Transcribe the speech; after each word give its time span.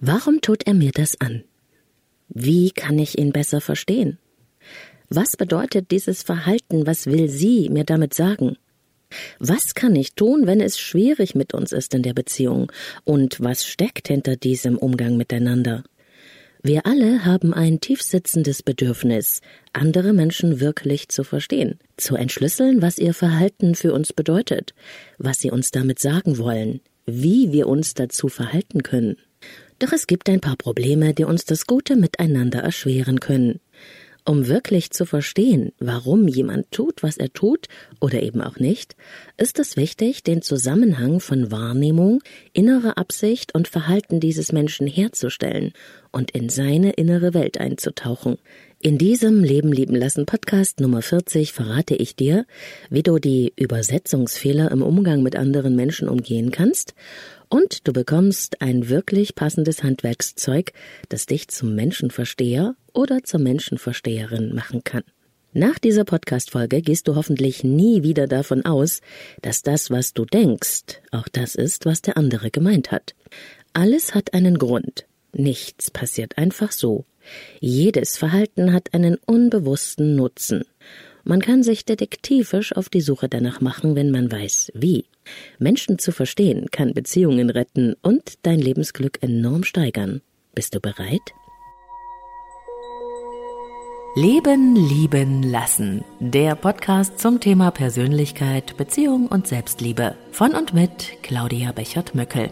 Warum 0.00 0.40
tut 0.40 0.66
er 0.66 0.74
mir 0.74 0.92
das 0.92 1.20
an? 1.20 1.44
Wie 2.28 2.70
kann 2.70 2.98
ich 2.98 3.18
ihn 3.18 3.32
besser 3.32 3.60
verstehen? 3.60 4.18
Was 5.08 5.36
bedeutet 5.36 5.90
dieses 5.90 6.22
Verhalten? 6.22 6.86
Was 6.86 7.06
will 7.06 7.28
sie 7.28 7.70
mir 7.70 7.84
damit 7.84 8.12
sagen? 8.12 8.56
Was 9.38 9.74
kann 9.74 9.94
ich 9.94 10.14
tun, 10.14 10.46
wenn 10.46 10.60
es 10.60 10.78
schwierig 10.78 11.34
mit 11.34 11.54
uns 11.54 11.72
ist 11.72 11.94
in 11.94 12.02
der 12.02 12.12
Beziehung? 12.12 12.72
Und 13.04 13.40
was 13.40 13.64
steckt 13.64 14.08
hinter 14.08 14.36
diesem 14.36 14.76
Umgang 14.76 15.16
miteinander? 15.16 15.84
Wir 16.62 16.84
alle 16.84 17.24
haben 17.24 17.54
ein 17.54 17.78
tiefsitzendes 17.78 18.64
Bedürfnis, 18.64 19.40
andere 19.72 20.12
Menschen 20.12 20.58
wirklich 20.58 21.08
zu 21.08 21.22
verstehen, 21.22 21.78
zu 21.96 22.16
entschlüsseln, 22.16 22.82
was 22.82 22.98
ihr 22.98 23.14
Verhalten 23.14 23.76
für 23.76 23.92
uns 23.92 24.12
bedeutet, 24.12 24.74
was 25.16 25.38
sie 25.38 25.52
uns 25.52 25.70
damit 25.70 26.00
sagen 26.00 26.38
wollen, 26.38 26.80
wie 27.06 27.52
wir 27.52 27.68
uns 27.68 27.94
dazu 27.94 28.26
verhalten 28.28 28.82
können. 28.82 29.16
Doch 29.78 29.92
es 29.92 30.06
gibt 30.06 30.28
ein 30.30 30.40
paar 30.40 30.56
Probleme, 30.56 31.12
die 31.12 31.24
uns 31.24 31.44
das 31.44 31.66
gute 31.66 31.96
Miteinander 31.96 32.60
erschweren 32.60 33.20
können. 33.20 33.60
Um 34.28 34.48
wirklich 34.48 34.90
zu 34.90 35.04
verstehen, 35.04 35.70
warum 35.78 36.26
jemand 36.26 36.72
tut, 36.72 37.04
was 37.04 37.16
er 37.16 37.32
tut 37.32 37.68
oder 38.00 38.22
eben 38.22 38.40
auch 38.40 38.56
nicht, 38.56 38.96
ist 39.36 39.60
es 39.60 39.76
wichtig, 39.76 40.24
den 40.24 40.42
Zusammenhang 40.42 41.20
von 41.20 41.52
Wahrnehmung, 41.52 42.20
innerer 42.52 42.98
Absicht 42.98 43.54
und 43.54 43.68
Verhalten 43.68 44.18
dieses 44.18 44.50
Menschen 44.50 44.88
herzustellen 44.88 45.74
und 46.10 46.32
in 46.32 46.48
seine 46.48 46.92
innere 46.94 47.34
Welt 47.34 47.60
einzutauchen. 47.60 48.38
In 48.80 48.98
diesem 48.98 49.44
Leben 49.44 49.72
lieben 49.72 49.94
lassen 49.94 50.26
Podcast 50.26 50.80
Nummer 50.80 51.02
40 51.02 51.52
verrate 51.52 51.94
ich 51.94 52.16
dir, 52.16 52.46
wie 52.90 53.04
du 53.04 53.18
die 53.18 53.52
Übersetzungsfehler 53.56 54.72
im 54.72 54.82
Umgang 54.82 55.22
mit 55.22 55.36
anderen 55.36 55.76
Menschen 55.76 56.08
umgehen 56.08 56.50
kannst 56.50 56.94
und 57.48 57.86
du 57.86 57.92
bekommst 57.92 58.60
ein 58.60 58.88
wirklich 58.88 59.34
passendes 59.34 59.82
Handwerkszeug, 59.82 60.72
das 61.08 61.26
dich 61.26 61.48
zum 61.48 61.74
Menschenversteher 61.74 62.74
oder 62.92 63.22
zur 63.22 63.40
Menschenversteherin 63.40 64.54
machen 64.54 64.84
kann. 64.84 65.04
Nach 65.52 65.78
dieser 65.78 66.04
Podcast-Folge 66.04 66.82
gehst 66.82 67.08
du 67.08 67.14
hoffentlich 67.14 67.64
nie 67.64 68.02
wieder 68.02 68.26
davon 68.26 68.66
aus, 68.66 69.00
dass 69.40 69.62
das, 69.62 69.90
was 69.90 70.12
du 70.12 70.26
denkst, 70.26 71.00
auch 71.12 71.28
das 71.28 71.54
ist, 71.54 71.86
was 71.86 72.02
der 72.02 72.18
andere 72.18 72.50
gemeint 72.50 72.92
hat. 72.92 73.14
Alles 73.72 74.14
hat 74.14 74.34
einen 74.34 74.58
Grund. 74.58 75.06
Nichts 75.32 75.90
passiert 75.90 76.36
einfach 76.36 76.72
so. 76.72 77.06
Jedes 77.60 78.16
Verhalten 78.18 78.72
hat 78.72 78.92
einen 78.92 79.16
unbewussten 79.24 80.14
Nutzen. 80.14 80.64
Man 81.28 81.40
kann 81.40 81.64
sich 81.64 81.84
detektivisch 81.84 82.76
auf 82.76 82.88
die 82.88 83.00
Suche 83.00 83.28
danach 83.28 83.60
machen, 83.60 83.96
wenn 83.96 84.12
man 84.12 84.30
weiß, 84.30 84.70
wie. 84.74 85.06
Menschen 85.58 85.98
zu 85.98 86.12
verstehen 86.12 86.70
kann 86.70 86.94
Beziehungen 86.94 87.50
retten 87.50 87.96
und 88.00 88.34
dein 88.42 88.60
Lebensglück 88.60 89.18
enorm 89.24 89.64
steigern. 89.64 90.22
Bist 90.54 90.76
du 90.76 90.80
bereit? 90.80 91.34
Leben, 94.14 94.76
lieben, 94.76 95.42
lassen. 95.42 96.04
Der 96.20 96.54
Podcast 96.54 97.18
zum 97.18 97.40
Thema 97.40 97.72
Persönlichkeit, 97.72 98.76
Beziehung 98.76 99.26
und 99.26 99.48
Selbstliebe. 99.48 100.14
Von 100.30 100.54
und 100.54 100.74
mit 100.74 101.24
Claudia 101.24 101.72
Bechert-Möckel. 101.72 102.50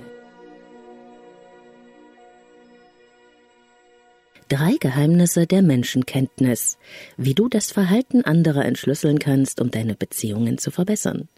Drei 4.48 4.76
Geheimnisse 4.78 5.46
der 5.46 5.62
Menschenkenntnis, 5.62 6.76
wie 7.16 7.34
du 7.34 7.48
das 7.48 7.72
Verhalten 7.72 8.22
anderer 8.22 8.66
entschlüsseln 8.66 9.18
kannst, 9.18 9.58
um 9.58 9.70
deine 9.70 9.94
Beziehungen 9.94 10.58
zu 10.58 10.70
verbessern. 10.70 11.28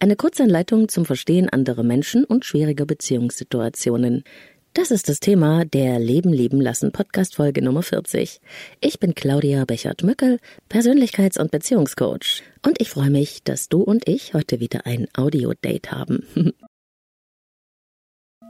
Eine 0.00 0.16
Kurzanleitung 0.16 0.88
zum 0.88 1.04
Verstehen 1.04 1.48
anderer 1.48 1.84
Menschen 1.84 2.24
und 2.24 2.44
schwieriger 2.44 2.84
Beziehungssituationen. 2.84 4.24
Das 4.74 4.90
ist 4.90 5.08
das 5.08 5.20
Thema 5.20 5.64
der 5.66 6.00
Leben 6.00 6.32
lieben 6.32 6.60
lassen 6.60 6.90
Podcast 6.90 7.36
Folge 7.36 7.62
Nummer 7.62 7.84
40. 7.84 8.40
Ich 8.80 8.98
bin 8.98 9.14
Claudia 9.14 9.64
Bechert-Mückel, 9.64 10.40
Persönlichkeits- 10.68 11.40
und 11.40 11.52
Beziehungscoach. 11.52 12.42
Und 12.66 12.80
ich 12.80 12.90
freue 12.90 13.10
mich, 13.10 13.44
dass 13.44 13.68
du 13.68 13.82
und 13.82 14.08
ich 14.08 14.34
heute 14.34 14.58
wieder 14.58 14.84
ein 14.84 15.06
Audio-Date 15.16 15.92
haben. 15.92 16.26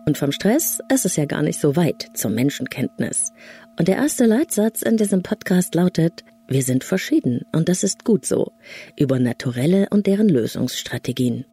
Und 0.07 0.17
vom 0.17 0.33
Stress 0.33 0.79
ist 0.91 1.05
es 1.05 1.17
ja 1.17 1.27
gar 1.27 1.43
nicht 1.43 1.61
so 1.61 1.77
weit 1.77 2.09
zur 2.15 2.31
Menschenkenntnis. 2.31 3.31
Und 3.79 3.87
der 3.87 3.97
erste 3.97 4.27
Leitsatz 4.27 4.83
in 4.83 4.97
diesem 4.97 5.23
Podcast 5.23 5.73
lautet, 5.77 6.25
wir 6.49 6.63
sind 6.63 6.83
verschieden 6.83 7.43
und 7.55 7.69
das 7.69 7.85
ist 7.85 8.05
gut 8.05 8.27
so, 8.27 8.51
über 8.99 9.21
Naturelle 9.21 9.87
und 9.91 10.09
deren 10.09 10.29
Lösungsstrategien. 10.29 11.45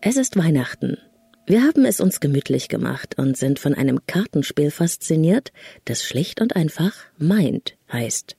Es 0.00 0.16
ist 0.16 0.36
Weihnachten. 0.36 0.98
Wir 1.46 1.62
haben 1.62 1.84
es 1.84 2.00
uns 2.00 2.18
gemütlich 2.18 2.68
gemacht 2.68 3.18
und 3.18 3.36
sind 3.36 3.60
von 3.60 3.74
einem 3.74 4.00
Kartenspiel 4.06 4.72
fasziniert, 4.72 5.52
das 5.84 6.02
schlicht 6.02 6.40
und 6.40 6.56
einfach 6.56 6.92
Mind 7.18 7.76
heißt. 7.92 8.36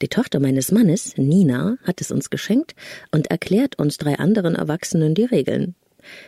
Die 0.00 0.08
Tochter 0.08 0.38
meines 0.38 0.70
Mannes, 0.70 1.16
Nina, 1.16 1.78
hat 1.82 2.00
es 2.00 2.12
uns 2.12 2.30
geschenkt 2.30 2.76
und 3.10 3.28
erklärt 3.28 3.76
uns 3.76 3.98
drei 3.98 4.20
anderen 4.20 4.54
Erwachsenen 4.54 5.16
die 5.16 5.24
Regeln. 5.24 5.74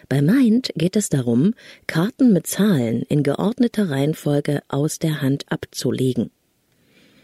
Bei 0.09 0.23
Mind 0.23 0.71
geht 0.77 0.97
es 0.97 1.09
darum, 1.09 1.55
Karten 1.87 2.33
mit 2.33 2.47
Zahlen 2.47 3.03
in 3.09 3.23
geordneter 3.23 3.91
Reihenfolge 3.91 4.63
aus 4.69 4.99
der 4.99 5.23
Hand 5.23 5.45
abzulegen. 5.49 6.31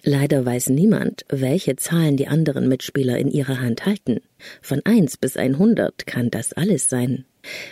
Leider 0.03 0.47
weiß 0.47 0.69
niemand, 0.69 1.25
welche 1.28 1.75
Zahlen 1.75 2.16
die 2.16 2.28
anderen 2.28 2.69
Mitspieler 2.69 3.19
in 3.19 3.28
ihrer 3.28 3.61
Hand 3.61 3.87
halten. 3.87 4.21
Von 4.62 4.81
eins 4.84 5.16
bis 5.16 5.37
einhundert 5.37 6.06
kann 6.06 6.31
das 6.31 6.53
alles 6.53 6.89
sein. 6.89 7.25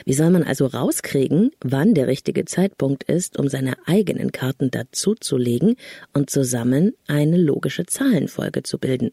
Wie 0.04 0.14
soll 0.14 0.30
man 0.30 0.42
also 0.42 0.66
rauskriegen, 0.66 1.50
wann 1.60 1.94
der 1.94 2.06
richtige 2.06 2.44
Zeitpunkt 2.44 3.04
ist, 3.04 3.38
um 3.38 3.48
seine 3.48 3.74
eigenen 3.86 4.32
Karten 4.32 4.70
dazuzulegen 4.70 5.76
und 6.12 6.30
zusammen 6.30 6.94
eine 7.06 7.36
logische 7.36 7.86
Zahlenfolge 7.86 8.62
zu 8.62 8.78
bilden? 8.78 9.10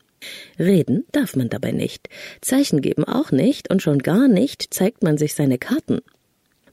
Reden 0.59 1.05
darf 1.11 1.35
man 1.35 1.49
dabei 1.49 1.71
nicht, 1.71 2.09
Zeichen 2.41 2.81
geben 2.81 3.05
auch 3.05 3.31
nicht 3.31 3.69
und 3.69 3.81
schon 3.81 3.99
gar 3.99 4.27
nicht 4.27 4.73
zeigt 4.73 5.03
man 5.03 5.17
sich 5.17 5.33
seine 5.33 5.57
Karten. 5.57 5.99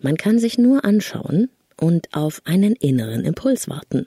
Man 0.00 0.16
kann 0.16 0.38
sich 0.38 0.59
nur 0.59 0.84
anschauen 0.84 1.49
und 1.81 2.09
auf 2.12 2.43
einen 2.44 2.75
inneren 2.75 3.25
Impuls 3.25 3.69
warten. 3.69 4.06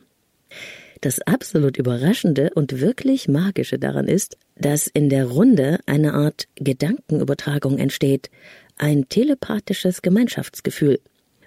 Das 1.01 1.19
absolut 1.21 1.77
Überraschende 1.77 2.51
und 2.53 2.79
wirklich 2.79 3.27
Magische 3.27 3.79
daran 3.79 4.07
ist, 4.07 4.37
dass 4.55 4.85
in 4.85 5.09
der 5.09 5.25
Runde 5.25 5.79
eine 5.87 6.13
Art 6.13 6.47
Gedankenübertragung 6.55 7.79
entsteht, 7.79 8.29
ein 8.81 9.07
telepathisches 9.09 10.01
Gemeinschaftsgefühl. 10.01 10.99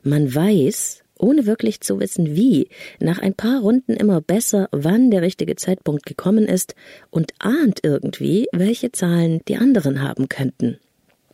Man 0.03 0.33
weiß, 0.33 1.03
ohne 1.19 1.47
wirklich 1.47 1.81
zu 1.81 1.99
wissen 1.99 2.37
wie, 2.37 2.69
nach 3.01 3.19
ein 3.19 3.35
paar 3.35 3.61
Runden 3.61 3.95
immer 3.95 4.21
besser, 4.21 4.69
wann 4.71 5.11
der 5.11 5.23
richtige 5.23 5.57
Zeitpunkt 5.57 6.07
gekommen 6.07 6.47
ist 6.47 6.75
und 7.11 7.33
ahnt 7.41 7.81
irgendwie, 7.83 8.47
welche 8.53 8.93
Zahlen 8.93 9.41
die 9.49 9.57
anderen 9.57 10.01
haben 10.01 10.29
könnten. 10.29 10.79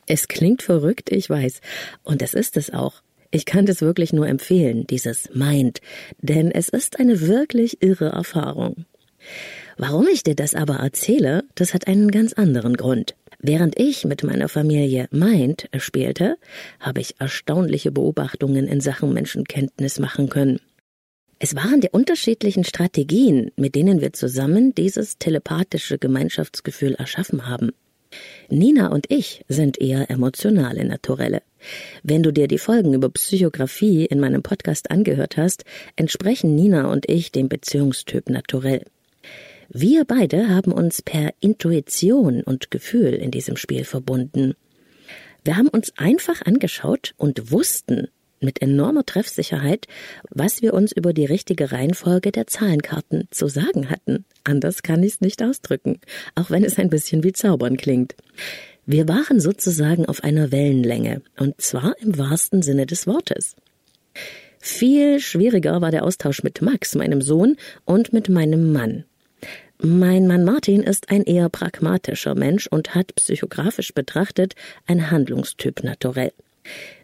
Es 0.06 0.26
klingt 0.26 0.62
verrückt, 0.62 1.12
ich 1.12 1.28
weiß, 1.28 1.60
und 2.02 2.22
es 2.22 2.34
ist 2.34 2.56
es 2.56 2.72
auch. 2.72 3.02
Ich 3.30 3.44
kann 3.44 3.66
das 3.66 3.82
wirklich 3.82 4.12
nur 4.12 4.26
empfehlen, 4.26 4.86
dieses 4.86 5.28
Mind, 5.34 5.80
denn 6.20 6.50
es 6.50 6.68
ist 6.68 6.98
eine 6.98 7.20
wirklich 7.20 7.82
irre 7.82 8.08
Erfahrung. 8.08 8.86
Warum 9.76 10.08
ich 10.08 10.22
dir 10.22 10.34
das 10.34 10.54
aber 10.54 10.76
erzähle, 10.76 11.44
das 11.54 11.74
hat 11.74 11.86
einen 11.86 12.10
ganz 12.10 12.32
anderen 12.32 12.76
Grund. 12.76 13.14
Während 13.42 13.78
ich 13.80 14.04
mit 14.04 14.22
meiner 14.22 14.48
Familie 14.48 15.08
Mind 15.10 15.68
spielte, 15.78 16.36
habe 16.78 17.00
ich 17.00 17.18
erstaunliche 17.18 17.90
Beobachtungen 17.90 18.66
in 18.66 18.80
Sachen 18.82 19.14
Menschenkenntnis 19.14 19.98
machen 19.98 20.28
können. 20.28 20.60
Es 21.38 21.56
waren 21.56 21.80
die 21.80 21.88
unterschiedlichen 21.90 22.64
Strategien, 22.64 23.50
mit 23.56 23.74
denen 23.74 24.02
wir 24.02 24.12
zusammen 24.12 24.74
dieses 24.74 25.16
telepathische 25.16 25.96
Gemeinschaftsgefühl 25.96 26.94
erschaffen 26.94 27.48
haben. 27.48 27.70
Nina 28.50 28.88
und 28.88 29.06
ich 29.08 29.42
sind 29.48 29.80
eher 29.80 30.10
emotionale 30.10 30.84
Naturelle. 30.84 31.42
Wenn 32.02 32.22
du 32.22 32.32
dir 32.32 32.46
die 32.46 32.58
Folgen 32.58 32.92
über 32.92 33.08
Psychografie 33.08 34.04
in 34.04 34.20
meinem 34.20 34.42
Podcast 34.42 34.90
angehört 34.90 35.38
hast, 35.38 35.64
entsprechen 35.96 36.54
Nina 36.54 36.90
und 36.90 37.08
ich 37.08 37.32
dem 37.32 37.48
Beziehungstyp 37.48 38.28
naturell. 38.28 38.84
Wir 39.72 40.04
beide 40.04 40.48
haben 40.48 40.72
uns 40.72 41.00
per 41.00 41.32
Intuition 41.38 42.42
und 42.42 42.72
Gefühl 42.72 43.14
in 43.14 43.30
diesem 43.30 43.56
Spiel 43.56 43.84
verbunden. 43.84 44.54
Wir 45.44 45.56
haben 45.56 45.68
uns 45.68 45.92
einfach 45.96 46.42
angeschaut 46.44 47.14
und 47.16 47.52
wussten 47.52 48.08
mit 48.40 48.62
enormer 48.62 49.06
Treffsicherheit, 49.06 49.86
was 50.28 50.60
wir 50.60 50.74
uns 50.74 50.90
über 50.90 51.12
die 51.12 51.24
richtige 51.24 51.70
Reihenfolge 51.70 52.32
der 52.32 52.48
Zahlenkarten 52.48 53.28
zu 53.30 53.46
sagen 53.46 53.90
hatten. 53.90 54.24
Anders 54.42 54.82
kann 54.82 55.04
ich 55.04 55.12
es 55.12 55.20
nicht 55.20 55.40
ausdrücken, 55.40 56.00
auch 56.34 56.50
wenn 56.50 56.64
es 56.64 56.76
ein 56.76 56.90
bisschen 56.90 57.22
wie 57.22 57.32
Zaubern 57.32 57.76
klingt. 57.76 58.16
Wir 58.86 59.06
waren 59.06 59.38
sozusagen 59.38 60.04
auf 60.04 60.24
einer 60.24 60.50
Wellenlänge, 60.50 61.22
und 61.38 61.60
zwar 61.60 61.94
im 62.00 62.18
wahrsten 62.18 62.62
Sinne 62.62 62.86
des 62.86 63.06
Wortes. 63.06 63.54
Viel 64.58 65.20
schwieriger 65.20 65.80
war 65.80 65.92
der 65.92 66.02
Austausch 66.02 66.42
mit 66.42 66.60
Max, 66.60 66.96
meinem 66.96 67.22
Sohn, 67.22 67.56
und 67.84 68.12
mit 68.12 68.28
meinem 68.28 68.72
Mann. 68.72 69.04
Mein 69.82 70.26
Mann 70.26 70.44
Martin 70.44 70.82
ist 70.82 71.08
ein 71.10 71.22
eher 71.22 71.48
pragmatischer 71.48 72.34
Mensch 72.34 72.66
und 72.66 72.94
hat 72.94 73.14
psychografisch 73.14 73.94
betrachtet 73.94 74.54
ein 74.86 75.10
Handlungstyp 75.10 75.82
naturell. 75.82 76.32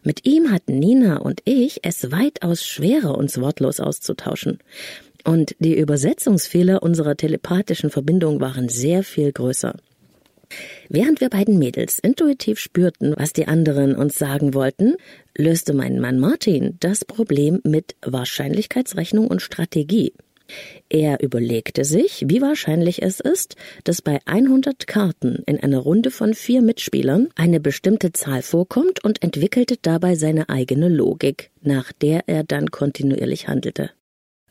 Mit 0.02 0.26
ihm 0.26 0.52
hatten 0.52 0.78
Nina 0.78 1.16
und 1.16 1.40
ich 1.46 1.80
es 1.84 2.12
weitaus 2.12 2.62
schwerer, 2.66 3.16
uns 3.16 3.40
wortlos 3.40 3.80
auszutauschen. 3.80 4.58
Und 5.24 5.56
die 5.58 5.74
Übersetzungsfehler 5.74 6.82
unserer 6.82 7.16
telepathischen 7.16 7.88
Verbindung 7.88 8.40
waren 8.42 8.68
sehr 8.68 9.02
viel 9.02 9.32
größer. 9.32 9.74
Während 10.90 11.22
wir 11.22 11.30
beiden 11.30 11.58
Mädels 11.58 11.98
intuitiv 11.98 12.58
spürten, 12.58 13.14
was 13.16 13.32
die 13.32 13.48
anderen 13.48 13.96
uns 13.96 14.18
sagen 14.18 14.52
wollten, 14.52 14.96
löste 15.34 15.72
mein 15.72 15.98
Mann 15.98 16.20
Martin 16.20 16.76
das 16.80 17.06
Problem 17.06 17.60
mit 17.64 17.96
Wahrscheinlichkeitsrechnung 18.02 19.28
und 19.28 19.40
Strategie. 19.40 20.12
Er 20.88 21.22
überlegte 21.22 21.84
sich, 21.84 22.24
wie 22.26 22.40
wahrscheinlich 22.40 23.02
es 23.02 23.20
ist, 23.20 23.56
dass 23.84 24.02
bei 24.02 24.18
100 24.24 24.86
Karten 24.86 25.42
in 25.46 25.60
einer 25.60 25.78
Runde 25.78 26.10
von 26.10 26.34
vier 26.34 26.62
Mitspielern 26.62 27.28
eine 27.34 27.60
bestimmte 27.60 28.12
Zahl 28.12 28.42
vorkommt 28.42 29.02
und 29.04 29.22
entwickelte 29.22 29.76
dabei 29.80 30.14
seine 30.14 30.48
eigene 30.48 30.88
Logik, 30.88 31.50
nach 31.62 31.92
der 31.92 32.28
er 32.28 32.44
dann 32.44 32.70
kontinuierlich 32.70 33.48
handelte. 33.48 33.90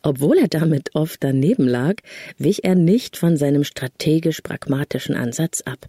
Obwohl 0.01 0.37
er 0.37 0.47
damit 0.47 0.93
oft 0.93 1.23
daneben 1.23 1.67
lag, 1.67 1.95
wich 2.37 2.63
er 2.63 2.75
nicht 2.75 3.17
von 3.17 3.37
seinem 3.37 3.63
strategisch-pragmatischen 3.63 5.15
Ansatz 5.15 5.61
ab. 5.61 5.87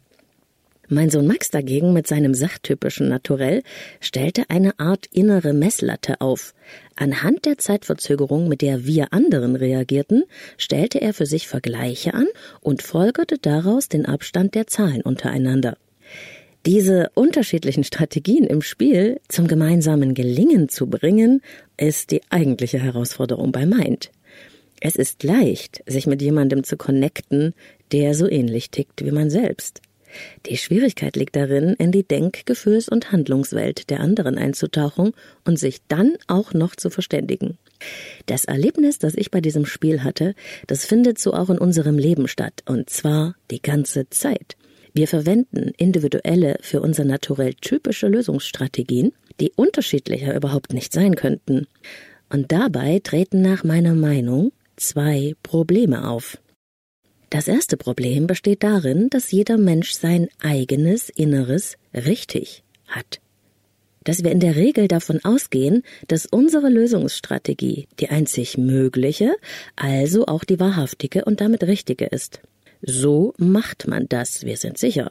Mein 0.88 1.10
Sohn 1.10 1.26
Max 1.26 1.50
dagegen 1.50 1.92
mit 1.92 2.06
seinem 2.06 2.32
sachtypischen 2.32 3.08
Naturell 3.08 3.62
stellte 4.00 4.44
eine 4.48 4.78
Art 4.78 5.06
innere 5.12 5.52
Messlatte 5.52 6.20
auf. 6.20 6.54
Anhand 6.94 7.44
der 7.44 7.58
Zeitverzögerung, 7.58 8.48
mit 8.48 8.62
der 8.62 8.86
wir 8.86 9.12
anderen 9.12 9.56
reagierten, 9.56 10.24
stellte 10.56 11.00
er 11.00 11.12
für 11.12 11.26
sich 11.26 11.48
Vergleiche 11.48 12.14
an 12.14 12.28
und 12.60 12.82
folgerte 12.82 13.38
daraus 13.38 13.88
den 13.88 14.06
Abstand 14.06 14.54
der 14.54 14.68
Zahlen 14.68 15.02
untereinander. 15.02 15.76
Diese 16.66 17.10
unterschiedlichen 17.14 17.84
Strategien 17.84 18.44
im 18.44 18.62
Spiel 18.62 19.20
zum 19.28 19.48
gemeinsamen 19.48 20.14
Gelingen 20.14 20.68
zu 20.68 20.88
bringen, 20.88 21.42
ist 21.76 22.10
die 22.12 22.22
eigentliche 22.30 22.78
Herausforderung 22.78 23.50
bei 23.50 23.66
Mind. 23.66 24.10
Es 24.80 24.96
ist 24.96 25.22
leicht, 25.22 25.82
sich 25.86 26.06
mit 26.06 26.22
jemandem 26.22 26.62
zu 26.62 26.76
connecten, 26.76 27.54
der 27.92 28.14
so 28.14 28.28
ähnlich 28.28 28.70
tickt 28.70 29.04
wie 29.04 29.10
man 29.10 29.30
selbst. 29.30 29.80
Die 30.46 30.56
Schwierigkeit 30.56 31.16
liegt 31.16 31.36
darin, 31.36 31.74
in 31.78 31.92
die 31.92 32.06
Denk-, 32.06 32.46
Gefühls- 32.46 32.88
und 32.88 33.12
Handlungswelt 33.12 33.90
der 33.90 34.00
anderen 34.00 34.38
einzutauchen 34.38 35.12
und 35.44 35.58
sich 35.58 35.80
dann 35.88 36.16
auch 36.26 36.52
noch 36.54 36.76
zu 36.76 36.90
verständigen. 36.90 37.58
Das 38.26 38.44
Erlebnis, 38.44 38.98
das 38.98 39.14
ich 39.14 39.30
bei 39.30 39.40
diesem 39.40 39.66
Spiel 39.66 40.02
hatte, 40.02 40.34
das 40.66 40.86
findet 40.86 41.18
so 41.18 41.32
auch 41.32 41.50
in 41.50 41.58
unserem 41.58 41.98
Leben 41.98 42.28
statt, 42.28 42.62
und 42.66 42.90
zwar 42.90 43.34
die 43.50 43.60
ganze 43.60 44.08
Zeit. 44.10 44.56
Wir 44.94 45.08
verwenden 45.08 45.72
individuelle, 45.76 46.56
für 46.62 46.80
unser 46.80 47.04
Naturell 47.04 47.52
typische 47.54 48.08
Lösungsstrategien, 48.08 49.12
die 49.40 49.52
unterschiedlicher 49.54 50.34
überhaupt 50.34 50.72
nicht 50.72 50.92
sein 50.92 51.16
könnten. 51.16 51.66
Und 52.30 52.50
dabei 52.50 53.00
treten 53.00 53.42
nach 53.42 53.62
meiner 53.62 53.94
Meinung 53.94 54.52
zwei 54.76 55.34
Probleme 55.42 56.08
auf. 56.08 56.38
Das 57.30 57.48
erste 57.48 57.76
Problem 57.76 58.26
besteht 58.26 58.62
darin, 58.62 59.10
dass 59.10 59.32
jeder 59.32 59.58
Mensch 59.58 59.92
sein 59.92 60.28
eigenes 60.40 61.08
Inneres 61.08 61.76
richtig 61.92 62.62
hat. 62.86 63.20
Dass 64.04 64.22
wir 64.22 64.30
in 64.30 64.38
der 64.38 64.54
Regel 64.54 64.86
davon 64.86 65.24
ausgehen, 65.24 65.82
dass 66.06 66.26
unsere 66.26 66.68
Lösungsstrategie 66.68 67.88
die 67.98 68.10
einzig 68.10 68.56
mögliche, 68.56 69.34
also 69.74 70.26
auch 70.26 70.44
die 70.44 70.60
wahrhaftige 70.60 71.24
und 71.24 71.40
damit 71.40 71.64
richtige 71.64 72.06
ist. 72.06 72.40
So 72.82 73.34
macht 73.38 73.88
man 73.88 74.08
das, 74.08 74.44
wir 74.44 74.56
sind 74.56 74.78
sicher. 74.78 75.10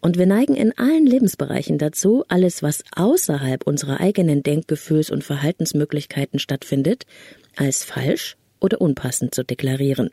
Und 0.00 0.18
wir 0.18 0.26
neigen 0.26 0.56
in 0.56 0.76
allen 0.76 1.06
Lebensbereichen 1.06 1.78
dazu, 1.78 2.24
alles, 2.26 2.64
was 2.64 2.82
außerhalb 2.96 3.64
unserer 3.64 4.00
eigenen 4.00 4.42
Denkgefühls- 4.42 5.12
und 5.12 5.22
Verhaltensmöglichkeiten 5.22 6.40
stattfindet, 6.40 7.04
als 7.54 7.84
falsch 7.84 8.36
oder 8.60 8.80
unpassend 8.80 9.34
zu 9.34 9.44
deklarieren. 9.44 10.10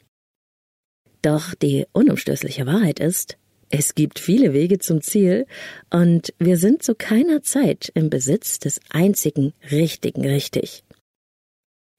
Doch 1.23 1.55
die 1.55 1.85
unumstößliche 1.93 2.67
Wahrheit 2.67 2.99
ist, 2.99 3.37
es 3.69 3.95
gibt 3.95 4.19
viele 4.19 4.53
Wege 4.53 4.77
zum 4.77 5.01
Ziel 5.01 5.47
und 5.89 6.31
wir 6.37 6.57
sind 6.57 6.83
zu 6.83 6.93
keiner 6.93 7.41
Zeit 7.41 7.91
im 7.95 8.11
Besitz 8.11 8.59
des 8.59 8.79
einzigen 8.91 9.53
richtigen 9.71 10.27
richtig. 10.27 10.83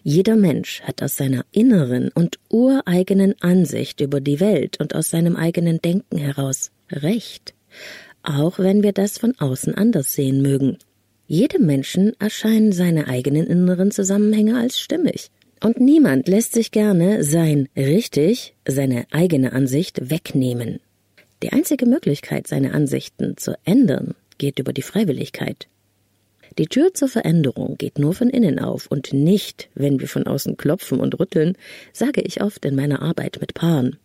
Jeder 0.00 0.36
Mensch 0.36 0.82
hat 0.82 1.02
aus 1.02 1.16
seiner 1.16 1.46
inneren 1.50 2.10
und 2.14 2.38
ureigenen 2.50 3.34
Ansicht 3.40 4.02
über 4.02 4.20
die 4.20 4.38
Welt 4.38 4.78
und 4.78 4.94
aus 4.94 5.08
seinem 5.08 5.34
eigenen 5.34 5.80
Denken 5.80 6.18
heraus 6.18 6.70
Recht, 6.92 7.54
auch 8.22 8.58
wenn 8.58 8.82
wir 8.82 8.92
das 8.92 9.16
von 9.16 9.34
außen 9.38 9.74
anders 9.74 10.12
sehen 10.12 10.42
mögen. 10.42 10.76
Jedem 11.26 11.64
Menschen 11.64 12.12
erscheinen 12.20 12.72
seine 12.72 13.08
eigenen 13.08 13.46
inneren 13.46 13.90
Zusammenhänge 13.90 14.58
als 14.58 14.78
stimmig. 14.78 15.30
Und 15.64 15.80
niemand 15.80 16.28
lässt 16.28 16.52
sich 16.52 16.72
gerne 16.72 17.24
sein 17.24 17.70
richtig, 17.74 18.54
seine 18.68 19.06
eigene 19.10 19.54
Ansicht 19.54 20.10
wegnehmen. 20.10 20.78
Die 21.42 21.52
einzige 21.52 21.86
Möglichkeit, 21.86 22.46
seine 22.46 22.74
Ansichten 22.74 23.38
zu 23.38 23.56
ändern, 23.64 24.14
geht 24.36 24.58
über 24.58 24.74
die 24.74 24.82
Freiwilligkeit. 24.82 25.68
Die 26.58 26.66
Tür 26.66 26.92
zur 26.92 27.08
Veränderung 27.08 27.78
geht 27.78 27.98
nur 27.98 28.12
von 28.12 28.28
innen 28.28 28.58
auf 28.58 28.88
und 28.88 29.14
nicht, 29.14 29.70
wenn 29.74 30.00
wir 30.00 30.06
von 30.06 30.26
außen 30.26 30.58
klopfen 30.58 31.00
und 31.00 31.18
rütteln, 31.18 31.56
sage 31.94 32.20
ich 32.20 32.42
oft 32.42 32.62
in 32.66 32.76
meiner 32.76 33.00
Arbeit 33.00 33.38
mit 33.40 33.54
Paaren. 33.54 33.96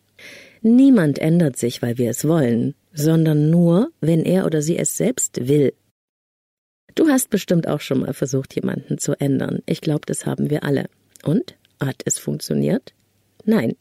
Niemand 0.62 1.18
ändert 1.18 1.58
sich, 1.58 1.82
weil 1.82 1.98
wir 1.98 2.08
es 2.08 2.26
wollen, 2.26 2.74
sondern 2.94 3.50
nur, 3.50 3.90
wenn 4.00 4.24
er 4.24 4.46
oder 4.46 4.62
sie 4.62 4.78
es 4.78 4.96
selbst 4.96 5.46
will. 5.46 5.74
Du 6.94 7.08
hast 7.08 7.28
bestimmt 7.28 7.68
auch 7.68 7.82
schon 7.82 8.00
mal 8.00 8.14
versucht, 8.14 8.54
jemanden 8.54 8.96
zu 8.96 9.12
ändern. 9.20 9.60
Ich 9.66 9.82
glaube, 9.82 10.06
das 10.06 10.24
haben 10.24 10.48
wir 10.48 10.64
alle. 10.64 10.86
Und? 11.24 11.56
Hat 11.80 12.02
es 12.04 12.18
funktioniert? 12.18 12.92
Nein. 13.44 13.76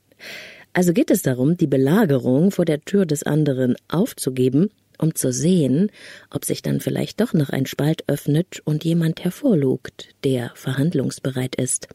Also 0.73 0.93
geht 0.93 1.11
es 1.11 1.21
darum, 1.21 1.57
die 1.57 1.67
Belagerung 1.67 2.51
vor 2.51 2.65
der 2.65 2.81
Tür 2.81 3.05
des 3.05 3.23
anderen 3.23 3.75
aufzugeben 3.87 4.69
um 4.99 5.15
zu 5.15 5.31
sehen, 5.31 5.91
ob 6.29 6.45
sich 6.45 6.61
dann 6.61 6.79
vielleicht 6.79 7.21
doch 7.21 7.33
noch 7.33 7.49
ein 7.49 7.65
Spalt 7.65 8.03
öffnet 8.07 8.61
und 8.65 8.83
jemand 8.83 9.23
hervorlugt, 9.23 10.09
der 10.23 10.51
verhandlungsbereit 10.55 11.55
ist. 11.55 11.87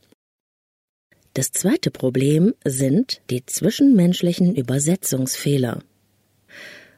Das 1.35 1.53
zweite 1.53 1.91
Problem 1.91 2.55
sind 2.65 3.21
die 3.31 3.45
zwischenmenschlichen 3.45 4.55
Übersetzungsfehler. 4.55 5.83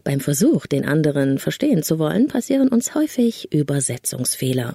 Beim 0.05 0.21
Versuch, 0.21 0.67
den 0.67 0.85
anderen 0.85 1.39
verstehen 1.39 1.83
zu 1.83 1.99
wollen, 1.99 2.29
passieren 2.29 2.69
uns 2.69 2.95
häufig 2.95 3.53
Übersetzungsfehler. 3.53 4.75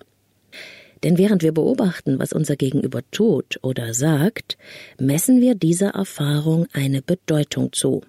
Denn 1.03 1.18
während 1.18 1.42
wir 1.42 1.51
beobachten, 1.51 2.19
was 2.19 2.33
unser 2.33 2.56
Gegenüber 2.56 3.01
tut 3.12 3.59
oder 3.63 3.94
sagt, 3.94 4.57
messen 5.00 5.42
wir 5.42 5.56
dieser 5.56 5.89
Erfahrung 5.89 6.68
eine 6.73 7.02
Bedeutung 7.02 7.73
zu. 7.73 8.02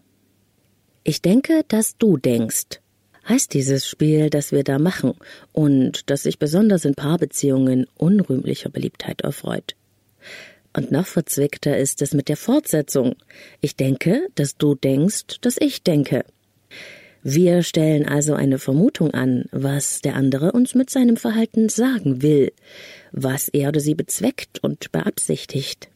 Ich 1.05 1.23
denke, 1.23 1.65
dass 1.69 1.97
du 1.97 2.17
denkst, 2.17 2.81
heißt 3.29 3.55
dieses 3.55 3.87
Spiel, 3.87 4.31
das 4.31 4.53
wir 4.53 4.65
da 4.65 4.79
machen 4.79 5.15
und 5.53 6.11
das 6.11 6.23
sich 6.25 6.39
besonders 6.39 6.85
in 6.85 6.95
Paarbeziehungen 6.95 7.87
unrühmlicher 7.97 8.69
Beliebtheit 8.69 9.23
erfreut. 9.23 9.75
Und 10.75 10.91
noch 10.91 11.07
verzwickter 11.07 11.77
ist 11.77 12.03
es 12.03 12.15
mit 12.15 12.29
der 12.29 12.37
Fortsetzung. 12.37 13.17
Ich 13.61 13.77
denke, 13.77 14.29
dass 14.35 14.57
du 14.57 14.75
denkst, 14.75 15.41
dass 15.41 15.57
ich 15.59 15.83
denke. 15.83 16.25
Wir 17.25 17.63
stellen 17.63 18.07
also 18.07 18.35
eine 18.35 18.59
Vermutung 18.59 19.13
an, 19.13 19.45
was 19.53 20.01
der 20.01 20.17
andere 20.17 20.53
uns 20.53 20.75
mit 20.75 20.91
seinem 20.91 21.17
Verhalten 21.17 21.69
sagen 21.69 22.21
will, 22.21 22.53
was 23.13 23.49
er 23.49 23.69
oder 23.69 23.79
sie 23.79 23.95
bezweckt 23.95 24.59
und 24.63 24.91
beabsichtigt. 24.91 25.89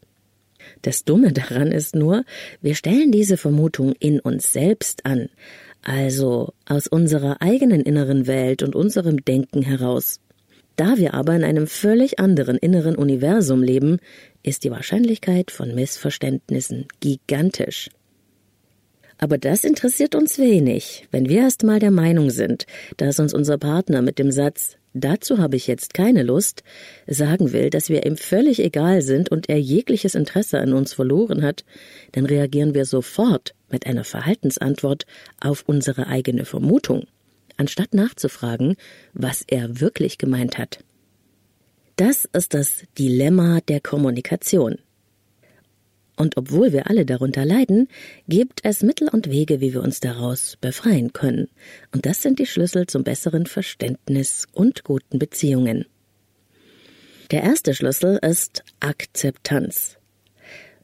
Das 0.82 1.04
Dumme 1.04 1.32
daran 1.32 1.72
ist 1.72 1.96
nur, 1.96 2.24
wir 2.62 2.76
stellen 2.76 3.10
diese 3.10 3.36
Vermutung 3.36 3.94
in 3.98 4.20
uns 4.20 4.52
selbst 4.52 5.04
an, 5.04 5.28
also 5.82 6.52
aus 6.64 6.86
unserer 6.86 7.42
eigenen 7.42 7.80
inneren 7.80 8.28
Welt 8.28 8.62
und 8.62 8.76
unserem 8.76 9.24
Denken 9.24 9.62
heraus. 9.62 10.20
Da 10.76 10.96
wir 10.96 11.14
aber 11.14 11.34
in 11.34 11.42
einem 11.42 11.66
völlig 11.66 12.20
anderen 12.20 12.56
inneren 12.58 12.94
Universum 12.94 13.62
leben, 13.62 13.98
ist 14.42 14.62
die 14.62 14.70
Wahrscheinlichkeit 14.70 15.50
von 15.50 15.74
Missverständnissen 15.74 16.86
gigantisch. 17.00 17.88
Aber 19.18 19.38
das 19.38 19.64
interessiert 19.64 20.14
uns 20.14 20.38
wenig, 20.38 21.08
wenn 21.10 21.28
wir 21.28 21.40
erst 21.40 21.62
mal 21.62 21.78
der 21.78 21.90
Meinung 21.90 22.30
sind, 22.30 22.66
dass 22.98 23.18
uns 23.18 23.32
unser 23.32 23.58
Partner 23.58 24.02
mit 24.02 24.18
dem 24.18 24.30
Satz 24.30 24.76
dazu 25.00 25.38
habe 25.38 25.56
ich 25.56 25.66
jetzt 25.66 25.94
keine 25.94 26.22
Lust, 26.22 26.62
sagen 27.06 27.52
will, 27.52 27.70
dass 27.70 27.88
wir 27.88 28.04
ihm 28.06 28.16
völlig 28.16 28.60
egal 28.60 29.02
sind 29.02 29.30
und 29.30 29.48
er 29.48 29.60
jegliches 29.60 30.14
Interesse 30.14 30.58
an 30.58 30.72
uns 30.72 30.94
verloren 30.94 31.42
hat, 31.42 31.64
dann 32.12 32.26
reagieren 32.26 32.74
wir 32.74 32.84
sofort 32.84 33.54
mit 33.70 33.86
einer 33.86 34.04
Verhaltensantwort 34.04 35.06
auf 35.40 35.64
unsere 35.66 36.06
eigene 36.06 36.44
Vermutung, 36.44 37.06
anstatt 37.56 37.94
nachzufragen, 37.94 38.76
was 39.12 39.42
er 39.46 39.80
wirklich 39.80 40.18
gemeint 40.18 40.58
hat. 40.58 40.80
Das 41.96 42.28
ist 42.32 42.52
das 42.52 42.82
Dilemma 42.98 43.60
der 43.68 43.80
Kommunikation. 43.80 44.76
Und 46.16 46.36
obwohl 46.36 46.72
wir 46.72 46.88
alle 46.88 47.04
darunter 47.04 47.44
leiden, 47.44 47.88
gibt 48.26 48.60
es 48.64 48.82
Mittel 48.82 49.08
und 49.08 49.30
Wege, 49.30 49.60
wie 49.60 49.74
wir 49.74 49.82
uns 49.82 50.00
daraus 50.00 50.56
befreien 50.60 51.12
können. 51.12 51.48
Und 51.92 52.06
das 52.06 52.22
sind 52.22 52.38
die 52.38 52.46
Schlüssel 52.46 52.86
zum 52.86 53.04
besseren 53.04 53.46
Verständnis 53.46 54.46
und 54.52 54.82
guten 54.82 55.18
Beziehungen. 55.18 55.84
Der 57.30 57.42
erste 57.42 57.74
Schlüssel 57.74 58.18
ist 58.22 58.64
Akzeptanz. 58.80 59.98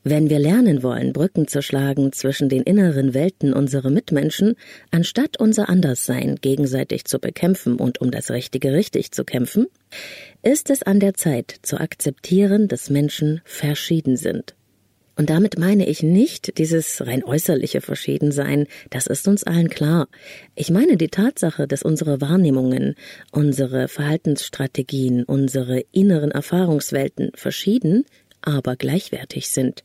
Wenn 0.05 0.29
wir 0.29 0.41
lernen 0.41 0.83
wollen, 0.83 1.13
Brücken 1.13 1.47
zu 1.47 1.63
schlagen 1.63 2.13
zwischen 2.13 2.49
den 2.49 2.65
inneren 2.65 3.15
Welten 3.15 3.53
unserer 3.53 3.91
Mitmenschen, 3.91 4.57
anstatt 4.91 5.39
unser 5.39 5.69
Anderssein 5.69 6.37
gegenseitig 6.41 7.05
zu 7.05 7.21
bekämpfen 7.21 7.77
und 7.77 8.01
um 8.01 8.11
das 8.11 8.33
Richtige 8.33 8.73
richtig 8.73 9.13
zu 9.13 9.25
kämpfen, 9.25 9.69
ist 10.43 10.71
es 10.71 10.83
an 10.83 10.99
der 10.99 11.15
Zeit 11.15 11.55
zu 11.63 11.79
akzeptieren, 11.79 12.67
dass 12.67 12.91
Menschen 12.91 13.43
verschieden 13.45 14.17
sind. 14.17 14.57
Und 15.15 15.29
damit 15.29 15.59
meine 15.59 15.87
ich 15.89 16.03
nicht 16.03 16.57
dieses 16.59 17.07
rein 17.07 17.23
äußerliche 17.23 17.83
Verschiedensein, 17.83 18.67
das 18.91 19.07
ist 19.07 19.29
uns 19.29 19.45
allen 19.45 19.69
klar. 19.69 20.09
Ich 20.55 20.71
meine 20.71 20.97
die 20.97 21.09
Tatsache, 21.09 21.69
dass 21.69 21.83
unsere 21.83 22.21
Wahrnehmungen, 22.21 22.95
unsere 23.31 23.89
Verhaltensstrategien, 23.89 25.25
unsere 25.25 25.85
inneren 25.93 26.31
Erfahrungswelten 26.31 27.31
verschieden, 27.35 28.05
aber 28.41 28.77
gleichwertig 28.77 29.51
sind. 29.51 29.85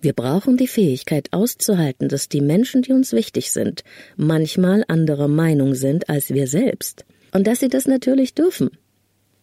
Wir 0.00 0.12
brauchen 0.12 0.56
die 0.56 0.68
Fähigkeit 0.68 1.28
auszuhalten, 1.32 2.08
dass 2.08 2.28
die 2.28 2.40
Menschen, 2.40 2.82
die 2.82 2.92
uns 2.92 3.12
wichtig 3.12 3.52
sind, 3.52 3.82
manchmal 4.16 4.84
anderer 4.86 5.28
Meinung 5.28 5.74
sind 5.74 6.08
als 6.08 6.30
wir 6.30 6.46
selbst. 6.46 7.04
Und 7.32 7.46
dass 7.46 7.60
sie 7.60 7.68
das 7.68 7.86
natürlich 7.86 8.34
dürfen. 8.34 8.70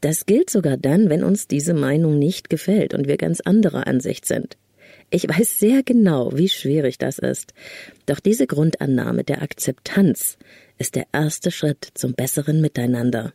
Das 0.01 0.25
gilt 0.25 0.49
sogar 0.49 0.77
dann, 0.77 1.09
wenn 1.09 1.23
uns 1.23 1.47
diese 1.47 1.73
Meinung 1.73 2.19
nicht 2.19 2.49
gefällt 2.49 2.93
und 2.93 3.07
wir 3.07 3.17
ganz 3.17 3.41
anderer 3.41 3.87
Ansicht 3.87 4.25
sind. 4.25 4.57
Ich 5.09 5.27
weiß 5.27 5.59
sehr 5.59 5.83
genau, 5.83 6.31
wie 6.35 6.49
schwierig 6.49 6.97
das 6.97 7.19
ist. 7.19 7.53
Doch 8.05 8.19
diese 8.19 8.47
Grundannahme 8.47 9.23
der 9.23 9.41
Akzeptanz 9.41 10.37
ist 10.77 10.95
der 10.95 11.07
erste 11.13 11.51
Schritt 11.51 11.87
zum 11.93 12.13
besseren 12.13 12.61
Miteinander. 12.61 13.33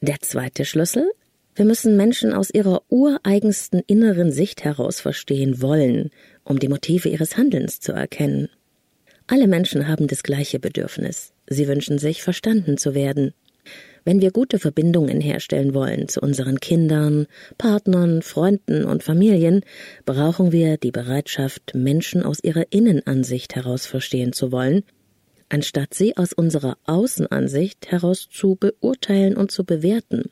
Der 0.00 0.20
zweite 0.20 0.64
Schlüssel? 0.64 1.10
Wir 1.54 1.64
müssen 1.64 1.96
Menschen 1.96 2.32
aus 2.32 2.50
ihrer 2.50 2.82
ureigensten 2.88 3.82
inneren 3.86 4.32
Sicht 4.32 4.64
heraus 4.64 5.00
verstehen 5.00 5.60
wollen, 5.60 6.10
um 6.44 6.58
die 6.58 6.68
Motive 6.68 7.08
ihres 7.08 7.36
Handelns 7.36 7.80
zu 7.80 7.92
erkennen. 7.92 8.48
Alle 9.26 9.46
Menschen 9.46 9.86
haben 9.86 10.06
das 10.06 10.22
gleiche 10.22 10.58
Bedürfnis. 10.58 11.32
Sie 11.46 11.68
wünschen 11.68 11.98
sich, 11.98 12.22
verstanden 12.22 12.78
zu 12.78 12.94
werden. 12.94 13.34
Wenn 14.04 14.20
wir 14.20 14.30
gute 14.30 14.58
Verbindungen 14.58 15.20
herstellen 15.20 15.74
wollen 15.74 16.08
zu 16.08 16.20
unseren 16.20 16.60
Kindern, 16.60 17.26
Partnern, 17.58 18.22
Freunden 18.22 18.84
und 18.84 19.02
Familien, 19.02 19.62
brauchen 20.06 20.52
wir 20.52 20.76
die 20.78 20.90
Bereitschaft, 20.90 21.74
Menschen 21.74 22.22
aus 22.22 22.42
ihrer 22.42 22.64
Innenansicht 22.70 23.54
heraus 23.56 23.86
verstehen 23.86 24.32
zu 24.32 24.52
wollen, 24.52 24.82
anstatt 25.48 25.94
sie 25.94 26.16
aus 26.16 26.32
unserer 26.32 26.78
Außenansicht 26.84 27.90
heraus 27.90 28.28
zu 28.30 28.56
beurteilen 28.58 29.36
und 29.36 29.50
zu 29.50 29.64
bewerten. 29.64 30.30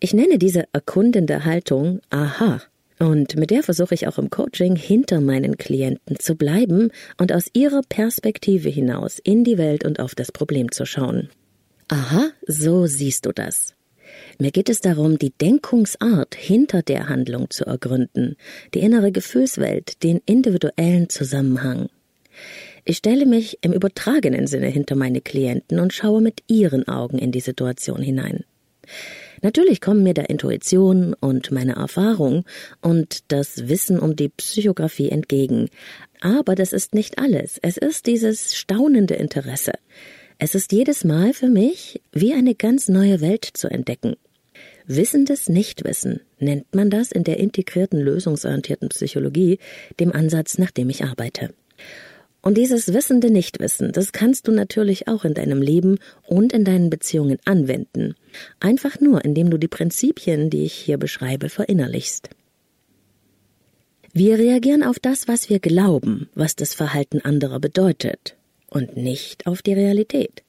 Ich 0.00 0.12
nenne 0.12 0.38
diese 0.38 0.64
erkundende 0.72 1.44
Haltung 1.44 2.00
Aha. 2.10 2.60
Und 3.00 3.36
mit 3.36 3.50
der 3.50 3.64
versuche 3.64 3.94
ich 3.94 4.06
auch 4.06 4.18
im 4.18 4.30
Coaching 4.30 4.76
hinter 4.76 5.20
meinen 5.20 5.56
Klienten 5.58 6.18
zu 6.18 6.36
bleiben 6.36 6.90
und 7.18 7.32
aus 7.32 7.48
ihrer 7.52 7.82
Perspektive 7.88 8.68
hinaus 8.68 9.18
in 9.18 9.42
die 9.42 9.58
Welt 9.58 9.84
und 9.84 9.98
auf 9.98 10.14
das 10.14 10.30
Problem 10.30 10.70
zu 10.70 10.86
schauen. 10.86 11.28
Aha, 11.94 12.32
so 12.48 12.86
siehst 12.86 13.24
du 13.24 13.30
das. 13.30 13.76
Mir 14.40 14.50
geht 14.50 14.68
es 14.68 14.80
darum, 14.80 15.16
die 15.16 15.30
Denkungsart 15.30 16.34
hinter 16.34 16.82
der 16.82 17.08
Handlung 17.08 17.50
zu 17.50 17.66
ergründen, 17.66 18.34
die 18.74 18.80
innere 18.80 19.12
Gefühlswelt, 19.12 20.02
den 20.02 20.20
individuellen 20.26 21.08
Zusammenhang. 21.08 21.88
Ich 22.84 22.96
stelle 22.96 23.26
mich 23.26 23.58
im 23.60 23.72
übertragenen 23.72 24.48
Sinne 24.48 24.66
hinter 24.66 24.96
meine 24.96 25.20
Klienten 25.20 25.78
und 25.78 25.92
schaue 25.92 26.20
mit 26.20 26.42
ihren 26.48 26.88
Augen 26.88 27.16
in 27.18 27.30
die 27.30 27.38
Situation 27.38 28.02
hinein. 28.02 28.42
Natürlich 29.42 29.80
kommen 29.80 30.02
mir 30.02 30.14
der 30.14 30.30
Intuition 30.30 31.14
und 31.14 31.52
meine 31.52 31.76
Erfahrung 31.76 32.44
und 32.80 33.30
das 33.30 33.68
Wissen 33.68 34.00
um 34.00 34.16
die 34.16 34.30
Psychografie 34.30 35.10
entgegen. 35.10 35.68
Aber 36.20 36.56
das 36.56 36.72
ist 36.72 36.92
nicht 36.92 37.20
alles. 37.20 37.60
Es 37.62 37.76
ist 37.76 38.06
dieses 38.06 38.56
staunende 38.56 39.14
Interesse. 39.14 39.74
Es 40.38 40.54
ist 40.54 40.72
jedes 40.72 41.04
Mal 41.04 41.32
für 41.32 41.48
mich 41.48 42.00
wie 42.12 42.34
eine 42.34 42.54
ganz 42.54 42.88
neue 42.88 43.20
Welt 43.20 43.44
zu 43.44 43.68
entdecken. 43.68 44.16
Wissendes 44.86 45.48
Nichtwissen 45.48 46.20
nennt 46.38 46.74
man 46.74 46.90
das 46.90 47.12
in 47.12 47.24
der 47.24 47.38
integrierten 47.38 48.00
lösungsorientierten 48.00 48.88
Psychologie, 48.88 49.58
dem 50.00 50.12
Ansatz, 50.12 50.58
nach 50.58 50.72
dem 50.72 50.90
ich 50.90 51.04
arbeite. 51.04 51.54
Und 52.42 52.58
dieses 52.58 52.92
wissende 52.92 53.30
Nichtwissen, 53.30 53.92
das 53.92 54.12
kannst 54.12 54.48
du 54.48 54.52
natürlich 54.52 55.08
auch 55.08 55.24
in 55.24 55.32
deinem 55.34 55.62
Leben 55.62 55.98
und 56.26 56.52
in 56.52 56.64
deinen 56.64 56.90
Beziehungen 56.90 57.38
anwenden. 57.44 58.16
Einfach 58.60 59.00
nur, 59.00 59.24
indem 59.24 59.48
du 59.50 59.56
die 59.56 59.68
Prinzipien, 59.68 60.50
die 60.50 60.64
ich 60.64 60.74
hier 60.74 60.98
beschreibe, 60.98 61.48
verinnerlichst. 61.48 62.28
Wir 64.12 64.38
reagieren 64.38 64.82
auf 64.82 64.98
das, 64.98 65.26
was 65.26 65.48
wir 65.48 65.60
glauben, 65.60 66.28
was 66.34 66.54
das 66.56 66.74
Verhalten 66.74 67.20
anderer 67.20 67.60
bedeutet 67.60 68.36
und 68.74 68.96
nicht 68.96 69.46
auf 69.46 69.62
die 69.62 69.72
Realität. 69.72 70.42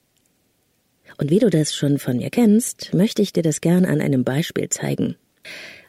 Und 1.16 1.30
wie 1.30 1.38
du 1.38 1.48
das 1.48 1.74
schon 1.74 1.98
von 1.98 2.18
mir 2.18 2.28
kennst, 2.30 2.92
möchte 2.92 3.22
ich 3.22 3.32
dir 3.32 3.42
das 3.42 3.62
gern 3.62 3.86
an 3.86 4.02
einem 4.02 4.24
Beispiel 4.24 4.68
zeigen. 4.68 5.16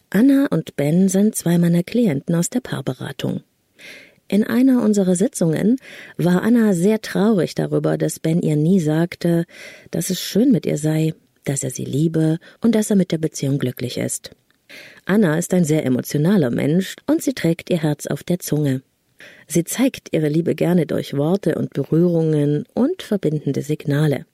Anna 0.10 0.48
und 0.52 0.78
Ben 0.78 1.10
sind 1.10 1.36
zwei 1.36 1.58
meiner 1.58 1.84
Klienten 1.84 2.34
aus 2.36 2.50
der 2.50 2.62
Paarberatung. 2.62 3.42
In 4.30 4.44
einer 4.44 4.84
unserer 4.84 5.16
Sitzungen 5.16 5.78
war 6.18 6.44
Anna 6.44 6.74
sehr 6.74 7.02
traurig 7.02 7.56
darüber, 7.56 7.98
dass 7.98 8.20
Ben 8.20 8.42
ihr 8.42 8.56
nie 8.56 8.80
sagte, 8.80 9.46
dass 9.92 10.10
es 10.10 10.22
schön 10.22 10.52
mit 10.52 10.66
ihr 10.66 10.78
sei, 10.78 11.14
dass 11.44 11.64
er 11.64 11.72
sie 11.72 11.86
liebe 11.86 12.38
und 12.62 12.76
dass 12.76 12.90
er 12.90 12.96
mit 12.98 13.12
der 13.12 13.18
Beziehung 13.18 13.58
glücklich 13.58 13.98
ist. 13.98 14.32
Anna 15.06 15.38
ist 15.38 15.54
ein 15.54 15.64
sehr 15.64 15.86
emotionaler 15.86 16.52
Mensch 16.52 16.96
und 17.06 17.22
sie 17.22 17.34
trägt 17.34 17.70
ihr 17.70 17.82
Herz 17.82 18.06
auf 18.06 18.24
der 18.24 18.40
Zunge. 18.40 18.82
Sie 19.48 19.64
zeigt 19.64 20.14
ihre 20.14 20.30
Liebe 20.30 20.56
gerne 20.56 20.86
durch 20.86 21.16
Worte 21.16 21.56
und 21.56 21.74
Berührungen 21.74 22.66
und 22.74 23.02
verbindende 23.02 23.62
Signale. 23.62 24.26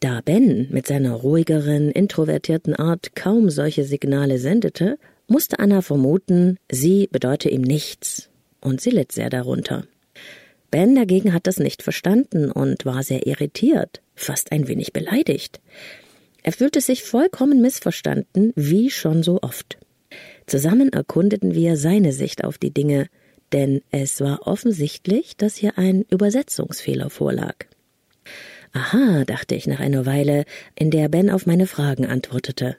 Da 0.00 0.20
Ben 0.24 0.68
mit 0.70 0.86
seiner 0.86 1.14
ruhigeren, 1.14 1.90
introvertierten 1.90 2.74
Art 2.74 3.16
kaum 3.16 3.50
solche 3.50 3.84
Signale 3.84 4.38
sendete, 4.38 4.98
musste 5.26 5.58
Anna 5.58 5.82
vermuten, 5.82 6.56
sie 6.70 7.08
bedeute 7.10 7.48
ihm 7.48 7.62
nichts, 7.62 8.30
und 8.60 8.80
sie 8.80 8.90
litt 8.90 9.12
sehr 9.12 9.28
darunter. 9.28 9.84
Ben 10.70 10.94
dagegen 10.94 11.32
hat 11.32 11.46
das 11.46 11.58
nicht 11.58 11.82
verstanden 11.82 12.50
und 12.50 12.84
war 12.84 13.02
sehr 13.02 13.26
irritiert, 13.26 14.02
fast 14.14 14.52
ein 14.52 14.68
wenig 14.68 14.92
beleidigt. 14.92 15.60
Er 16.42 16.52
fühlte 16.52 16.80
sich 16.80 17.02
vollkommen 17.02 17.60
missverstanden, 17.60 18.52
wie 18.54 18.90
schon 18.90 19.22
so 19.22 19.40
oft. 19.42 19.78
Zusammen 20.46 20.90
erkundeten 20.92 21.54
wir 21.54 21.76
seine 21.76 22.12
Sicht 22.12 22.44
auf 22.44 22.56
die 22.58 22.70
Dinge, 22.70 23.08
denn 23.52 23.82
es 23.90 24.20
war 24.20 24.46
offensichtlich, 24.46 25.36
dass 25.36 25.56
hier 25.56 25.78
ein 25.78 26.04
Übersetzungsfehler 26.10 27.10
vorlag. 27.10 27.54
Aha, 28.72 29.24
dachte 29.24 29.54
ich 29.54 29.66
nach 29.66 29.80
einer 29.80 30.06
Weile, 30.06 30.44
in 30.74 30.90
der 30.90 31.08
Ben 31.08 31.30
auf 31.30 31.46
meine 31.46 31.66
Fragen 31.66 32.06
antwortete. 32.06 32.76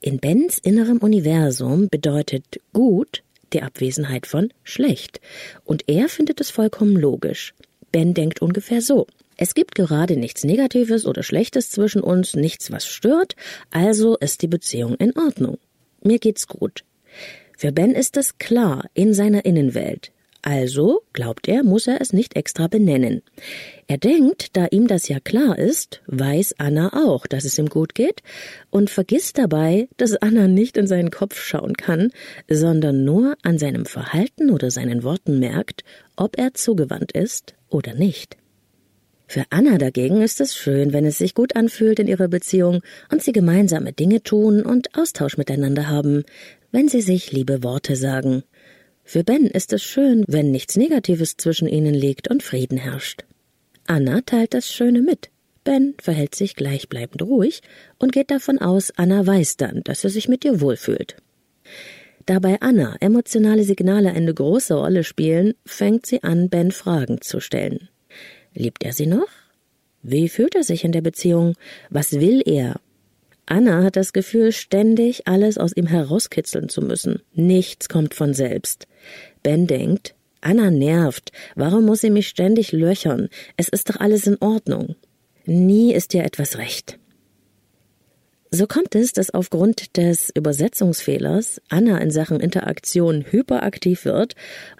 In 0.00 0.18
Bens 0.18 0.58
innerem 0.58 0.98
Universum 0.98 1.88
bedeutet 1.88 2.60
gut 2.72 3.22
die 3.52 3.62
Abwesenheit 3.62 4.26
von 4.26 4.52
schlecht, 4.64 5.20
und 5.64 5.84
er 5.88 6.08
findet 6.08 6.40
es 6.40 6.50
vollkommen 6.50 6.96
logisch. 6.96 7.54
Ben 7.92 8.14
denkt 8.14 8.42
ungefähr 8.42 8.82
so. 8.82 9.06
Es 9.36 9.54
gibt 9.54 9.74
gerade 9.74 10.16
nichts 10.16 10.44
Negatives 10.44 11.06
oder 11.06 11.22
Schlechtes 11.22 11.70
zwischen 11.70 12.00
uns, 12.00 12.34
nichts, 12.34 12.72
was 12.72 12.86
stört, 12.86 13.36
also 13.70 14.16
ist 14.16 14.42
die 14.42 14.48
Beziehung 14.48 14.94
in 14.96 15.16
Ordnung. 15.16 15.58
Mir 16.02 16.18
geht's 16.18 16.46
gut. 16.46 16.84
Für 17.56 17.72
Ben 17.72 17.92
ist 17.92 18.16
es 18.16 18.38
klar 18.38 18.84
in 18.92 19.14
seiner 19.14 19.44
Innenwelt. 19.46 20.12
Also, 20.42 21.02
glaubt 21.12 21.48
er, 21.48 21.64
muss 21.64 21.88
er 21.88 22.00
es 22.00 22.12
nicht 22.12 22.36
extra 22.36 22.68
benennen. 22.68 23.22
Er 23.88 23.98
denkt, 23.98 24.56
da 24.56 24.66
ihm 24.70 24.86
das 24.86 25.08
ja 25.08 25.18
klar 25.18 25.58
ist, 25.58 26.02
weiß 26.06 26.54
Anna 26.58 26.92
auch, 26.92 27.26
dass 27.26 27.44
es 27.44 27.58
ihm 27.58 27.68
gut 27.68 27.96
geht 27.96 28.22
und 28.70 28.90
vergisst 28.90 29.38
dabei, 29.38 29.88
dass 29.96 30.14
Anna 30.14 30.46
nicht 30.46 30.76
in 30.76 30.86
seinen 30.86 31.10
Kopf 31.10 31.40
schauen 31.40 31.74
kann, 31.74 32.12
sondern 32.48 33.04
nur 33.04 33.36
an 33.42 33.58
seinem 33.58 33.86
Verhalten 33.86 34.50
oder 34.50 34.70
seinen 34.70 35.02
Worten 35.02 35.40
merkt, 35.40 35.82
ob 36.14 36.38
er 36.38 36.54
zugewandt 36.54 37.10
ist 37.10 37.54
oder 37.68 37.94
nicht. 37.94 38.36
Für 39.28 39.44
Anna 39.50 39.76
dagegen 39.76 40.22
ist 40.22 40.40
es 40.40 40.54
schön, 40.54 40.92
wenn 40.92 41.04
es 41.04 41.18
sich 41.18 41.34
gut 41.34 41.56
anfühlt 41.56 41.98
in 41.98 42.06
ihrer 42.06 42.28
Beziehung 42.28 42.80
und 43.10 43.22
sie 43.22 43.32
gemeinsame 43.32 43.92
Dinge 43.92 44.22
tun 44.22 44.62
und 44.62 44.96
Austausch 44.96 45.36
miteinander 45.36 45.88
haben, 45.88 46.24
wenn 46.70 46.88
sie 46.88 47.00
sich 47.00 47.32
liebe 47.32 47.64
Worte 47.64 47.96
sagen. 47.96 48.44
Für 49.02 49.24
Ben 49.24 49.46
ist 49.46 49.72
es 49.72 49.82
schön, 49.82 50.24
wenn 50.28 50.50
nichts 50.50 50.76
Negatives 50.76 51.36
zwischen 51.36 51.68
ihnen 51.68 51.94
liegt 51.94 52.28
und 52.28 52.42
Frieden 52.42 52.78
herrscht. 52.78 53.24
Anna 53.86 54.20
teilt 54.20 54.54
das 54.54 54.72
Schöne 54.72 55.02
mit. 55.02 55.30
Ben 55.64 55.94
verhält 56.00 56.36
sich 56.36 56.54
gleichbleibend 56.54 57.22
ruhig 57.22 57.60
und 57.98 58.12
geht 58.12 58.30
davon 58.30 58.58
aus, 58.58 58.92
Anna 58.96 59.26
weiß 59.26 59.56
dann, 59.56 59.82
dass 59.82 60.04
er 60.04 60.10
sich 60.10 60.28
mit 60.28 60.44
ihr 60.44 60.60
wohlfühlt. 60.60 61.16
Da 62.26 62.38
bei 62.38 62.60
Anna 62.60 62.96
emotionale 63.00 63.64
Signale 63.64 64.10
eine 64.10 64.34
große 64.34 64.74
Rolle 64.74 65.02
spielen, 65.04 65.54
fängt 65.64 66.06
sie 66.06 66.22
an, 66.22 66.48
Ben 66.48 66.70
Fragen 66.70 67.20
zu 67.20 67.40
stellen. 67.40 67.88
Liebt 68.56 68.84
er 68.84 68.94
sie 68.94 69.06
noch? 69.06 69.28
Wie 70.02 70.30
fühlt 70.30 70.54
er 70.54 70.64
sich 70.64 70.82
in 70.82 70.92
der 70.92 71.02
Beziehung? 71.02 71.52
Was 71.90 72.12
will 72.20 72.42
er? 72.46 72.80
Anna 73.44 73.84
hat 73.84 73.96
das 73.96 74.14
Gefühl, 74.14 74.50
ständig 74.50 75.28
alles 75.28 75.58
aus 75.58 75.76
ihm 75.76 75.86
herauskitzeln 75.86 76.70
zu 76.70 76.80
müssen. 76.80 77.20
Nichts 77.34 77.90
kommt 77.90 78.14
von 78.14 78.32
selbst. 78.32 78.88
Ben 79.42 79.66
denkt, 79.66 80.14
Anna 80.40 80.70
nervt. 80.70 81.32
Warum 81.54 81.84
muss 81.84 82.00
sie 82.00 82.08
mich 82.08 82.28
ständig 82.28 82.72
löchern? 82.72 83.28
Es 83.58 83.68
ist 83.68 83.90
doch 83.90 84.00
alles 84.00 84.26
in 84.26 84.38
Ordnung. 84.40 84.96
Nie 85.44 85.92
ist 85.92 86.14
ihr 86.14 86.24
etwas 86.24 86.56
recht. 86.56 86.98
So 88.50 88.66
kommt 88.66 88.94
es, 88.94 89.12
dass 89.12 89.34
aufgrund 89.34 89.98
des 89.98 90.30
Übersetzungsfehlers 90.34 91.60
Anna 91.68 91.98
in 91.98 92.10
Sachen 92.10 92.40
Interaktion 92.40 93.26
hyperaktiv 93.30 94.06
wird 94.06 94.34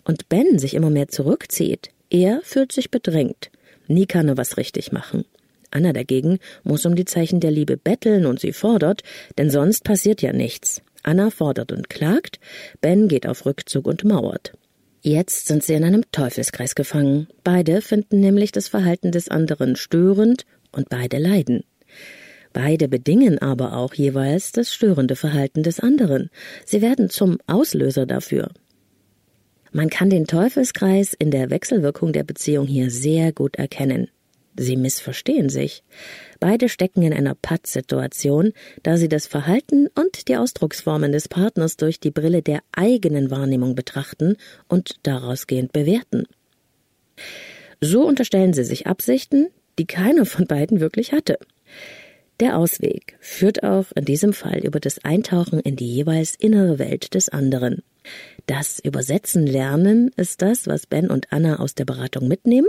und 0.04 0.30
Ben 0.30 0.58
sich 0.58 0.72
immer 0.72 0.90
mehr 0.90 1.08
zurückzieht. 1.08 1.90
Er 2.08 2.40
fühlt 2.42 2.72
sich 2.72 2.90
bedrängt. 2.90 3.50
Nie 3.88 4.06
kann 4.06 4.28
er 4.28 4.36
was 4.36 4.56
richtig 4.56 4.92
machen. 4.92 5.24
Anna 5.70 5.92
dagegen 5.92 6.38
muss 6.62 6.86
um 6.86 6.94
die 6.94 7.04
Zeichen 7.04 7.40
der 7.40 7.50
Liebe 7.50 7.76
betteln 7.76 8.26
und 8.26 8.40
sie 8.40 8.52
fordert, 8.52 9.02
denn 9.36 9.50
sonst 9.50 9.84
passiert 9.84 10.22
ja 10.22 10.32
nichts. 10.32 10.82
Anna 11.02 11.30
fordert 11.30 11.72
und 11.72 11.88
klagt, 11.88 12.40
Ben 12.80 13.08
geht 13.08 13.26
auf 13.26 13.46
Rückzug 13.46 13.86
und 13.86 14.04
mauert. 14.04 14.52
Jetzt 15.02 15.46
sind 15.46 15.62
sie 15.62 15.74
in 15.74 15.84
einem 15.84 16.02
Teufelskreis 16.10 16.74
gefangen. 16.74 17.28
Beide 17.44 17.80
finden 17.80 18.18
nämlich 18.20 18.50
das 18.50 18.66
Verhalten 18.66 19.12
des 19.12 19.28
anderen 19.28 19.76
störend 19.76 20.46
und 20.72 20.88
beide 20.88 21.18
leiden. 21.18 21.62
Beide 22.52 22.88
bedingen 22.88 23.38
aber 23.38 23.76
auch 23.76 23.94
jeweils 23.94 24.50
das 24.50 24.72
störende 24.72 25.14
Verhalten 25.14 25.62
des 25.62 25.78
anderen. 25.78 26.30
Sie 26.64 26.82
werden 26.82 27.10
zum 27.10 27.38
Auslöser 27.46 28.06
dafür. 28.06 28.50
Man 29.76 29.90
kann 29.90 30.08
den 30.08 30.26
Teufelskreis 30.26 31.12
in 31.12 31.30
der 31.30 31.50
Wechselwirkung 31.50 32.14
der 32.14 32.24
Beziehung 32.24 32.66
hier 32.66 32.90
sehr 32.90 33.30
gut 33.30 33.56
erkennen. 33.56 34.08
Sie 34.56 34.74
missverstehen 34.74 35.50
sich. 35.50 35.82
Beide 36.40 36.70
stecken 36.70 37.02
in 37.02 37.12
einer 37.12 37.34
Pattsituation, 37.34 38.54
da 38.82 38.96
sie 38.96 39.10
das 39.10 39.26
Verhalten 39.26 39.88
und 39.94 40.28
die 40.28 40.36
Ausdrucksformen 40.38 41.12
des 41.12 41.28
Partners 41.28 41.76
durch 41.76 42.00
die 42.00 42.10
Brille 42.10 42.40
der 42.40 42.60
eigenen 42.72 43.30
Wahrnehmung 43.30 43.74
betrachten 43.74 44.38
und 44.66 44.94
darausgehend 45.02 45.74
bewerten. 45.74 46.24
So 47.82 48.06
unterstellen 48.06 48.54
sie 48.54 48.64
sich 48.64 48.86
Absichten, 48.86 49.48
die 49.78 49.86
keiner 49.86 50.24
von 50.24 50.46
beiden 50.46 50.80
wirklich 50.80 51.12
hatte. 51.12 51.38
Der 52.40 52.56
Ausweg 52.56 53.18
führt 53.20 53.62
auch 53.62 53.92
in 53.94 54.06
diesem 54.06 54.32
Fall 54.32 54.60
über 54.60 54.80
das 54.80 55.04
Eintauchen 55.04 55.60
in 55.60 55.76
die 55.76 55.92
jeweils 55.92 56.34
innere 56.34 56.78
Welt 56.78 57.12
des 57.12 57.28
anderen. 57.28 57.82
Das 58.46 58.78
Übersetzen 58.78 59.46
lernen 59.46 60.10
ist 60.16 60.42
das, 60.42 60.66
was 60.66 60.86
Ben 60.86 61.10
und 61.10 61.32
Anna 61.32 61.58
aus 61.58 61.74
der 61.74 61.84
Beratung 61.84 62.28
mitnehmen 62.28 62.68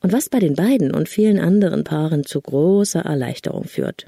und 0.00 0.12
was 0.12 0.28
bei 0.28 0.38
den 0.38 0.54
beiden 0.54 0.94
und 0.94 1.08
vielen 1.08 1.38
anderen 1.38 1.84
Paaren 1.84 2.24
zu 2.24 2.40
großer 2.40 3.00
Erleichterung 3.00 3.64
führt. 3.64 4.06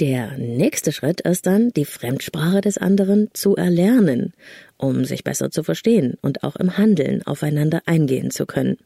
Der 0.00 0.36
nächste 0.38 0.90
Schritt 0.90 1.20
ist 1.20 1.46
dann, 1.46 1.70
die 1.70 1.84
Fremdsprache 1.84 2.60
des 2.60 2.78
anderen 2.78 3.30
zu 3.32 3.54
erlernen, 3.54 4.32
um 4.76 5.04
sich 5.04 5.22
besser 5.22 5.50
zu 5.52 5.62
verstehen 5.62 6.14
und 6.20 6.42
auch 6.42 6.56
im 6.56 6.76
Handeln 6.76 7.22
aufeinander 7.24 7.82
eingehen 7.86 8.32
zu 8.32 8.44
können. 8.44 8.78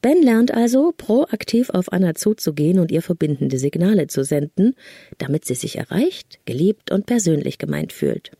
Ben 0.00 0.20
lernt 0.20 0.52
also, 0.52 0.92
proaktiv 0.96 1.70
auf 1.70 1.92
Anna 1.92 2.14
zuzugehen 2.14 2.80
und 2.80 2.90
ihr 2.90 3.02
verbindende 3.02 3.58
Signale 3.58 4.08
zu 4.08 4.24
senden, 4.24 4.74
damit 5.18 5.44
sie 5.44 5.54
sich 5.54 5.78
erreicht, 5.78 6.40
geliebt 6.44 6.90
und 6.90 7.06
persönlich 7.06 7.58
gemeint 7.58 7.92
fühlt. 7.92 8.32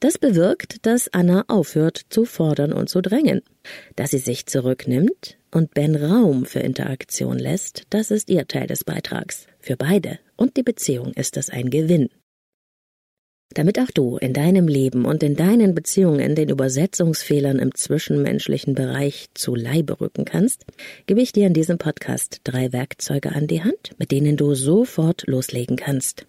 Das 0.00 0.16
bewirkt, 0.16 0.86
dass 0.86 1.12
Anna 1.12 1.44
aufhört 1.48 2.02
zu 2.08 2.24
fordern 2.24 2.72
und 2.72 2.88
zu 2.88 3.00
drängen. 3.00 3.42
Dass 3.96 4.10
sie 4.10 4.18
sich 4.18 4.46
zurücknimmt 4.46 5.38
und 5.50 5.74
Ben 5.74 5.96
Raum 5.96 6.46
für 6.46 6.60
Interaktion 6.60 7.38
lässt, 7.38 7.82
das 7.90 8.12
ist 8.12 8.30
ihr 8.30 8.46
Teil 8.46 8.68
des 8.68 8.84
Beitrags. 8.84 9.46
Für 9.58 9.76
beide 9.76 10.20
und 10.36 10.56
die 10.56 10.62
Beziehung 10.62 11.12
ist 11.14 11.36
das 11.36 11.50
ein 11.50 11.70
Gewinn. 11.70 12.10
Damit 13.54 13.80
auch 13.80 13.90
du 13.92 14.18
in 14.18 14.34
deinem 14.34 14.68
Leben 14.68 15.04
und 15.04 15.22
in 15.22 15.34
deinen 15.34 15.74
Beziehungen 15.74 16.34
den 16.36 16.50
Übersetzungsfehlern 16.50 17.58
im 17.58 17.74
zwischenmenschlichen 17.74 18.74
Bereich 18.74 19.26
zu 19.34 19.54
Leibe 19.54 20.00
rücken 20.00 20.24
kannst, 20.24 20.64
gebe 21.06 21.22
ich 21.22 21.32
dir 21.32 21.46
in 21.46 21.54
diesem 21.54 21.78
Podcast 21.78 22.42
drei 22.44 22.72
Werkzeuge 22.72 23.32
an 23.32 23.46
die 23.46 23.64
Hand, 23.64 23.92
mit 23.98 24.12
denen 24.12 24.36
du 24.36 24.54
sofort 24.54 25.26
loslegen 25.26 25.76
kannst. 25.76 26.26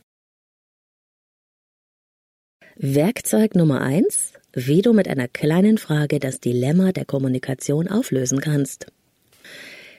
Werkzeug 2.82 3.56
Nummer 3.56 3.82
eins, 3.82 4.32
wie 4.54 4.82
du 4.82 4.94
mit 4.94 5.10
einer 5.10 5.28
kleinen 5.28 5.78
Frage 5.78 6.18
das 6.18 6.39
Dilemma 6.39 6.94
der 6.94 7.04
Kommunikation 7.04 7.89
auflösen 7.89 8.39
kannst. 8.39 8.86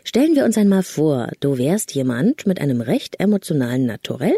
Stellen 0.03 0.35
wir 0.35 0.47
uns 0.47 0.57
einmal 0.57 0.83
vor, 0.83 1.29
du 1.40 1.59
wärst 1.59 1.93
jemand 1.95 2.47
mit 2.47 2.59
einem 2.59 2.81
recht 2.81 3.21
emotionalen 3.21 3.85
Naturell, 3.85 4.35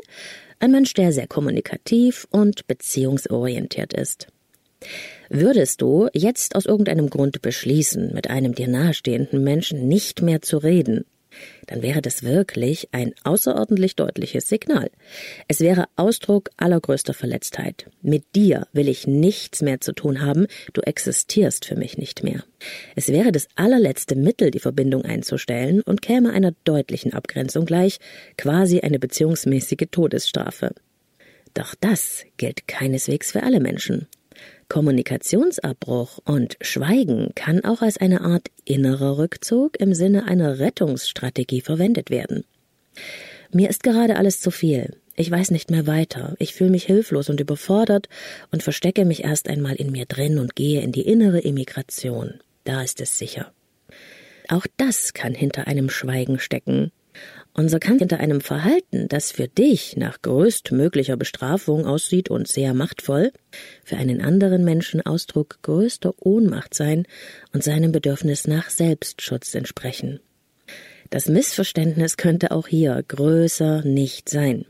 ein 0.59 0.73
Mensch, 0.73 0.93
der 0.95 1.13
sehr 1.13 1.29
kommunikativ 1.29 2.27
und 2.33 2.67
beziehungsorientiert 2.67 3.93
ist. 3.93 4.27
Würdest 5.31 5.81
du 5.81 6.09
jetzt 6.13 6.57
aus 6.57 6.67
irgendeinem 6.67 7.11
Grund 7.11 7.43
beschließen, 7.43 8.13
mit 8.13 8.29
einem 8.29 8.57
dir 8.57 8.67
nahestehenden 8.67 9.45
Menschen 9.45 9.87
nicht 9.87 10.21
mehr 10.21 10.43
zu 10.43 10.59
reden, 10.59 11.05
dann 11.67 11.83
wäre 11.83 12.03
das 12.03 12.23
wirklich 12.23 12.89
ein 12.93 13.15
außerordentlich 13.25 13.97
deutliches 13.97 14.49
Signal. 14.49 14.91
Es 15.49 15.61
wäre 15.61 15.87
Ausdruck 15.97 16.51
allergrößter 16.57 17.15
Verletztheit. 17.15 17.91
Mit 18.03 18.25
dir 18.35 18.67
will 18.73 18.89
ich 18.89 19.07
nichts 19.07 19.63
mehr 19.63 19.81
zu 19.81 19.93
tun 19.93 20.21
haben, 20.21 20.47
du 20.73 20.81
existierst 20.83 21.65
für 21.65 21.77
mich 21.77 21.99
nicht 21.99 22.23
mehr. 22.23 22.45
Es 22.97 23.09
wäre 23.09 23.33
das 23.33 23.49
allerletzte 23.55 24.15
Mittel, 24.15 24.51
die 24.51 24.61
Verbindung 24.61 25.05
einzustellen 25.05 25.83
und 25.83 26.03
käme 26.03 26.33
einer 26.33 26.53
deutlichen 26.65 27.13
Abgrenzung 27.13 27.65
gleich, 27.65 27.99
quasi 28.37 28.81
eine 28.81 28.99
beziehungsmäßige 28.99 29.89
Todesstrafe. 29.91 30.73
Doch 31.55 31.75
das 31.81 32.25
gilt 32.37 32.67
keineswegs 32.67 33.33
für 33.33 33.43
alle 33.43 33.61
Menschen. 33.61 34.07
Kommunikationsabbruch 34.73 36.21
und 36.25 36.57
Schweigen 36.63 37.33
kann 37.35 37.63
auch 37.63 37.83
als 37.83 37.99
eine 37.99 38.23
Art 38.23 38.49
innerer 38.65 39.19
Rückzug 39.19 39.79
im 39.79 39.93
Sinne 39.93 40.25
einer 40.25 40.61
Rettungsstrategie 40.61 41.61
verwendet 41.61 42.09
werden. 42.09 42.45
Mir 43.51 43.69
ist 43.69 43.83
gerade 43.83 44.17
alles 44.17 44.41
zu 44.41 44.51
viel. 44.51 44.97
Ich 45.15 45.31
weiß 45.31 45.51
nicht 45.51 45.71
mehr 45.71 45.87
weiter. 45.87 46.37
Ich 46.39 46.55
fühle 46.55 46.71
mich 46.71 46.85
hilflos 46.85 47.29
und 47.29 47.39
überfordert 47.39 48.09
und 48.51 48.63
verstecke 48.63 49.05
mich 49.05 49.25
erst 49.25 49.47
einmal 49.51 49.75
in 49.75 49.93
mir 49.93 50.07
drin 50.07 50.39
und 50.39 50.57
gehe 50.57 50.81
in 50.81 50.91
die 50.91 51.07
innere 51.07 51.45
Emigration. 51.45 52.41
Da 52.65 52.83
ist 52.83 52.99
es 53.03 53.19
sicher. 53.19 53.53
Auch 54.49 54.67
das 54.79 55.13
kann 55.13 55.35
hinter 55.35 55.67
einem 55.67 55.91
Schweigen 55.91 56.39
stecken. 56.39 56.93
Und 57.55 57.69
so 57.69 57.79
kann 57.79 57.99
hinter 57.99 58.19
einem 58.19 58.41
Verhalten, 58.41 59.09
das 59.09 59.33
für 59.33 59.47
dich 59.47 59.97
nach 59.97 60.23
größtmöglicher 60.23 61.17
Bestrafung 61.17 61.87
aussieht 61.87 62.31
und 62.31 62.49
sehr 62.49 62.73
machtvoll, 62.73 63.33
für 63.85 63.97
einen 63.97 64.23
anderen 64.23 64.65
Menschen 64.65 65.05
Ausdruck 65.05 65.59
größter 65.63 66.15
Ohnmacht 66.19 66.75
sein 66.75 67.05
und 67.53 67.63
seinem 67.63 67.93
Bedürfnis 67.93 68.47
nach 68.47 68.71
Selbstschutz 68.71 69.55
entsprechen. 69.55 70.21
Das 71.11 71.27
Missverständnis 71.29 72.17
könnte 72.17 72.53
auch 72.53 72.69
hier 72.69 73.03
größer 73.07 73.83
nicht 73.83 74.31
sein. 74.31 74.65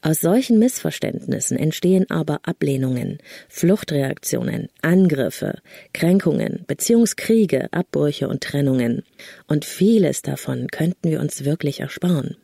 Aus 0.00 0.20
solchen 0.20 0.58
Missverständnissen 0.58 1.58
entstehen 1.58 2.08
aber 2.08 2.40
Ablehnungen, 2.44 3.18
Fluchtreaktionen, 3.48 4.68
Angriffe, 4.80 5.58
Kränkungen, 5.92 6.64
Beziehungskriege, 6.66 7.72
Abbrüche 7.72 8.28
und 8.28 8.42
Trennungen. 8.42 9.02
Und 9.46 9.64
vieles 9.64 10.22
davon 10.22 10.68
könnten 10.68 11.10
wir 11.10 11.20
uns 11.20 11.44
wirklich 11.44 11.80
ersparen. 11.80 12.36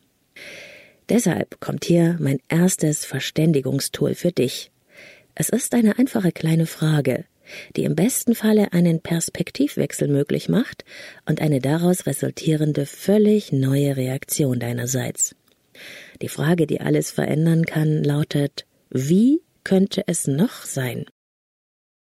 Deshalb 1.07 1.59
kommt 1.59 1.85
hier 1.85 2.17
mein 2.19 2.39
erstes 2.49 3.05
Verständigungstool 3.05 4.15
für 4.15 4.31
dich. 4.31 4.71
Es 5.35 5.49
ist 5.49 5.73
eine 5.75 5.97
einfache 5.97 6.31
kleine 6.31 6.65
Frage, 6.65 7.25
die 7.75 7.83
im 7.83 7.95
besten 7.95 8.35
Falle 8.35 8.73
einen 8.73 9.01
Perspektivwechsel 9.01 10.07
möglich 10.07 10.49
macht 10.49 10.83
und 11.25 11.41
eine 11.41 11.59
daraus 11.59 12.05
resultierende 12.05 12.85
völlig 12.85 13.51
neue 13.51 13.95
Reaktion 13.95 14.59
deinerseits. 14.59 15.35
Die 16.21 16.29
Frage, 16.29 16.67
die 16.67 16.81
alles 16.81 17.11
verändern 17.11 17.65
kann, 17.65 18.03
lautet, 18.03 18.65
wie 18.89 19.41
könnte 19.63 20.03
es 20.07 20.27
noch 20.27 20.63
sein? 20.63 21.05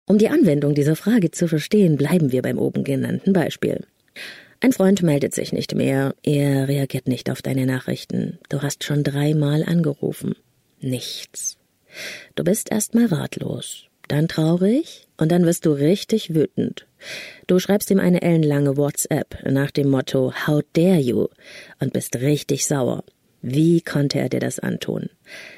Um 0.08 0.18
die 0.18 0.30
Anwendung 0.30 0.74
dieser 0.74 0.96
Frage 0.96 1.32
zu 1.32 1.48
verstehen, 1.48 1.96
bleiben 1.96 2.32
wir 2.32 2.42
beim 2.42 2.58
oben 2.58 2.84
genannten 2.84 3.34
Beispiel. 3.34 3.86
Ein 4.62 4.74
Freund 4.74 5.04
meldet 5.04 5.34
sich 5.34 5.54
nicht 5.54 5.76
mehr, 5.76 6.16
er 6.24 6.68
reagiert 6.68 7.08
nicht 7.08 7.30
auf 7.30 7.42
deine 7.42 7.66
Nachrichten. 7.66 8.40
Du 8.50 8.62
hast 8.62 8.84
schon 8.84 9.04
dreimal 9.04 9.64
angerufen. 9.64 10.36
Nichts. 10.82 11.58
Du 12.36 12.44
bist 12.44 12.72
erstmal 12.72 13.06
ratlos, 13.06 13.86
dann 14.08 14.28
traurig 14.28 15.08
und 15.18 15.32
dann 15.32 15.46
wirst 15.46 15.66
du 15.66 15.72
richtig 15.72 16.34
wütend. 16.34 16.88
Du 17.48 17.60
schreibst 17.60 17.90
ihm 17.92 18.00
eine 18.00 18.22
ellenlange 18.22 18.78
WhatsApp 18.78 19.46
nach 19.50 19.72
dem 19.72 19.90
Motto 19.90 20.34
How 20.48 20.62
dare 20.74 21.00
you 21.00 21.28
und 21.80 21.94
bist 21.94 22.18
richtig 22.18 22.66
sauer. 22.66 23.04
Wie 23.42 23.82
konnte 23.82 24.20
er 24.20 24.30
dir 24.30 24.40
das 24.40 24.60
antun? 24.60 25.10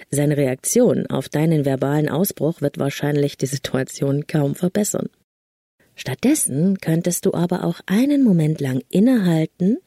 Seine 0.09 0.37
Reaktion 0.37 1.07
auf 1.07 1.29
deinen 1.29 1.65
verbalen 1.65 2.09
Ausbruch 2.09 2.61
wird 2.61 2.77
wahrscheinlich 2.77 3.37
die 3.37 3.47
Situation 3.47 4.27
kaum 4.27 4.55
verbessern. 4.55 5.09
Stattdessen 5.95 6.77
könntest 6.79 7.25
du 7.25 7.33
aber 7.33 7.63
auch 7.63 7.79
einen 7.85 8.23
Moment 8.23 8.61
lang 8.61 8.81
innehalten 8.89 9.77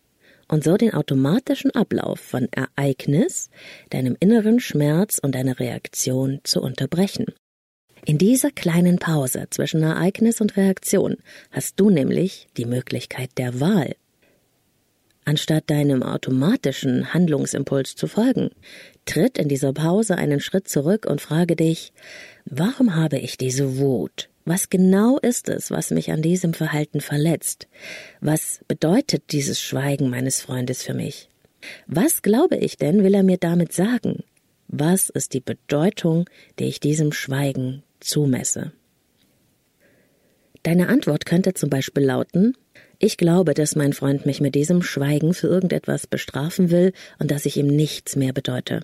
und 0.48 0.64
so 0.64 0.76
den 0.76 0.92
automatischen 0.92 1.70
Ablauf 1.70 2.20
von 2.20 2.48
Ereignis, 2.52 3.50
deinem 3.90 4.16
inneren 4.20 4.60
Schmerz 4.60 5.18
und 5.18 5.34
deiner 5.34 5.58
Reaktion 5.58 6.40
zu 6.44 6.60
unterbrechen. 6.60 7.26
In 8.06 8.18
dieser 8.18 8.50
kleinen 8.50 8.98
Pause 8.98 9.46
zwischen 9.48 9.82
Ereignis 9.82 10.40
und 10.40 10.56
Reaktion 10.56 11.16
hast 11.50 11.80
du 11.80 11.88
nämlich 11.88 12.48
die 12.56 12.66
Möglichkeit 12.66 13.30
der 13.38 13.60
Wahl. 13.60 13.96
Anstatt 15.26 15.70
deinem 15.70 16.02
automatischen 16.02 17.14
Handlungsimpuls 17.14 17.96
zu 17.96 18.06
folgen, 18.06 18.50
tritt 19.06 19.38
in 19.38 19.48
dieser 19.48 19.72
Pause 19.72 20.16
einen 20.16 20.40
Schritt 20.40 20.68
zurück 20.68 21.06
und 21.06 21.22
frage 21.22 21.56
dich, 21.56 21.92
warum 22.44 22.94
habe 22.94 23.18
ich 23.18 23.38
diese 23.38 23.78
Wut? 23.78 24.28
Was 24.44 24.68
genau 24.68 25.18
ist 25.18 25.48
es, 25.48 25.70
was 25.70 25.90
mich 25.90 26.12
an 26.12 26.20
diesem 26.20 26.52
Verhalten 26.52 27.00
verletzt? 27.00 27.68
Was 28.20 28.60
bedeutet 28.68 29.32
dieses 29.32 29.60
Schweigen 29.60 30.10
meines 30.10 30.42
Freundes 30.42 30.82
für 30.82 30.92
mich? 30.92 31.30
Was 31.86 32.20
glaube 32.20 32.56
ich 32.56 32.76
denn, 32.76 33.02
will 33.02 33.14
er 33.14 33.22
mir 33.22 33.38
damit 33.38 33.72
sagen? 33.72 34.24
Was 34.68 35.08
ist 35.08 35.32
die 35.32 35.40
Bedeutung, 35.40 36.28
die 36.58 36.64
ich 36.64 36.80
diesem 36.80 37.12
Schweigen 37.12 37.82
zumesse? 38.00 38.72
Deine 40.62 40.88
Antwort 40.88 41.24
könnte 41.24 41.54
zum 41.54 41.70
Beispiel 41.70 42.04
lauten, 42.04 42.54
ich 42.98 43.16
glaube, 43.16 43.54
dass 43.54 43.76
mein 43.76 43.92
Freund 43.92 44.26
mich 44.26 44.40
mit 44.40 44.54
diesem 44.54 44.82
Schweigen 44.82 45.34
für 45.34 45.46
irgendetwas 45.46 46.06
bestrafen 46.06 46.70
will 46.70 46.92
und 47.18 47.30
dass 47.30 47.46
ich 47.46 47.56
ihm 47.56 47.66
nichts 47.66 48.16
mehr 48.16 48.32
bedeute. 48.32 48.80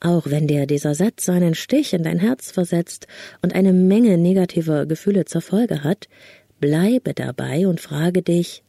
Auch 0.00 0.26
wenn 0.26 0.48
dir 0.48 0.66
dieser 0.66 0.94
Satz 0.94 1.24
seinen 1.24 1.54
Stich 1.54 1.92
in 1.92 2.02
dein 2.02 2.18
Herz 2.18 2.50
versetzt 2.50 3.06
und 3.40 3.54
eine 3.54 3.72
Menge 3.72 4.18
negativer 4.18 4.86
Gefühle 4.86 5.26
zur 5.26 5.42
Folge 5.42 5.84
hat, 5.84 6.08
bleibe 6.60 7.14
dabei 7.14 7.68
und 7.68 7.80
frage 7.80 8.22
dich, 8.22 8.64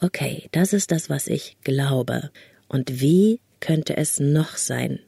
okay, 0.00 0.48
das 0.52 0.72
ist 0.72 0.92
das, 0.92 1.10
was 1.10 1.26
ich 1.26 1.56
glaube, 1.64 2.30
und 2.68 3.00
wie 3.00 3.40
könnte 3.60 3.96
es 3.96 4.20
noch 4.20 4.56
sein? 4.56 5.00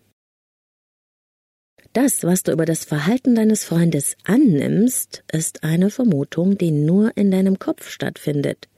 Das, 1.93 2.23
was 2.23 2.45
du 2.45 2.53
über 2.53 2.67
das 2.67 2.85
Verhalten 2.85 3.35
deines 3.35 3.65
Freundes 3.65 4.17
annimmst, 4.23 5.25
ist 5.33 5.65
eine 5.65 5.91
Vermutung, 5.91 6.57
die 6.57 6.71
nur 6.71 7.17
in 7.17 7.33
deinem 7.33 7.59
Kopf 7.59 7.91
stattfindet. 7.91 8.69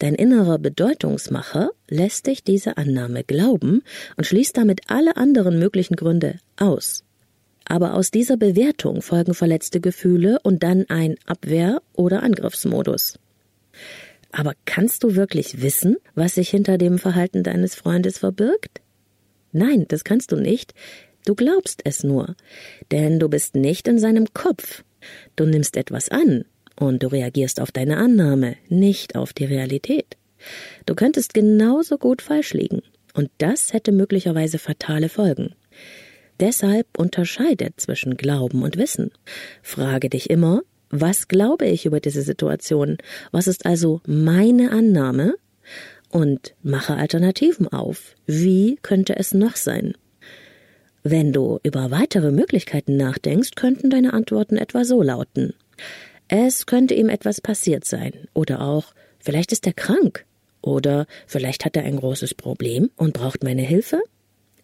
Dein 0.00 0.16
innerer 0.16 0.58
Bedeutungsmacher 0.58 1.70
lässt 1.88 2.26
dich 2.26 2.42
diese 2.42 2.76
Annahme 2.76 3.22
glauben 3.22 3.82
und 4.16 4.24
schließt 4.24 4.56
damit 4.56 4.80
alle 4.88 5.16
anderen 5.16 5.60
möglichen 5.60 5.94
Gründe 5.94 6.40
aus. 6.56 7.04
Aber 7.64 7.94
aus 7.94 8.10
dieser 8.10 8.36
Bewertung 8.36 9.00
folgen 9.00 9.34
verletzte 9.34 9.80
Gefühle 9.80 10.38
und 10.42 10.64
dann 10.64 10.86
ein 10.88 11.16
Abwehr- 11.24 11.82
oder 11.94 12.24
Angriffsmodus. 12.24 13.18
Aber 14.32 14.54
kannst 14.64 15.04
du 15.04 15.14
wirklich 15.14 15.62
wissen, 15.62 15.96
was 16.16 16.34
sich 16.34 16.50
hinter 16.50 16.78
dem 16.78 16.98
Verhalten 16.98 17.44
deines 17.44 17.76
Freundes 17.76 18.18
verbirgt? 18.18 18.80
Nein, 19.52 19.86
das 19.88 20.04
kannst 20.04 20.32
du 20.32 20.36
nicht, 20.36 20.74
Du 21.26 21.34
glaubst 21.34 21.82
es 21.84 22.04
nur, 22.04 22.36
denn 22.92 23.18
du 23.18 23.28
bist 23.28 23.56
nicht 23.56 23.88
in 23.88 23.98
seinem 23.98 24.32
Kopf. 24.32 24.84
Du 25.34 25.44
nimmst 25.44 25.76
etwas 25.76 26.08
an 26.08 26.44
und 26.78 27.02
du 27.02 27.08
reagierst 27.08 27.60
auf 27.60 27.72
deine 27.72 27.96
Annahme, 27.96 28.54
nicht 28.68 29.16
auf 29.16 29.32
die 29.32 29.44
Realität. 29.44 30.16
Du 30.86 30.94
könntest 30.94 31.34
genauso 31.34 31.98
gut 31.98 32.22
falsch 32.22 32.54
liegen, 32.54 32.82
und 33.12 33.30
das 33.38 33.72
hätte 33.72 33.90
möglicherweise 33.90 34.58
fatale 34.58 35.08
Folgen. 35.08 35.56
Deshalb 36.38 36.86
unterscheide 36.96 37.70
zwischen 37.76 38.16
Glauben 38.16 38.62
und 38.62 38.76
Wissen. 38.76 39.10
Frage 39.62 40.08
dich 40.08 40.30
immer, 40.30 40.62
was 40.90 41.26
glaube 41.26 41.66
ich 41.66 41.86
über 41.86 41.98
diese 41.98 42.22
Situation? 42.22 42.98
Was 43.32 43.48
ist 43.48 43.66
also 43.66 44.00
meine 44.06 44.70
Annahme? 44.70 45.34
Und 46.08 46.54
mache 46.62 46.94
Alternativen 46.94 47.66
auf. 47.66 48.14
Wie 48.26 48.78
könnte 48.82 49.16
es 49.16 49.34
noch 49.34 49.56
sein? 49.56 49.94
Wenn 51.08 51.32
du 51.32 51.60
über 51.62 51.92
weitere 51.92 52.32
Möglichkeiten 52.32 52.96
nachdenkst, 52.96 53.52
könnten 53.54 53.90
deine 53.90 54.12
Antworten 54.12 54.56
etwa 54.56 54.84
so 54.84 55.02
lauten. 55.02 55.54
Es 56.26 56.66
könnte 56.66 56.94
ihm 56.94 57.08
etwas 57.08 57.40
passiert 57.40 57.84
sein. 57.84 58.26
Oder 58.34 58.60
auch, 58.60 58.92
vielleicht 59.20 59.52
ist 59.52 59.68
er 59.68 59.72
krank. 59.72 60.24
Oder 60.62 61.06
vielleicht 61.28 61.64
hat 61.64 61.76
er 61.76 61.84
ein 61.84 61.98
großes 61.98 62.34
Problem 62.34 62.90
und 62.96 63.12
braucht 63.12 63.44
meine 63.44 63.62
Hilfe. 63.62 64.00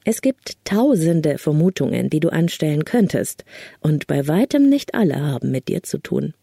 Es 0.04 0.20
gibt 0.20 0.56
tausende 0.64 1.38
Vermutungen, 1.38 2.10
die 2.10 2.18
du 2.18 2.30
anstellen 2.30 2.84
könntest, 2.84 3.44
und 3.78 4.08
bei 4.08 4.26
weitem 4.26 4.68
nicht 4.68 4.96
alle 4.96 5.20
haben 5.20 5.52
mit 5.52 5.68
dir 5.68 5.84
zu 5.84 5.98
tun. 5.98 6.34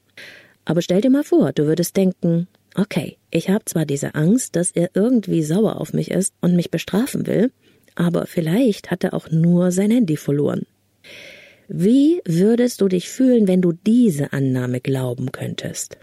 Aber 0.63 0.81
stell 0.81 1.01
dir 1.01 1.09
mal 1.09 1.25
vor, 1.25 1.51
du 1.51 1.65
würdest 1.65 1.97
denken, 1.97 2.47
okay, 2.73 3.17
ich 3.31 3.49
habe 3.49 3.65
zwar 3.65 3.85
diese 3.85 4.15
Angst, 4.15 4.55
dass 4.55 4.71
er 4.71 4.91
irgendwie 4.93 5.43
sauer 5.43 5.81
auf 5.81 5.91
mich 5.91 6.09
ist 6.09 6.33
und 6.39 6.55
mich 6.55 6.71
bestrafen 6.71 7.27
will, 7.27 7.51
aber 7.99 8.27
vielleicht 8.27 8.91
hat 8.91 9.03
er 9.03 9.13
auch 9.13 9.29
nur 9.29 9.71
sein 9.71 9.91
Handy 9.91 10.15
verloren. 10.15 10.65
Wie 11.67 12.21
würdest 12.25 12.79
du 12.79 12.87
dich 12.87 13.09
fühlen, 13.09 13.47
wenn 13.47 13.61
du 13.61 13.73
diese 13.73 14.31
Annahme 14.31 14.79
glauben 14.79 15.33
könntest? 15.33 15.97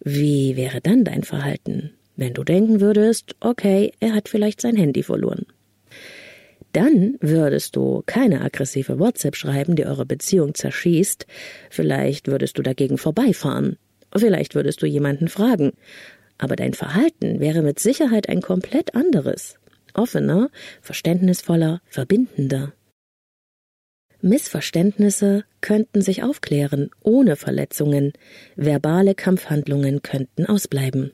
Wie 0.00 0.56
wäre 0.56 0.82
dann 0.82 1.04
dein 1.04 1.24
Verhalten, 1.24 1.92
wenn 2.16 2.34
du 2.34 2.44
denken 2.44 2.82
würdest, 2.82 3.34
okay, 3.40 3.92
er 3.98 4.14
hat 4.14 4.28
vielleicht 4.28 4.60
sein 4.60 4.76
Handy 4.76 5.02
verloren? 5.02 5.46
Dann 6.72 7.16
würdest 7.20 7.76
du 7.76 8.02
keine 8.04 8.42
aggressive 8.42 8.98
WhatsApp 8.98 9.36
schreiben, 9.36 9.74
die 9.74 9.86
eure 9.86 10.04
Beziehung 10.04 10.54
zerschießt. 10.54 11.26
Vielleicht 11.70 12.28
würdest 12.28 12.58
du 12.58 12.62
dagegen 12.62 12.98
vorbeifahren. 12.98 13.78
Vielleicht 14.14 14.54
würdest 14.54 14.82
du 14.82 14.86
jemanden 14.86 15.28
fragen. 15.28 15.72
Aber 16.36 16.56
dein 16.56 16.74
Verhalten 16.74 17.40
wäre 17.40 17.62
mit 17.62 17.78
Sicherheit 17.78 18.28
ein 18.28 18.42
komplett 18.42 18.94
anderes 18.94 19.58
offener, 19.96 20.50
verständnisvoller, 20.80 21.80
verbindender. 21.88 22.72
Missverständnisse 24.20 25.44
könnten 25.60 26.02
sich 26.02 26.22
aufklären 26.22 26.90
ohne 27.00 27.36
Verletzungen, 27.36 28.12
verbale 28.56 29.14
Kampfhandlungen 29.14 30.02
könnten 30.02 30.46
ausbleiben. 30.46 31.12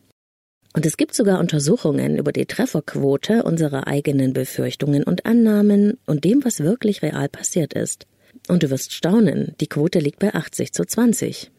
Und 0.75 0.87
es 0.87 0.97
gibt 0.97 1.15
sogar 1.15 1.39
Untersuchungen 1.39 2.17
über 2.17 2.33
die 2.33 2.47
Trefferquote 2.47 3.43
unserer 3.43 3.87
eigenen 3.87 4.33
Befürchtungen 4.33 5.03
und 5.03 5.27
Annahmen 5.27 5.99
und 6.07 6.25
dem, 6.25 6.45
was 6.45 6.61
wirklich 6.61 7.03
real 7.03 7.29
passiert 7.29 7.75
ist. 7.75 8.07
Und 8.49 8.63
du 8.63 8.71
wirst 8.71 8.95
staunen, 8.95 9.55
die 9.61 9.69
Quote 9.69 9.99
liegt 9.99 10.19
bei 10.19 10.35
80 10.35 10.73
zu 10.73 10.85
20. 10.85 11.52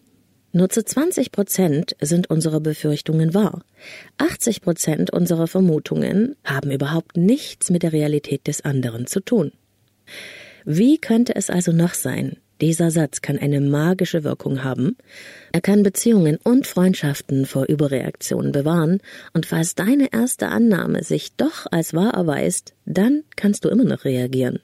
Nur 0.56 0.70
zu 0.70 0.86
20 0.86 1.32
Prozent 1.32 1.96
sind 2.00 2.30
unsere 2.30 2.62
Befürchtungen 2.62 3.34
wahr. 3.34 3.66
80 4.20 4.62
Prozent 4.62 5.12
unserer 5.12 5.48
Vermutungen 5.48 6.36
haben 6.44 6.70
überhaupt 6.70 7.18
nichts 7.18 7.72
mit 7.72 7.82
der 7.82 7.92
Realität 7.92 8.46
des 8.46 8.64
anderen 8.64 9.08
zu 9.08 9.20
tun. 9.20 9.52
Wie 10.64 11.00
könnte 11.00 11.36
es 11.36 11.50
also 11.50 11.72
noch 11.72 11.96
sein? 11.96 12.38
Dieser 12.62 12.92
Satz 12.92 13.22
kann 13.22 13.40
eine 13.40 13.62
magische 13.62 14.24
Wirkung 14.24 14.64
haben. 14.64 14.96
Er 15.52 15.60
kann 15.60 15.82
Beziehungen 15.82 16.38
und 16.44 16.68
Freundschaften 16.68 17.48
vor 17.48 17.66
Überreaktionen 17.66 18.52
bewahren, 18.52 19.00
und 19.34 19.48
falls 19.48 19.74
deine 19.74 20.14
erste 20.14 20.50
Annahme 20.50 21.04
sich 21.04 21.36
doch 21.36 21.66
als 21.72 21.96
wahr 21.96 22.14
erweist, 22.14 22.76
dann 22.86 23.24
kannst 23.36 23.66
du 23.66 23.70
immer 23.70 23.86
noch 23.86 24.06
reagieren. 24.06 24.60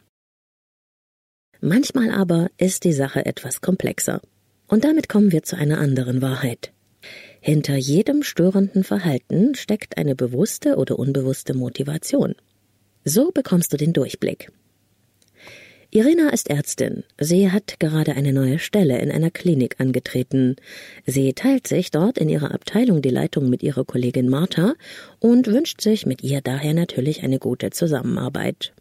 Manchmal 1.62 2.12
aber 2.12 2.49
ist 2.58 2.84
die 2.84 2.93
Sache 2.93 3.25
etwas 3.25 3.60
komplexer. 3.60 4.21
Und 4.69 4.86
damit 4.86 5.10
kommen 5.10 5.32
wir 5.32 5.43
zu 5.43 5.58
einer 5.58 5.79
anderen 5.79 6.21
Wahrheit. 6.21 6.71
Hinter 7.41 7.75
jedem 7.75 8.23
störenden 8.23 8.84
Verhalten 8.84 9.55
steckt 9.55 9.97
eine 9.97 10.15
bewusste 10.15 10.77
oder 10.77 10.99
unbewusste 10.99 11.53
Motivation. 11.53 12.36
So 13.03 13.32
bekommst 13.32 13.73
du 13.73 13.77
den 13.77 13.93
Durchblick. 13.93 14.51
Irina 15.91 16.29
ist 16.29 16.51
Ärztin. 16.51 17.03
Sie 17.19 17.51
hat 17.51 17.79
gerade 17.79 18.13
eine 18.13 18.32
neue 18.32 18.60
Stelle 18.60 18.99
in 18.99 19.10
einer 19.10 19.32
Klinik 19.32 19.79
angetreten. 19.79 20.58
Sie 21.08 21.34
teilt 21.34 21.65
sich 21.65 21.89
dort 21.89 22.19
in 22.19 22.29
ihrer 22.29 22.53
Abteilung 22.53 23.01
die 23.01 23.10
Leitung 23.10 23.49
mit 23.49 23.63
ihrer 23.63 23.86
Kollegin 23.86 24.29
Martha 24.29 24.75
und 25.17 25.47
wünscht 25.47 25.82
sich 25.82 26.05
mit 26.05 26.23
ihr 26.23 26.41
daher 26.41 26.75
natürlich 26.75 27.23
eine 27.23 27.39
gute 27.39 27.71
Zusammenarbeit. 27.71 28.71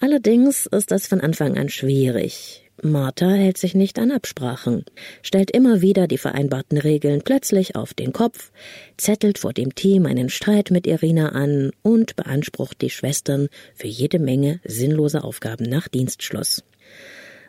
Allerdings 0.00 0.66
ist 0.66 0.90
das 0.90 1.06
von 1.06 1.20
Anfang 1.20 1.56
an 1.56 1.68
schwierig. 1.68 2.63
Martha 2.84 3.30
hält 3.30 3.56
sich 3.56 3.74
nicht 3.74 3.98
an 3.98 4.10
Absprachen, 4.10 4.84
stellt 5.22 5.50
immer 5.50 5.80
wieder 5.80 6.06
die 6.06 6.18
vereinbarten 6.18 6.76
Regeln 6.76 7.22
plötzlich 7.24 7.76
auf 7.76 7.94
den 7.94 8.12
Kopf, 8.12 8.52
zettelt 8.98 9.38
vor 9.38 9.54
dem 9.54 9.74
Team 9.74 10.04
einen 10.04 10.28
Streit 10.28 10.70
mit 10.70 10.86
Irina 10.86 11.30
an 11.30 11.70
und 11.80 12.14
beansprucht 12.14 12.82
die 12.82 12.90
Schwestern 12.90 13.48
für 13.74 13.86
jede 13.86 14.18
Menge 14.18 14.60
sinnloser 14.64 15.24
Aufgaben 15.24 15.64
nach 15.64 15.88
Dienstschluss. 15.88 16.62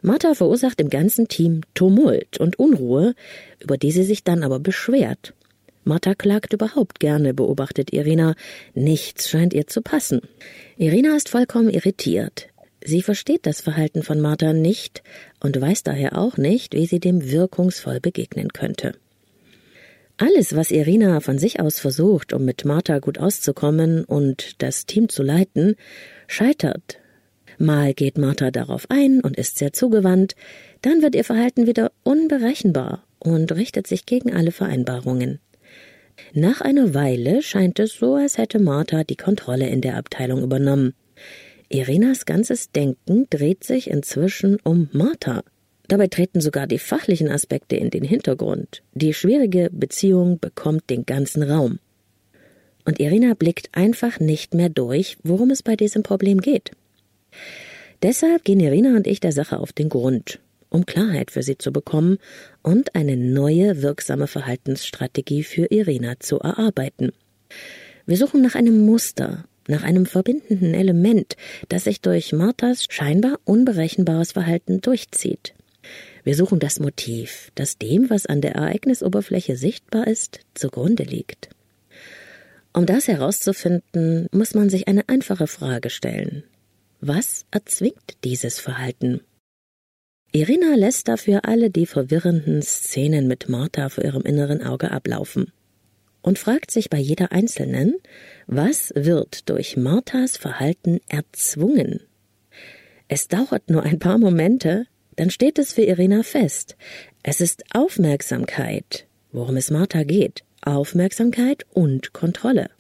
Martha 0.02 0.36
verursacht 0.36 0.80
im 0.80 0.90
ganzen 0.90 1.28
Team 1.28 1.62
Tumult 1.74 2.40
und 2.40 2.58
Unruhe, 2.58 3.14
über 3.60 3.78
die 3.78 3.92
sie 3.92 4.04
sich 4.04 4.24
dann 4.24 4.42
aber 4.42 4.60
beschwert. 4.60 5.34
Martha 5.84 6.16
klagt 6.16 6.54
überhaupt 6.54 7.02
gerne, 7.02 7.34
beobachtet 7.34 7.92
Irina. 7.92 8.36
Nichts 8.74 9.30
scheint 9.30 9.54
ihr 9.54 9.68
zu 9.68 9.82
passen. 9.82 10.22
Irina 10.78 11.16
ist 11.16 11.28
vollkommen 11.28 11.70
irritiert. 11.70 12.48
Sie 12.88 13.02
versteht 13.02 13.48
das 13.48 13.62
Verhalten 13.62 14.04
von 14.04 14.22
Martha 14.22 14.54
nicht 14.54 15.02
und 15.40 15.60
weiß 15.60 15.82
daher 15.82 16.16
auch 16.20 16.38
nicht, 16.38 16.76
wie 16.76 16.86
sie 16.86 17.00
dem 17.00 17.32
wirkungsvoll 17.32 18.00
begegnen 18.00 18.54
könnte. 18.54 18.94
Alles, 20.18 20.56
was 20.56 20.70
Irina 20.70 21.20
von 21.20 21.40
sich 21.40 21.60
aus 21.60 21.80
versucht, 21.80 22.32
um 22.32 22.46
mit 22.46 22.64
Martha 22.64 23.00
gut 23.00 23.18
auszukommen 23.18 24.06
und 24.06 24.62
das 24.62 24.86
Team 24.86 25.10
zu 25.10 25.24
leiten, 25.24 25.76
scheitert. 26.28 27.00
Mal 27.58 27.96
geht 27.96 28.20
Martha 28.20 28.52
darauf 28.52 28.86
ein 28.90 29.20
und 29.20 29.36
ist 29.36 29.58
sehr 29.58 29.74
zugewandt, 29.74 30.36
dann 30.84 31.02
wird 31.02 31.16
ihr 31.16 31.24
Verhalten 31.24 31.66
wieder 31.66 31.92
unberechenbar 32.04 33.04
und 33.18 33.52
richtet 33.52 33.88
sich 33.88 34.06
gegen 34.06 34.32
alle 34.32 34.52
Vereinbarungen. 34.52 35.40
Nach 36.34 36.62
einer 36.62 36.94
Weile 36.94 37.42
scheint 37.42 37.80
es 37.80 37.94
so, 37.94 38.14
als 38.14 38.38
hätte 38.38 38.60
Martha 38.60 39.04
die 39.04 39.18
Kontrolle 39.18 39.70
in 39.70 39.82
der 39.82 39.98
Abteilung 39.98 40.44
übernommen. 40.44 40.94
Irinas 41.70 42.26
ganzes 42.26 42.72
Denken 42.72 43.28
dreht 43.30 43.64
sich 43.64 43.90
inzwischen 43.90 44.58
um 44.64 44.90
Martha. 44.92 45.44
Dabei 45.88 46.08
treten 46.08 46.42
sogar 46.42 46.68
die 46.68 46.80
fachlichen 46.80 47.30
Aspekte 47.30 47.76
in 47.76 47.90
den 47.90 48.04
Hintergrund. 48.04 48.82
Die 48.94 49.14
schwierige 49.14 49.70
Beziehung 49.72 50.40
bekommt 50.40 50.90
den 50.90 51.06
ganzen 51.06 51.44
Raum. 51.44 51.80
Und 52.86 53.00
Irina 53.00 53.34
blickt 53.34 53.70
einfach 53.72 54.20
nicht 54.20 54.54
mehr 54.54 54.70
durch, 54.70 55.18
worum 55.24 55.50
es 55.50 55.64
bei 55.64 55.76
diesem 55.76 56.04
Problem 56.04 56.40
geht. 56.40 56.72
Deshalb 58.04 58.44
gehen 58.44 58.60
Irina 58.60 58.96
und 58.96 59.08
ich 59.08 59.20
der 59.20 59.32
Sache 59.32 59.60
auf 59.60 59.74
den 59.74 59.90
Grund, 59.90 60.40
um 60.70 60.86
Klarheit 60.86 61.32
für 61.32 61.42
sie 61.42 61.58
zu 61.58 61.72
bekommen 61.72 62.20
und 62.62 62.94
eine 62.94 63.18
neue 63.18 63.82
wirksame 63.82 64.28
Verhaltensstrategie 64.28 65.44
für 65.44 65.66
Irina 65.72 66.20
zu 66.20 66.40
erarbeiten. 66.40 67.12
Wir 68.06 68.18
suchen 68.18 68.42
nach 68.42 68.54
einem 68.54 68.86
Muster, 68.86 69.46
nach 69.68 69.84
einem 69.84 70.06
verbindenden 70.06 70.74
Element, 70.74 71.36
das 71.70 71.86
sich 71.86 72.02
durch 72.02 72.34
Marthas 72.34 72.86
scheinbar 72.90 73.40
unberechenbares 73.44 74.34
Verhalten 74.34 74.82
durchzieht. 74.82 75.54
Wir 76.24 76.36
suchen 76.36 76.60
das 76.60 76.80
Motiv, 76.80 77.52
das 77.56 77.78
dem, 77.78 78.10
was 78.10 78.26
an 78.26 78.42
der 78.42 78.56
Ereignisoberfläche 78.56 79.56
sichtbar 79.56 80.08
ist, 80.08 80.40
zugrunde 80.54 81.04
liegt. 81.04 81.50
Um 82.74 82.86
das 82.86 83.08
herauszufinden, 83.08 84.28
muss 84.32 84.54
man 84.54 84.70
sich 84.70 84.88
eine 84.88 85.08
einfache 85.08 85.48
Frage 85.48 85.90
stellen. 85.90 86.44
Was 87.00 87.46
erzwingt 87.52 88.18
dieses 88.24 88.60
Verhalten? 88.60 89.22
Irina 90.32 90.76
lässt 90.76 91.08
dafür 91.08 91.46
alle 91.46 91.70
die 91.70 91.86
verwirrenden 91.86 92.62
Szenen 92.62 93.28
mit 93.28 93.48
Martha 93.48 93.90
vor 93.90 94.04
ihrem 94.04 94.24
inneren 94.24 94.62
Auge 94.64 94.92
ablaufen 94.92 95.52
und 96.26 96.40
fragt 96.40 96.72
sich 96.72 96.90
bei 96.90 96.98
jeder 96.98 97.32
einzelnen, 97.32 97.98
was 98.48 98.92
wird 98.96 99.48
durch 99.48 99.78
Marthas 99.78 100.38
Verhalten 100.38 101.00
erzwungen? 101.08 102.00
Es 103.08 103.28
dauert 103.28 103.70
nur 103.70 103.84
ein 103.84 104.00
paar 104.00 104.18
Momente, 104.18 104.88
dann 105.18 105.30
steht 105.30 105.60
es 105.60 105.74
für 105.74 105.84
Irina 105.84 106.24
fest. 106.24 106.78
Es 107.22 107.42
ist 107.42 107.64
Aufmerksamkeit, 107.76 109.06
worum 109.32 109.56
es 109.56 109.70
Martha 109.70 110.02
geht. 110.02 110.44
Aufmerksamkeit 110.62 111.64
und 111.74 112.12
Kontrolle. 112.12 112.72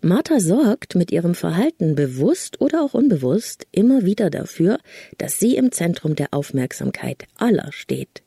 Martha 0.00 0.40
sorgt 0.40 0.96
mit 0.96 1.12
ihrem 1.12 1.36
Verhalten 1.36 1.94
bewusst 1.94 2.60
oder 2.60 2.82
auch 2.82 2.94
unbewusst 2.94 3.68
immer 3.70 4.04
wieder 4.04 4.28
dafür, 4.28 4.78
dass 5.18 5.38
sie 5.38 5.54
im 5.54 5.70
Zentrum 5.70 6.16
der 6.16 6.34
Aufmerksamkeit 6.34 7.28
aller 7.36 7.70
steht. 7.70 8.24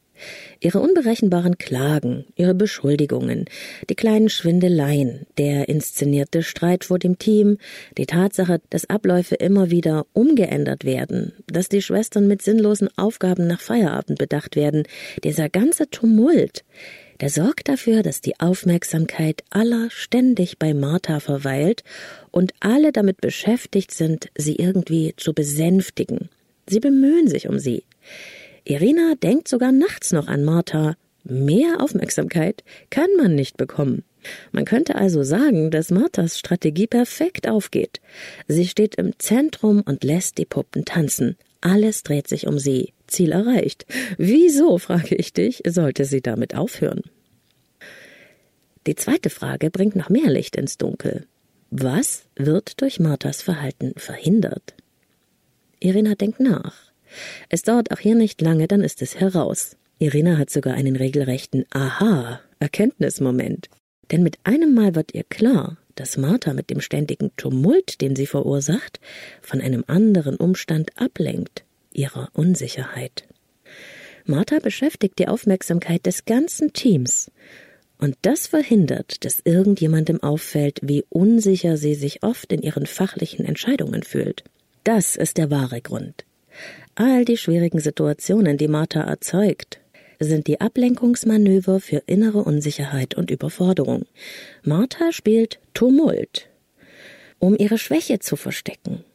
Ihre 0.59 0.79
unberechenbaren 0.79 1.57
Klagen, 1.57 2.25
ihre 2.35 2.53
Beschuldigungen, 2.53 3.45
die 3.89 3.95
kleinen 3.95 4.29
Schwindeleien, 4.29 5.25
der 5.37 5.69
inszenierte 5.69 6.43
Streit 6.43 6.85
vor 6.85 6.99
dem 6.99 7.17
Team, 7.17 7.57
die 7.97 8.05
Tatsache, 8.05 8.61
dass 8.69 8.89
Abläufe 8.89 9.35
immer 9.35 9.71
wieder 9.71 10.05
umgeändert 10.13 10.85
werden, 10.85 11.33
dass 11.47 11.69
die 11.69 11.81
Schwestern 11.81 12.27
mit 12.27 12.41
sinnlosen 12.41 12.89
Aufgaben 12.97 13.47
nach 13.47 13.61
Feierabend 13.61 14.19
bedacht 14.19 14.55
werden, 14.55 14.83
dieser 15.23 15.49
ganze 15.49 15.89
Tumult, 15.89 16.63
der 17.19 17.29
sorgt 17.29 17.67
dafür, 17.67 18.01
dass 18.01 18.21
die 18.21 18.39
Aufmerksamkeit 18.39 19.43
aller 19.49 19.89
ständig 19.89 20.57
bei 20.57 20.73
Martha 20.73 21.19
verweilt 21.19 21.83
und 22.31 22.53
alle 22.61 22.91
damit 22.91 23.19
beschäftigt 23.19 23.91
sind, 23.91 24.29
sie 24.37 24.55
irgendwie 24.55 25.13
zu 25.17 25.33
besänftigen. 25.33 26.29
Sie 26.67 26.79
bemühen 26.79 27.27
sich 27.27 27.49
um 27.49 27.59
sie. 27.59 27.83
Irina 28.63 29.15
denkt 29.15 29.47
sogar 29.47 29.71
nachts 29.71 30.11
noch 30.11 30.27
an 30.27 30.43
Martha. 30.43 30.95
Mehr 31.23 31.81
Aufmerksamkeit 31.81 32.63
kann 32.89 33.09
man 33.17 33.35
nicht 33.35 33.57
bekommen. 33.57 34.03
Man 34.51 34.65
könnte 34.65 34.95
also 34.95 35.23
sagen, 35.23 35.71
dass 35.71 35.91
Marthas 35.91 36.37
Strategie 36.37 36.87
perfekt 36.87 37.47
aufgeht. 37.47 38.01
Sie 38.47 38.67
steht 38.67 38.95
im 38.95 39.17
Zentrum 39.19 39.81
und 39.85 40.03
lässt 40.03 40.37
die 40.37 40.45
Puppen 40.45 40.85
tanzen. 40.85 41.37
Alles 41.61 42.03
dreht 42.03 42.27
sich 42.27 42.47
um 42.47 42.59
sie. 42.59 42.93
Ziel 43.07 43.31
erreicht. 43.31 43.85
Wieso, 44.17 44.77
frage 44.77 45.15
ich 45.15 45.33
dich, 45.33 45.63
sollte 45.67 46.05
sie 46.05 46.21
damit 46.21 46.55
aufhören? 46.55 47.01
Die 48.87 48.95
zweite 48.95 49.29
Frage 49.29 49.69
bringt 49.69 49.95
noch 49.95 50.09
mehr 50.09 50.29
Licht 50.29 50.55
ins 50.55 50.77
Dunkel. 50.77 51.25
Was 51.69 52.23
wird 52.35 52.81
durch 52.81 52.99
Marthas 52.99 53.41
Verhalten 53.41 53.93
verhindert? 53.97 54.75
Irina 55.79 56.15
denkt 56.15 56.39
nach. 56.39 56.88
Es 57.49 57.63
dauert 57.63 57.91
auch 57.91 57.99
hier 57.99 58.15
nicht 58.15 58.41
lange, 58.41 58.67
dann 58.67 58.81
ist 58.81 59.01
es 59.01 59.19
heraus. 59.19 59.75
Irina 59.99 60.37
hat 60.37 60.49
sogar 60.49 60.73
einen 60.75 60.95
regelrechten 60.95 61.65
Aha-Erkenntnismoment. 61.71 63.69
Denn 64.11 64.23
mit 64.23 64.37
einem 64.43 64.73
Mal 64.73 64.95
wird 64.95 65.13
ihr 65.13 65.23
klar, 65.23 65.77
dass 65.95 66.17
Martha 66.17 66.53
mit 66.53 66.69
dem 66.69 66.81
ständigen 66.81 67.31
Tumult, 67.35 68.01
den 68.01 68.15
sie 68.15 68.25
verursacht, 68.25 68.99
von 69.41 69.61
einem 69.61 69.83
anderen 69.87 70.37
Umstand 70.37 70.91
ablenkt, 70.97 71.65
ihrer 71.91 72.29
Unsicherheit. 72.33 73.27
Martha 74.25 74.59
beschäftigt 74.59 75.19
die 75.19 75.27
Aufmerksamkeit 75.27 76.05
des 76.05 76.25
ganzen 76.25 76.71
Teams, 76.73 77.29
und 78.01 78.15
das 78.21 78.47
verhindert, 78.47 79.25
dass 79.25 79.41
irgendjemandem 79.43 80.23
auffällt, 80.23 80.79
wie 80.81 81.03
unsicher 81.09 81.75
sie 81.75 81.95
sich 81.95 82.23
oft 82.23 82.51
in 82.53 82.61
ihren 82.61 82.85
fachlichen 82.85 83.43
Entscheidungen 83.43 84.03
fühlt. 84.03 84.45
Das 84.85 85.17
ist 85.17 85.37
der 85.37 85.51
wahre 85.51 85.81
Grund. 85.81 86.23
All 87.01 87.23
die 87.23 87.37
schwierigen 87.37 87.79
Situationen, 87.79 88.57
die 88.57 88.67
Martha 88.67 88.99
erzeugt, 88.99 89.79
sind 90.19 90.47
die 90.47 90.59
Ablenkungsmanöver 90.59 91.79
für 91.79 92.03
innere 92.07 92.39
Unsicherheit 92.43 93.15
und 93.15 93.31
Überforderung. 93.31 94.03
Martha 94.63 95.13
spielt 95.13 95.59
Tumult, 95.73 96.49
um 97.39 97.55
ihre 97.57 97.77
Schwäche 97.77 98.19
zu 98.19 98.35
verstecken. 98.35 99.05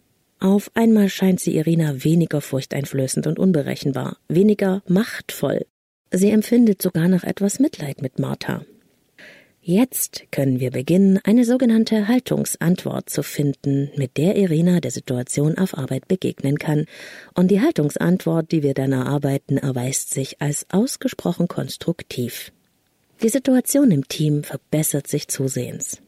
Auf 0.40 0.70
einmal 0.72 1.10
scheint 1.10 1.40
sie 1.40 1.56
Irina 1.56 2.02
weniger 2.04 2.40
furchteinflößend 2.40 3.26
und 3.26 3.38
unberechenbar, 3.38 4.16
weniger 4.28 4.82
machtvoll. 4.88 5.66
Sie 6.10 6.30
empfindet 6.30 6.80
sogar 6.80 7.08
noch 7.08 7.22
etwas 7.22 7.58
Mitleid 7.58 8.00
mit 8.00 8.18
Martha. 8.18 8.64
Jetzt 9.66 10.24
können 10.30 10.60
wir 10.60 10.70
beginnen, 10.70 11.18
eine 11.24 11.46
sogenannte 11.46 12.06
Haltungsantwort 12.06 13.08
zu 13.08 13.22
finden, 13.22 13.90
mit 13.96 14.18
der 14.18 14.36
Irina 14.36 14.78
der 14.80 14.90
Situation 14.90 15.56
auf 15.56 15.78
Arbeit 15.78 16.06
begegnen 16.06 16.58
kann. 16.58 16.84
Und 17.32 17.50
die 17.50 17.62
Haltungsantwort, 17.62 18.52
die 18.52 18.62
wir 18.62 18.74
dann 18.74 18.92
erarbeiten, 18.92 19.56
erweist 19.56 20.12
sich 20.12 20.42
als 20.42 20.66
ausgesprochen 20.68 21.48
konstruktiv. 21.48 22.52
Die 23.22 23.30
Situation 23.30 23.90
im 23.90 24.06
Team 24.06 24.44
verbessert 24.44 25.06
sich 25.06 25.28
zusehends. 25.28 26.02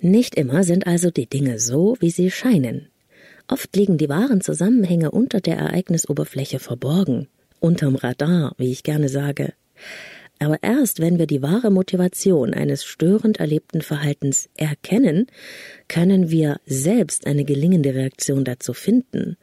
Nicht 0.00 0.34
immer 0.34 0.64
sind 0.64 0.88
also 0.88 1.12
die 1.12 1.28
Dinge 1.28 1.60
so, 1.60 1.96
wie 2.00 2.10
sie 2.10 2.32
scheinen. 2.32 2.88
Oft 3.46 3.76
liegen 3.76 3.98
die 3.98 4.08
wahren 4.08 4.40
Zusammenhänge 4.40 5.12
unter 5.12 5.40
der 5.40 5.58
Ereignisoberfläche 5.58 6.58
verborgen, 6.58 7.28
unterm 7.60 7.94
Radar, 7.94 8.56
wie 8.58 8.72
ich 8.72 8.82
gerne 8.82 9.08
sage. 9.08 9.52
Aber 10.42 10.56
erst 10.62 11.00
wenn 11.00 11.18
wir 11.18 11.26
die 11.26 11.42
wahre 11.42 11.70
Motivation 11.70 12.54
eines 12.54 12.82
störend 12.82 13.38
erlebten 13.38 13.82
Verhaltens 13.82 14.48
erkennen, 14.56 15.26
können 15.86 16.30
wir 16.30 16.60
selbst 16.64 17.26
eine 17.26 17.44
gelingende 17.44 17.94
Reaktion 17.94 18.44
dazu 18.46 18.72
finden. 18.72 19.36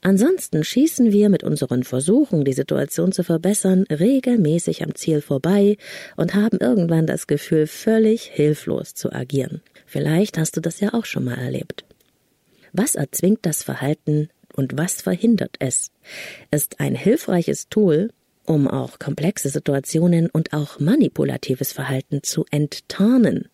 Ansonsten 0.00 0.64
schießen 0.64 1.12
wir 1.12 1.28
mit 1.28 1.44
unseren 1.44 1.82
Versuchen, 1.84 2.46
die 2.46 2.54
Situation 2.54 3.12
zu 3.12 3.24
verbessern, 3.24 3.84
regelmäßig 3.90 4.82
am 4.82 4.94
Ziel 4.94 5.20
vorbei 5.20 5.76
und 6.16 6.34
haben 6.34 6.56
irgendwann 6.60 7.06
das 7.06 7.26
Gefühl, 7.26 7.66
völlig 7.66 8.22
hilflos 8.22 8.94
zu 8.94 9.12
agieren. 9.12 9.60
Vielleicht 9.84 10.38
hast 10.38 10.56
du 10.56 10.62
das 10.62 10.80
ja 10.80 10.94
auch 10.94 11.04
schon 11.04 11.24
mal 11.24 11.36
erlebt. 11.36 11.84
Was 12.72 12.94
erzwingt 12.94 13.40
das 13.42 13.62
Verhalten 13.62 14.30
und 14.54 14.78
was 14.78 15.02
verhindert 15.02 15.56
es? 15.58 15.90
Ist 16.50 16.80
ein 16.80 16.94
hilfreiches 16.94 17.68
Tool, 17.68 18.08
um 18.48 18.66
auch 18.66 18.98
komplexe 18.98 19.50
Situationen 19.50 20.30
und 20.30 20.52
auch 20.52 20.80
manipulatives 20.80 21.72
Verhalten 21.72 22.22
zu 22.22 22.46
enttarnen. 22.50 23.48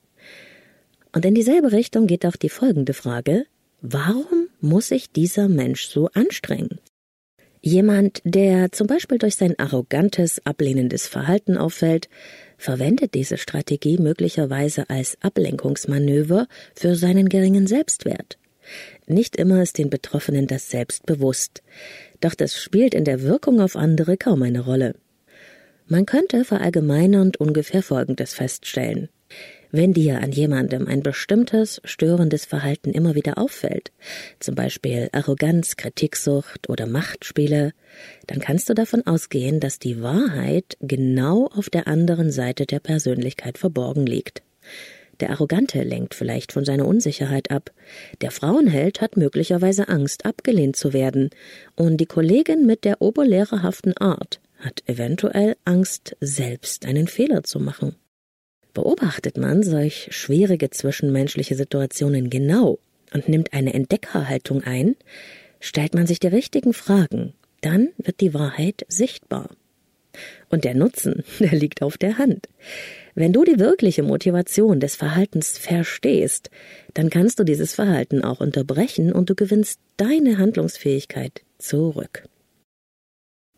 Und 1.12 1.24
in 1.24 1.34
dieselbe 1.34 1.72
Richtung 1.72 2.06
geht 2.06 2.24
auch 2.24 2.36
die 2.36 2.48
folgende 2.48 2.94
Frage, 2.94 3.46
warum 3.80 4.48
muss 4.60 4.88
sich 4.88 5.10
dieser 5.10 5.48
Mensch 5.48 5.86
so 5.86 6.08
anstrengen? 6.14 6.78
Jemand, 7.60 8.20
der 8.24 8.72
zum 8.72 8.86
Beispiel 8.86 9.18
durch 9.18 9.36
sein 9.36 9.58
arrogantes, 9.58 10.44
ablehnendes 10.44 11.06
Verhalten 11.08 11.56
auffällt, 11.56 12.08
verwendet 12.58 13.14
diese 13.14 13.38
Strategie 13.38 13.98
möglicherweise 13.98 14.90
als 14.90 15.16
Ablenkungsmanöver 15.22 16.46
für 16.74 16.94
seinen 16.94 17.28
geringen 17.28 17.66
Selbstwert. 17.66 18.38
Nicht 19.06 19.36
immer 19.36 19.62
ist 19.62 19.78
den 19.78 19.90
Betroffenen 19.90 20.46
das 20.46 20.70
selbst 20.70 21.06
bewusst, 21.06 21.62
doch 22.24 22.34
das 22.34 22.56
spielt 22.56 22.94
in 22.94 23.04
der 23.04 23.22
Wirkung 23.22 23.60
auf 23.60 23.76
andere 23.76 24.16
kaum 24.16 24.42
eine 24.42 24.60
Rolle. 24.60 24.94
Man 25.86 26.06
könnte 26.06 26.44
verallgemeinernd 26.44 27.38
ungefähr 27.38 27.82
Folgendes 27.82 28.32
feststellen. 28.32 29.08
Wenn 29.70 29.92
dir 29.92 30.20
an 30.20 30.30
jemandem 30.30 30.86
ein 30.86 31.02
bestimmtes 31.02 31.80
störendes 31.84 32.44
Verhalten 32.44 32.92
immer 32.92 33.16
wieder 33.16 33.38
auffällt, 33.38 33.90
zum 34.38 34.54
Beispiel 34.54 35.08
Arroganz, 35.10 35.76
Kritiksucht 35.76 36.70
oder 36.70 36.86
Machtspiele, 36.86 37.72
dann 38.28 38.38
kannst 38.38 38.68
du 38.68 38.74
davon 38.74 39.04
ausgehen, 39.04 39.58
dass 39.58 39.80
die 39.80 40.00
Wahrheit 40.00 40.76
genau 40.80 41.48
auf 41.48 41.70
der 41.70 41.88
anderen 41.88 42.30
Seite 42.30 42.66
der 42.66 42.78
Persönlichkeit 42.78 43.58
verborgen 43.58 44.06
liegt. 44.06 44.42
Der 45.20 45.30
Arrogante 45.30 45.82
lenkt 45.82 46.14
vielleicht 46.14 46.52
von 46.52 46.64
seiner 46.64 46.86
Unsicherheit 46.86 47.50
ab. 47.50 47.70
Der 48.20 48.30
Frauenheld 48.30 49.00
hat 49.00 49.16
möglicherweise 49.16 49.88
Angst, 49.88 50.26
abgelehnt 50.26 50.76
zu 50.76 50.92
werden. 50.92 51.30
Und 51.76 51.98
die 51.98 52.06
Kollegin 52.06 52.66
mit 52.66 52.84
der 52.84 53.00
oberlehrerhaften 53.00 53.96
Art 53.96 54.40
hat 54.58 54.82
eventuell 54.86 55.56
Angst, 55.64 56.16
selbst 56.20 56.86
einen 56.86 57.06
Fehler 57.06 57.44
zu 57.44 57.60
machen. 57.60 57.96
Beobachtet 58.72 59.36
man 59.36 59.62
solch 59.62 60.08
schwierige 60.10 60.70
zwischenmenschliche 60.70 61.54
Situationen 61.54 62.30
genau 62.30 62.78
und 63.12 63.28
nimmt 63.28 63.52
eine 63.52 63.72
Entdeckerhaltung 63.72 64.62
ein, 64.64 64.96
stellt 65.60 65.94
man 65.94 66.06
sich 66.06 66.18
die 66.18 66.26
richtigen 66.26 66.72
Fragen, 66.74 67.34
dann 67.60 67.90
wird 67.98 68.20
die 68.20 68.34
Wahrheit 68.34 68.84
sichtbar. 68.88 69.48
Und 70.48 70.64
der 70.64 70.74
Nutzen, 70.74 71.24
der 71.38 71.52
liegt 71.52 71.82
auf 71.82 71.96
der 71.96 72.18
Hand. 72.18 72.48
Wenn 73.14 73.32
du 73.32 73.44
die 73.44 73.60
wirkliche 73.60 74.02
Motivation 74.02 74.80
des 74.80 74.96
Verhaltens 74.96 75.56
verstehst, 75.56 76.50
dann 76.94 77.10
kannst 77.10 77.38
du 77.38 77.44
dieses 77.44 77.72
Verhalten 77.74 78.24
auch 78.24 78.40
unterbrechen 78.40 79.12
und 79.12 79.30
du 79.30 79.34
gewinnst 79.36 79.78
deine 79.96 80.38
Handlungsfähigkeit 80.38 81.42
zurück. 81.58 82.24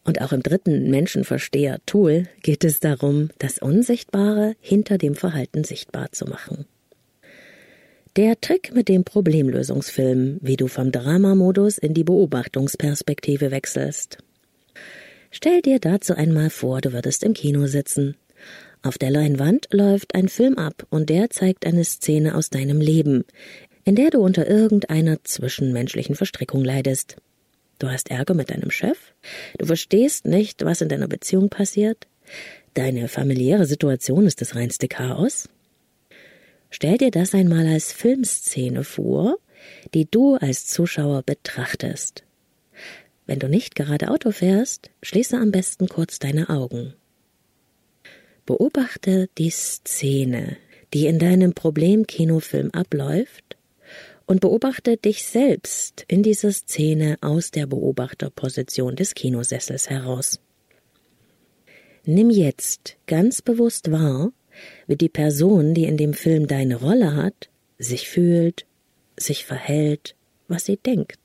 Und 0.05 0.21
auch 0.21 0.33
im 0.33 0.43
dritten 0.43 0.91
Menschenversteher-Tool 0.91 2.29
geht 2.43 2.65
es 2.65 2.81
darum, 2.81 3.31
das 3.39 3.59
Unsichtbare 3.59 4.55
hinter 4.61 4.99
dem 4.99 5.15
Verhalten 5.15 5.65
sichtbar 5.65 6.13
zu 6.13 6.27
machen. 6.27 6.67
Der 8.15 8.41
Trick 8.41 8.73
mit 8.73 8.89
dem 8.89 9.05
Problemlösungsfilm, 9.05 10.39
wie 10.41 10.57
du 10.57 10.69
vom 10.69 10.93
Dramamodus 10.93 11.77
in 11.77 11.93
die 11.93 12.05
Beobachtungsperspektive 12.05 13.51
wechselst. 13.51 14.19
Stell 15.31 15.61
dir 15.61 15.81
dazu 15.81 16.15
einmal 16.15 16.51
vor, 16.51 16.81
du 16.81 16.93
würdest 16.93 17.25
im 17.25 17.35
Kino 17.35 17.67
sitzen. 17.67 18.17
Auf 18.83 18.99
der 18.99 19.11
Leinwand 19.11 19.69
läuft 19.73 20.15
ein 20.15 20.29
Film 20.29 20.59
ab 20.59 20.87
und 20.91 21.11
der 21.11 21.31
zeigt 21.31 21.67
eine 21.67 21.85
Szene 21.85 22.35
aus 22.35 22.51
deinem 22.51 22.81
Leben, 22.81 23.25
in 23.85 23.97
der 23.97 24.11
du 24.11 24.21
unter 24.21 24.49
irgendeiner 24.49 25.23
zwischenmenschlichen 25.25 26.15
Verstrickung 26.15 26.65
leidest. 26.65 27.17
Du 27.79 27.89
hast 27.89 28.11
Ärger 28.11 28.35
mit 28.35 28.51
deinem 28.51 28.71
Chef? 28.71 28.99
Du 29.59 29.67
verstehst 29.67 30.27
nicht, 30.27 30.65
was 30.65 30.81
in 30.81 30.89
deiner 30.89 31.09
Beziehung 31.09 31.51
passiert? 31.51 32.07
Deine 32.75 33.09
familiäre 33.09 33.67
Situation 33.67 34.27
ist 34.27 34.41
das 34.41 34.55
reinste 34.55 34.89
Chaos? 34.89 35.49
Stell 36.71 36.99
dir 36.99 37.11
das 37.11 37.35
einmal 37.35 37.67
als 37.67 37.93
Filmszene 37.93 38.85
vor, 38.85 39.39
die 39.95 40.11
du 40.11 40.35
als 40.35 40.67
Zuschauer 40.67 41.23
betrachtest. 41.23 42.25
Wenn 43.27 43.39
du 43.39 43.49
nicht 43.49 43.75
gerade 43.75 44.11
Auto 44.11 44.31
fährst, 44.31 44.91
schließe 45.03 45.37
am 45.37 45.51
besten 45.51 45.89
kurz 45.89 46.19
deine 46.19 46.49
Augen. 46.49 46.95
Beobachte 48.47 49.29
die 49.39 49.51
Szene, 49.51 50.57
die 50.95 51.07
in 51.07 51.19
deinem 51.19 51.53
Problemkinofilm 51.53 52.71
abläuft, 52.71 53.57
und 54.25 54.41
beobachte 54.41 54.97
dich 54.97 55.25
selbst 55.25 56.05
in 56.09 56.23
dieser 56.23 56.53
Szene 56.53 57.17
aus 57.21 57.51
der 57.51 57.67
Beobachterposition 57.67 58.97
des 58.97 59.15
Kinosessels 59.15 59.91
heraus. 59.91 60.41
Nimm 62.05 62.31
jetzt 62.31 62.97
ganz 63.07 63.43
bewusst 63.43 63.91
wahr, 63.91 64.33
wie 64.87 64.97
die 64.97 65.09
Person, 65.09 65.75
die 65.75 65.85
in 65.85 65.97
dem 65.97 66.15
Film 66.15 66.47
deine 66.47 66.77
Rolle 66.77 67.15
hat, 67.15 67.51
sich 67.79 68.09
fühlt, 68.09 68.65
sich 69.17 69.45
verhält, 69.45 70.15
was 70.49 70.65
sie 70.65 70.77
denkt. 70.77 71.19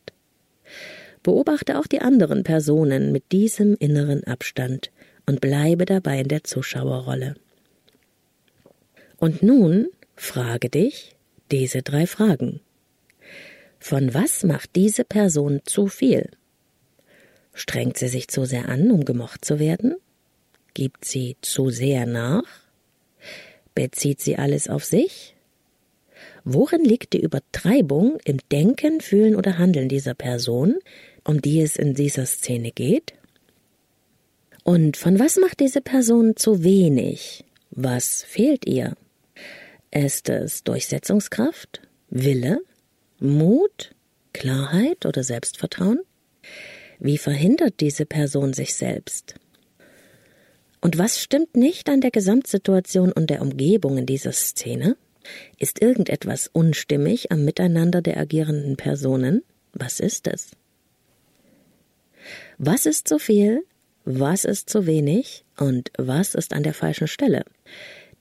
Beobachte 1.23 1.77
auch 1.77 1.87
die 1.87 2.01
anderen 2.01 2.43
Personen 2.43 3.11
mit 3.11 3.31
diesem 3.31 3.75
inneren 3.75 4.23
Abstand, 4.23 4.91
und 5.25 5.41
bleibe 5.41 5.85
dabei 5.85 6.19
in 6.19 6.27
der 6.27 6.43
Zuschauerrolle. 6.43 7.35
Und 9.17 9.43
nun 9.43 9.87
frage 10.15 10.69
dich 10.69 11.15
diese 11.51 11.81
drei 11.81 12.07
Fragen. 12.07 12.61
Von 13.79 14.13
was 14.13 14.43
macht 14.43 14.75
diese 14.75 15.03
Person 15.03 15.61
zu 15.65 15.87
viel? 15.87 16.29
Strengt 17.53 17.97
sie 17.97 18.07
sich 18.07 18.27
zu 18.27 18.45
sehr 18.45 18.69
an, 18.69 18.91
um 18.91 19.05
gemocht 19.05 19.43
zu 19.43 19.59
werden? 19.59 19.95
Gibt 20.73 21.05
sie 21.05 21.35
zu 21.41 21.69
sehr 21.69 22.05
nach? 22.05 22.43
Bezieht 23.75 24.21
sie 24.21 24.37
alles 24.37 24.69
auf 24.69 24.85
sich? 24.85 25.35
Worin 26.43 26.83
liegt 26.83 27.13
die 27.13 27.21
Übertreibung 27.21 28.19
im 28.25 28.37
Denken, 28.51 29.01
Fühlen 29.01 29.35
oder 29.35 29.57
Handeln 29.57 29.89
dieser 29.89 30.13
Person, 30.13 30.75
um 31.23 31.41
die 31.41 31.61
es 31.61 31.75
in 31.75 31.93
dieser 31.93 32.25
Szene 32.25 32.71
geht? 32.71 33.13
Und 34.71 34.95
von 34.95 35.19
was 35.19 35.35
macht 35.35 35.59
diese 35.59 35.81
Person 35.81 36.37
zu 36.37 36.63
wenig? 36.63 37.43
Was 37.71 38.23
fehlt 38.23 38.65
ihr? 38.65 38.95
Ist 39.91 40.29
es 40.29 40.63
Durchsetzungskraft, 40.63 41.81
Wille, 42.09 42.61
Mut, 43.19 43.93
Klarheit 44.31 45.05
oder 45.05 45.25
Selbstvertrauen? 45.25 45.99
Wie 46.99 47.17
verhindert 47.17 47.81
diese 47.81 48.05
Person 48.05 48.53
sich 48.53 48.73
selbst? 48.73 49.35
Und 50.79 50.97
was 50.97 51.19
stimmt 51.19 51.57
nicht 51.57 51.89
an 51.89 51.99
der 51.99 52.11
Gesamtsituation 52.11 53.11
und 53.11 53.29
der 53.29 53.41
Umgebung 53.41 53.97
in 53.97 54.05
dieser 54.05 54.31
Szene? 54.31 54.95
Ist 55.59 55.81
irgendetwas 55.81 56.49
unstimmig 56.49 57.29
am 57.29 57.43
Miteinander 57.43 58.01
der 58.01 58.15
agierenden 58.15 58.77
Personen? 58.77 59.43
Was 59.73 59.99
ist 59.99 60.27
es? 60.27 60.51
Was 62.57 62.85
ist 62.85 63.09
zu 63.09 63.19
viel? 63.19 63.65
Was 64.05 64.45
ist 64.45 64.69
zu 64.69 64.85
wenig 64.85 65.43
und 65.57 65.91
was 65.97 66.35
ist 66.35 66.53
an 66.53 66.63
der 66.63 66.73
falschen 66.73 67.07
Stelle? 67.07 67.43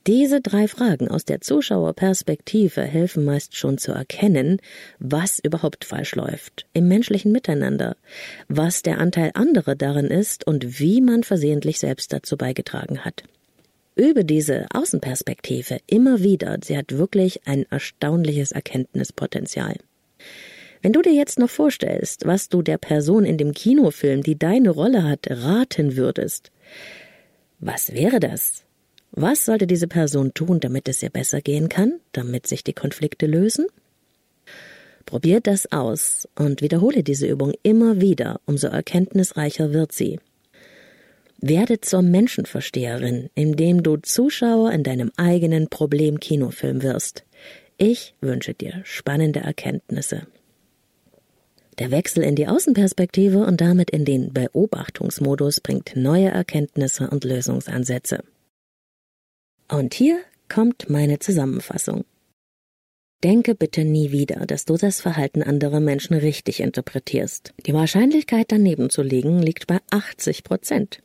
Diese 0.07 0.41
drei 0.41 0.67
Fragen 0.67 1.09
aus 1.09 1.27
der 1.27 1.43
Zuschauerperspektive 1.43 2.83
helfen 2.83 3.25
meist 3.25 3.55
schon 3.55 3.77
zu 3.77 3.93
erkennen, 3.93 4.59
was 4.99 5.39
überhaupt 5.41 5.85
falsch 5.85 6.15
läuft 6.15 6.67
im 6.73 6.89
menschlichen 6.89 7.33
Miteinander, 7.33 7.97
was 8.49 8.81
der 8.81 8.99
Anteil 8.99 9.31
anderer 9.35 9.75
darin 9.75 10.07
ist 10.07 10.47
und 10.47 10.81
wie 10.81 11.03
man 11.03 11.23
versehentlich 11.23 11.79
selbst 11.79 12.15
dazu 12.15 12.39
beigetragen 12.39 13.05
hat. 13.05 13.25
Übe 13.95 14.25
diese 14.25 14.67
Außenperspektive 14.73 15.81
immer 15.87 16.23
wieder, 16.23 16.57
sie 16.65 16.79
hat 16.79 16.97
wirklich 16.97 17.47
ein 17.47 17.67
erstaunliches 17.71 18.53
Erkenntnispotenzial. 18.53 19.77
Wenn 20.83 20.93
du 20.93 21.03
dir 21.03 21.13
jetzt 21.13 21.39
noch 21.39 21.51
vorstellst, 21.51 22.27
was 22.27 22.49
du 22.49 22.63
der 22.63 22.79
Person 22.79 23.25
in 23.25 23.37
dem 23.37 23.53
Kinofilm, 23.53 24.23
die 24.23 24.39
deine 24.39 24.71
Rolle 24.71 25.05
hat, 25.05 25.27
raten 25.29 25.97
würdest, 25.97 26.51
was 27.59 27.93
wäre 27.93 28.21
das? 28.21 28.65
Was 29.13 29.45
sollte 29.45 29.67
diese 29.67 29.89
Person 29.89 30.33
tun, 30.33 30.61
damit 30.61 30.89
es 30.89 31.03
ihr 31.03 31.11
besser 31.11 31.41
gehen 31.41 31.69
kann, 31.69 32.01
damit 32.13 32.47
sich 32.47 32.65
die 32.65 32.73
Konflikte 32.73 33.27
lösen? 33.27 33.67
Probier 35.05 35.41
das 35.41 35.71
aus 35.73 36.29
und 36.39 36.63
wiederhole 36.63 37.03
diese 37.03 37.27
Übung 37.27 37.53
immer 37.63 38.01
wieder, 38.01 38.41
umso 38.47 38.69
erkenntnisreicher 38.69 39.73
wird 39.73 39.93
sie. 39.93 40.21
Werde 41.39 41.81
zur 41.81 42.03
Menschenversteherin, 42.03 43.29
indem 43.35 43.83
du 43.83 43.97
Zuschauer 43.97 44.73
in 44.73 44.85
deinem 44.85 45.11
eigenen 45.17 45.69
Problem-Kinofilm 45.69 46.83
wirst. 46.83 47.25
Ich 47.77 48.15
wünsche 48.21 48.55
dir 48.55 48.83
spannende 48.85 49.41
Erkenntnisse. 49.41 50.27
Der 51.81 51.91
Wechsel 51.91 52.23
in 52.23 52.37
die 52.37 52.47
Außenperspektive 52.47 53.39
und 53.39 53.63
damit 53.63 53.91
in 53.91 54.05
den 54.05 54.35
Beobachtungsmodus 54.35 55.63
bringt 55.63 55.97
neue 55.97 56.29
Erkenntnisse 56.29 57.09
und 57.09 57.25
Lösungsansätze. 57.25 58.23
Und 59.67 59.95
hier 59.95 60.21
kommt 60.51 60.91
meine 60.91 61.21
Zusammenfassung. 61.21 62.05
Denke 63.25 63.55
bitte 63.55 63.85
nie 63.85 64.13
wieder, 64.13 64.45
dass 64.47 64.67
du 64.67 64.77
das 64.77 65.01
Verhalten 65.01 65.43
anderer 65.43 65.81
Menschen 65.81 66.15
richtig 66.15 66.61
interpretierst. 66.61 67.55
Die 67.67 67.73
Wahrscheinlichkeit 67.73 68.47
daneben 68.53 68.91
zu 68.91 69.03
liegen 69.03 69.41
liegt 69.41 69.67
bei 69.67 69.79
80 69.91 70.45
Prozent. 70.45 71.03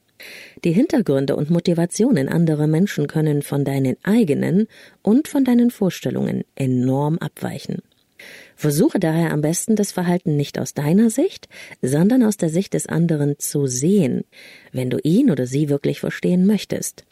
Die 0.66 0.74
Hintergründe 0.74 1.38
und 1.38 1.50
Motivationen 1.50 2.28
anderer 2.28 2.68
Menschen 2.68 3.08
können 3.08 3.43
von 3.43 3.64
deinen 3.64 3.95
eigenen 4.04 4.68
und 5.02 5.30
von 5.30 5.45
deinen 5.45 5.72
Vorstellungen 5.72 6.43
enorm 6.56 7.18
abweichen. 7.20 7.82
Versuche 8.56 8.99
daher 8.99 9.32
am 9.32 9.41
besten 9.41 9.76
das 9.76 9.91
Verhalten 9.91 10.38
nicht 10.38 10.60
aus 10.60 10.74
deiner 10.74 11.10
Sicht, 11.10 11.49
sondern 11.82 12.24
aus 12.24 12.38
der 12.38 12.49
Sicht 12.49 12.74
des 12.74 12.88
anderen 12.88 13.38
zu 13.38 13.68
sehen, 13.68 14.24
wenn 14.72 14.89
du 14.89 14.97
ihn 15.03 15.30
oder 15.30 15.45
sie 15.45 15.70
wirklich 15.70 15.99
verstehen 15.99 16.45
möchtest. 16.45 17.06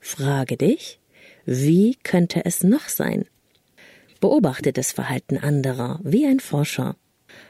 Frage 0.00 0.56
dich, 0.56 0.98
wie 1.44 1.96
könnte 2.02 2.44
es 2.44 2.64
noch 2.64 2.88
sein? 2.88 3.26
Beobachte 4.20 4.72
das 4.72 4.92
Verhalten 4.92 5.38
anderer 5.38 6.00
wie 6.02 6.26
ein 6.26 6.40
Forscher. 6.40 6.96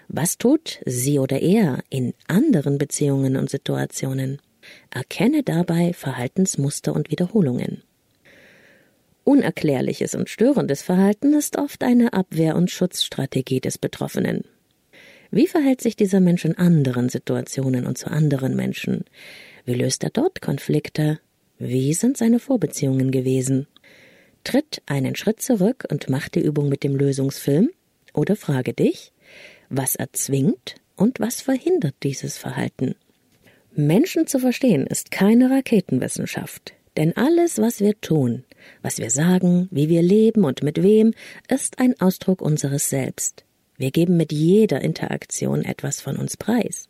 Was 0.08 0.36
tut 0.36 0.80
sie 0.84 1.18
oder 1.18 1.40
er 1.40 1.82
in 1.88 2.12
anderen 2.26 2.78
Beziehungen 2.78 3.36
und 3.36 3.48
Situationen? 3.48 4.40
Erkenne 4.90 5.42
dabei 5.42 5.94
Verhaltensmuster 5.94 6.94
und 6.94 7.10
Wiederholungen. 7.10 7.82
Unerklärliches 9.28 10.14
und 10.14 10.30
störendes 10.30 10.80
Verhalten 10.80 11.34
ist 11.34 11.58
oft 11.58 11.84
eine 11.84 12.14
Abwehr- 12.14 12.56
und 12.56 12.70
Schutzstrategie 12.70 13.60
des 13.60 13.76
Betroffenen. 13.76 14.44
Wie 15.30 15.46
verhält 15.46 15.82
sich 15.82 15.96
dieser 15.96 16.20
Mensch 16.20 16.46
in 16.46 16.56
anderen 16.56 17.10
Situationen 17.10 17.86
und 17.86 17.98
zu 17.98 18.10
anderen 18.10 18.56
Menschen? 18.56 19.04
Wie 19.66 19.74
löst 19.74 20.02
er 20.02 20.08
dort 20.08 20.40
Konflikte? 20.40 21.20
Wie 21.58 21.92
sind 21.92 22.16
seine 22.16 22.38
Vorbeziehungen 22.38 23.10
gewesen? 23.10 23.66
Tritt 24.44 24.80
einen 24.86 25.14
Schritt 25.14 25.42
zurück 25.42 25.84
und 25.90 26.08
mach 26.08 26.30
die 26.30 26.40
Übung 26.40 26.70
mit 26.70 26.82
dem 26.82 26.96
Lösungsfilm 26.96 27.68
oder 28.14 28.34
frage 28.34 28.72
dich, 28.72 29.12
was 29.68 29.94
erzwingt 29.94 30.76
und 30.96 31.20
was 31.20 31.42
verhindert 31.42 31.96
dieses 32.02 32.38
Verhalten. 32.38 32.94
Menschen 33.74 34.26
zu 34.26 34.38
verstehen 34.38 34.86
ist 34.86 35.10
keine 35.10 35.50
Raketenwissenschaft, 35.50 36.72
denn 36.98 37.16
alles, 37.16 37.58
was 37.58 37.78
wir 37.78 37.98
tun, 38.00 38.44
was 38.82 38.98
wir 38.98 39.10
sagen, 39.10 39.68
wie 39.70 39.88
wir 39.88 40.02
leben 40.02 40.44
und 40.44 40.64
mit 40.64 40.82
wem, 40.82 41.14
ist 41.48 41.78
ein 41.78 41.94
Ausdruck 42.00 42.42
unseres 42.42 42.90
Selbst. 42.90 43.44
Wir 43.76 43.92
geben 43.92 44.16
mit 44.16 44.32
jeder 44.32 44.80
Interaktion 44.80 45.64
etwas 45.64 46.00
von 46.00 46.16
uns 46.16 46.36
preis. 46.36 46.88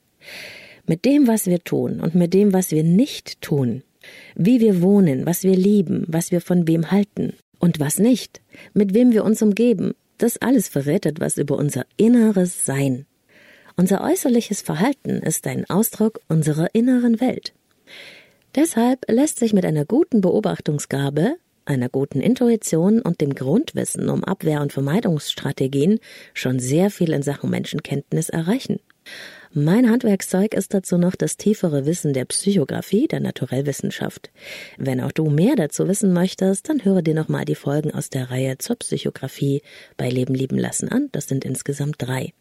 Mit 0.87 1.05
dem, 1.05 1.27
was 1.27 1.47
wir 1.47 1.63
tun 1.63 2.01
und 2.01 2.15
mit 2.15 2.33
dem, 2.33 2.55
was 2.55 2.71
wir 2.71 2.85
nicht 2.85 3.43
tun, 3.43 3.83
wie 4.35 4.61
wir 4.61 4.81
wohnen, 4.81 5.27
was 5.27 5.43
wir 5.43 5.55
lieben, 5.55 6.05
was 6.09 6.33
wir 6.33 6.41
von 6.41 6.67
wem 6.67 6.91
halten 6.91 7.35
und 7.59 7.79
was 7.79 7.99
nicht, 7.99 8.41
mit 8.73 8.95
wem 8.95 9.13
wir 9.13 9.25
uns 9.25 9.43
umgeben, 9.43 9.93
das 10.17 10.39
alles 10.39 10.69
verrät 10.69 11.05
etwas 11.05 11.37
über 11.37 11.59
unser 11.59 11.85
inneres 11.99 12.65
Sein. 12.65 13.05
Unser 13.77 14.03
äußerliches 14.03 14.63
Verhalten 14.63 15.19
ist 15.19 15.47
ein 15.47 15.69
Ausdruck 15.69 16.21
unserer 16.29 16.75
inneren 16.75 17.21
Welt. 17.21 17.53
Deshalb 18.59 19.05
lässt 19.09 19.39
sich 19.39 19.53
mit 19.53 19.65
einer 19.65 19.85
guten 19.85 20.21
Beobachtungsgabe 20.21 21.37
einer 21.65 21.89
guten 21.89 22.21
Intuition 22.21 23.01
und 23.01 23.21
dem 23.21 23.37
Grundwissen 23.37 24.09
um 24.09 24.25
Abwehr- 24.25 24.63
und 24.63 24.73
Vermeidungsstrategien 24.73 26.01
schon 26.35 26.59
sehr 26.59 26.91
viel 26.91 27.13
in 27.13 27.23
Sachen 27.23 27.51
Menschenkenntnis 27.51 28.31
erreichen. 28.31 28.81
Mein 29.53 29.89
Handwerkszeug 29.89 30.55
ist 30.55 30.75
dazu 30.75 30.99
noch 30.99 31.15
das 31.15 31.37
tiefere 31.37 31.87
Wissen 31.87 32.15
der 32.15 32.25
Psychographie, 32.25 33.07
der 33.07 33.21
Naturellwissenschaft. 33.21 34.31
Wenn 34.77 35.03
auch 35.03 35.13
du 35.13 35.31
mehr 35.31 35.55
dazu 35.55 35.87
wissen 35.87 36.13
möchtest, 36.13 36.69
dann 36.69 36.85
höre 36.85 37.03
dir 37.03 37.15
nochmal 37.15 37.45
die 37.45 37.55
Folgen 37.55 37.93
aus 37.93 38.11
der 38.11 38.29
Reihe 38.33 38.59
zur 38.59 38.75
Psychographie 38.75 39.63
bei 39.97 40.09
Leben 40.09 40.35
lieben 40.35 40.59
lassen 40.59 40.89
an. 40.89 41.11
Das 41.13 41.29
sind 41.29 41.45
insgesamt 41.45 41.97
drei. 41.99 42.33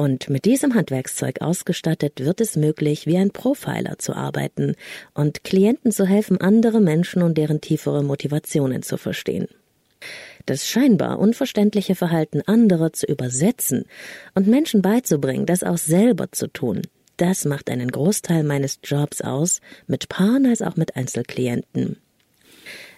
Und 0.00 0.30
mit 0.30 0.46
diesem 0.46 0.74
Handwerkszeug 0.74 1.42
ausgestattet 1.42 2.20
wird 2.24 2.40
es 2.40 2.56
möglich, 2.56 3.04
wie 3.04 3.18
ein 3.18 3.32
Profiler 3.32 3.98
zu 3.98 4.14
arbeiten 4.14 4.74
und 5.12 5.44
Klienten 5.44 5.92
zu 5.92 6.06
helfen, 6.06 6.40
andere 6.40 6.80
Menschen 6.80 7.20
und 7.20 7.36
deren 7.36 7.60
tiefere 7.60 8.02
Motivationen 8.02 8.80
zu 8.80 8.96
verstehen. 8.96 9.46
Das 10.46 10.66
scheinbar 10.66 11.18
unverständliche 11.18 11.94
Verhalten 11.96 12.40
anderer 12.46 12.94
zu 12.94 13.04
übersetzen 13.04 13.84
und 14.34 14.46
Menschen 14.46 14.80
beizubringen, 14.80 15.44
das 15.44 15.62
auch 15.62 15.76
selber 15.76 16.32
zu 16.32 16.46
tun, 16.46 16.80
das 17.18 17.44
macht 17.44 17.68
einen 17.68 17.90
Großteil 17.90 18.42
meines 18.42 18.78
Jobs 18.82 19.20
aus, 19.20 19.60
mit 19.86 20.08
Paaren 20.08 20.46
als 20.46 20.62
auch 20.62 20.76
mit 20.76 20.96
Einzelklienten. 20.96 21.98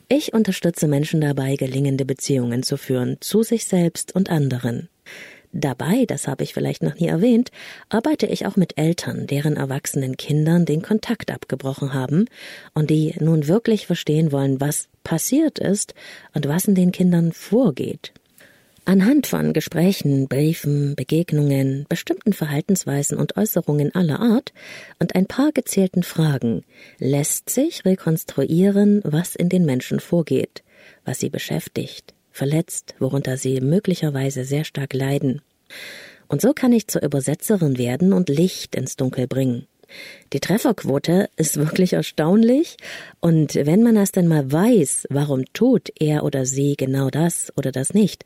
Ich 0.06 0.34
unterstütze 0.34 0.86
Menschen 0.86 1.20
dabei, 1.20 1.56
gelingende 1.56 2.04
Beziehungen 2.04 2.62
zu 2.62 2.76
führen 2.76 3.16
zu 3.18 3.42
sich 3.42 3.64
selbst 3.64 4.14
und 4.14 4.30
anderen. 4.30 4.88
Dabei, 5.52 6.06
das 6.06 6.28
habe 6.28 6.44
ich 6.44 6.54
vielleicht 6.54 6.82
noch 6.82 6.94
nie 6.94 7.08
erwähnt, 7.08 7.50
arbeite 7.90 8.26
ich 8.26 8.46
auch 8.46 8.56
mit 8.56 8.78
Eltern, 8.78 9.26
deren 9.26 9.56
erwachsenen 9.56 10.16
Kindern 10.16 10.64
den 10.64 10.80
Kontakt 10.80 11.30
abgebrochen 11.30 11.92
haben 11.92 12.24
und 12.72 12.88
die 12.88 13.14
nun 13.20 13.48
wirklich 13.48 13.86
verstehen 13.86 14.32
wollen, 14.32 14.62
was 14.62 14.88
passiert 15.04 15.58
ist 15.58 15.94
und 16.32 16.48
was 16.48 16.64
in 16.64 16.74
den 16.74 16.90
Kindern 16.90 17.32
vorgeht. 17.32 18.14
Anhand 18.86 19.26
von 19.26 19.52
Gesprächen, 19.52 20.26
Briefen, 20.26 20.96
Begegnungen, 20.96 21.84
bestimmten 21.88 22.32
Verhaltensweisen 22.32 23.18
und 23.18 23.36
Äußerungen 23.36 23.94
aller 23.94 24.20
Art 24.20 24.52
und 24.98 25.14
ein 25.14 25.26
paar 25.26 25.52
gezählten 25.52 26.02
Fragen 26.02 26.64
lässt 26.98 27.50
sich 27.50 27.84
rekonstruieren, 27.84 29.02
was 29.04 29.36
in 29.36 29.50
den 29.50 29.66
Menschen 29.66 30.00
vorgeht, 30.00 30.64
was 31.04 31.20
sie 31.20 31.28
beschäftigt, 31.28 32.14
verletzt, 32.32 32.94
worunter 32.98 33.36
sie 33.36 33.60
möglicherweise 33.60 34.44
sehr 34.44 34.64
stark 34.64 34.92
leiden. 34.94 35.42
Und 36.28 36.40
so 36.40 36.52
kann 36.52 36.72
ich 36.72 36.88
zur 36.88 37.02
Übersetzerin 37.02 37.78
werden 37.78 38.12
und 38.12 38.28
Licht 38.28 38.74
ins 38.74 38.96
Dunkel 38.96 39.26
bringen. 39.26 39.66
Die 40.32 40.40
Trefferquote 40.40 41.28
ist 41.36 41.58
wirklich 41.58 41.92
erstaunlich 41.92 42.76
und 43.20 43.54
wenn 43.54 43.82
man 43.82 43.96
erst 43.96 44.16
einmal 44.16 44.50
weiß, 44.50 45.06
warum 45.10 45.44
tut 45.52 45.90
er 45.98 46.24
oder 46.24 46.46
sie 46.46 46.74
genau 46.76 47.10
das 47.10 47.52
oder 47.56 47.72
das 47.72 47.92
nicht, 47.92 48.24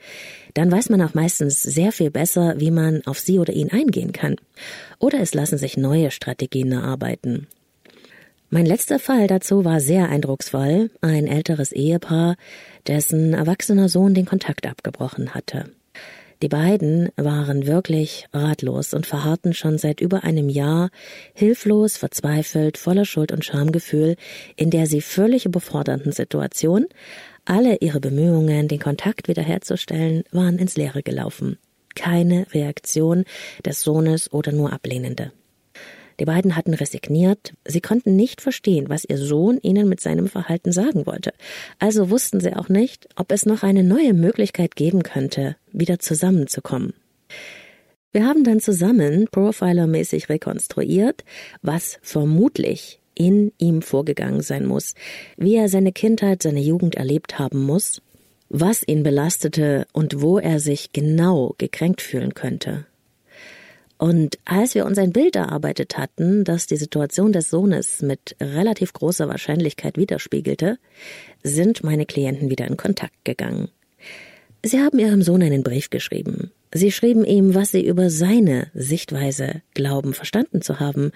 dann 0.54 0.70
weiß 0.70 0.90
man 0.90 1.02
auch 1.02 1.14
meistens 1.14 1.62
sehr 1.62 1.90
viel 1.90 2.11
besser, 2.11 2.54
wie 2.59 2.70
man 2.70 3.02
auf 3.07 3.18
sie 3.18 3.38
oder 3.38 3.52
ihn 3.52 3.72
eingehen 3.72 4.12
kann. 4.12 4.36
Oder 4.98 5.20
es 5.20 5.34
lassen 5.34 5.59
sich 5.59 5.76
neue 5.76 6.11
Strategien 6.12 6.72
erarbeiten. 6.72 7.48
Mein 8.48 8.64
letzter 8.66 9.00
Fall 9.00 9.26
dazu 9.26 9.64
war 9.64 9.80
sehr 9.80 10.09
eindrucksvoll. 10.09 10.90
Ein 11.00 11.26
älteres 11.26 11.72
Ehepaar, 11.72 12.36
dessen 12.87 13.34
erwachsener 13.34 13.89
Sohn 13.89 14.14
den 14.14 14.26
Kontakt 14.26 14.66
abgebrochen 14.66 15.34
hatte. 15.34 15.70
Die 16.43 16.49
beiden 16.49 17.09
waren 17.16 17.66
wirklich 17.66 18.26
ratlos 18.32 18.93
und 18.93 19.07
verharrten 19.07 19.55
schon 19.55 19.78
seit 19.78 20.03
über 20.03 20.22
einem 20.22 20.51
Jahr 20.51 20.91
hilflos, 21.32 21.97
verzweifelt, 21.97 22.76
voller 22.76 23.07
Schuld 23.07 23.32
und 23.32 23.45
Schamgefühl 23.45 24.16
in 24.55 24.70
der 24.70 24.87
sie 24.87 25.01
völlig 25.01 25.47
überfordernden 25.47 26.12
Situation. 26.12 26.87
Alle 27.47 27.76
ihre 27.76 28.01
Bemühungen, 28.01 28.68
den 28.68 28.80
Kontakt 28.80 29.28
wiederherzustellen, 29.28 30.24
waren 30.30 30.59
ins 30.59 30.76
Leere 30.76 31.03
gelaufen. 31.03 31.59
Keine 31.95 32.47
Reaktion 32.53 33.24
des 33.64 33.80
Sohnes 33.80 34.30
oder 34.30 34.53
nur 34.53 34.72
ablehnende. 34.72 35.32
Die 36.19 36.25
beiden 36.25 36.57
hatten 36.57 36.75
resigniert, 36.75 37.55
sie 37.67 37.81
konnten 37.81 38.17
nicht 38.17 38.41
verstehen, 38.41 38.89
was 38.89 39.05
ihr 39.05 39.19
Sohn 39.19 39.59
ihnen 39.62 39.89
mit 39.89 40.01
seinem 40.01 40.29
Verhalten 40.29 40.73
sagen 40.73 41.07
wollte. 41.07 41.33
Also 41.79 42.11
wussten 42.11 42.41
sie 42.41 42.55
auch 42.55 42.69
nicht, 42.69 43.09
ob 43.17 43.33
es 43.33 43.45
noch 43.45 43.62
eine 43.62 43.85
neue 43.85 44.14
Möglichkeit 44.14 44.77
geben 44.77 45.03
könnte, 45.03 45.57
wieder 45.73 45.99
zusammenzukommen. 45.99 46.95
Wir 48.12 48.27
haben 48.27 48.45
dann 48.45 48.61
zusammen 48.61 49.29
profilermäßig 49.31 50.31
rekonstruiert, 50.31 51.25
was 51.61 51.99
vermutlich 52.01 53.01
in 53.14 53.53
ihm 53.59 53.83
vorgegangen 53.83 54.41
sein 54.41 54.67
muss, 54.67 54.95
wie 55.37 55.57
er 55.57 55.69
seine 55.69 55.93
Kindheit, 55.93 56.43
seine 56.43 56.61
Jugend 56.61 56.95
erlebt 56.95 57.39
haben 57.39 57.62
muss, 57.62 58.01
was 58.49 58.87
ihn 58.87 59.03
belastete 59.03 59.87
und 59.93 60.23
wo 60.23 60.39
er 60.39 60.61
sich 60.61 60.93
genau 60.93 61.55
gekränkt 61.59 62.01
fühlen 62.01 62.35
könnte. 62.35 62.87
Und 63.99 64.38
als 64.44 64.74
wir 64.74 64.84
uns 64.84 64.99
ein 64.99 65.12
Bild 65.12 65.36
erarbeitet 65.36 65.97
hatten, 65.97 66.44
das 66.44 66.66
die 66.66 66.76
Situation 66.76 67.32
des 67.32 67.49
Sohnes 67.49 68.03
mit 68.03 68.36
relativ 68.40 68.92
großer 68.92 69.28
Wahrscheinlichkeit 69.28 69.97
widerspiegelte, 69.97 70.78
sind 71.42 71.82
meine 71.82 72.05
Klienten 72.05 72.51
wieder 72.51 72.66
in 72.66 72.76
Kontakt 72.76 73.24
gegangen. 73.24 73.68
Sie 74.62 74.80
haben 74.80 74.99
ihrem 74.99 75.22
Sohn 75.22 75.42
einen 75.42 75.62
Brief 75.62 75.90
geschrieben. 75.90 76.51
Sie 76.74 76.92
schrieben 76.92 77.24
ihm, 77.24 77.55
was 77.55 77.70
sie 77.70 77.86
über 77.86 78.11
seine 78.11 78.66
Sichtweise 78.74 79.62
glauben 79.72 80.12
verstanden 80.12 80.61
zu 80.61 80.80
haben 80.80 81.12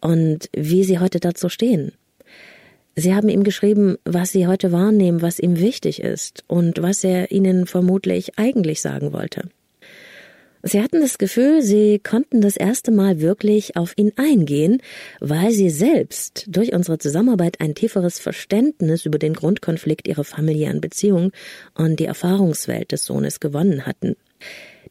und 0.00 0.50
wie 0.54 0.84
sie 0.84 0.98
heute 0.98 1.20
dazu 1.20 1.48
stehen. 1.48 1.92
Sie 2.94 3.14
haben 3.14 3.28
ihm 3.28 3.44
geschrieben, 3.44 3.96
was 4.04 4.32
sie 4.32 4.48
heute 4.48 4.72
wahrnehmen, 4.72 5.22
was 5.22 5.38
ihm 5.38 5.60
wichtig 5.60 6.02
ist 6.02 6.42
und 6.48 6.82
was 6.82 7.04
er 7.04 7.30
ihnen 7.30 7.66
vermutlich 7.66 8.38
eigentlich 8.38 8.80
sagen 8.80 9.12
wollte. 9.12 9.48
Sie 10.62 10.82
hatten 10.82 11.00
das 11.00 11.18
Gefühl, 11.18 11.62
sie 11.62 12.00
konnten 12.00 12.40
das 12.40 12.56
erste 12.56 12.90
Mal 12.90 13.20
wirklich 13.20 13.76
auf 13.76 13.92
ihn 13.96 14.12
eingehen, 14.16 14.82
weil 15.20 15.52
sie 15.52 15.70
selbst 15.70 16.46
durch 16.48 16.72
unsere 16.72 16.98
Zusammenarbeit 16.98 17.60
ein 17.60 17.74
tieferes 17.74 18.18
Verständnis 18.18 19.06
über 19.06 19.18
den 19.18 19.34
Grundkonflikt 19.34 20.08
ihrer 20.08 20.24
familiären 20.24 20.80
Beziehung 20.80 21.30
und 21.74 22.00
die 22.00 22.06
Erfahrungswelt 22.06 22.90
des 22.90 23.04
Sohnes 23.04 23.38
gewonnen 23.38 23.86
hatten. 23.86 24.16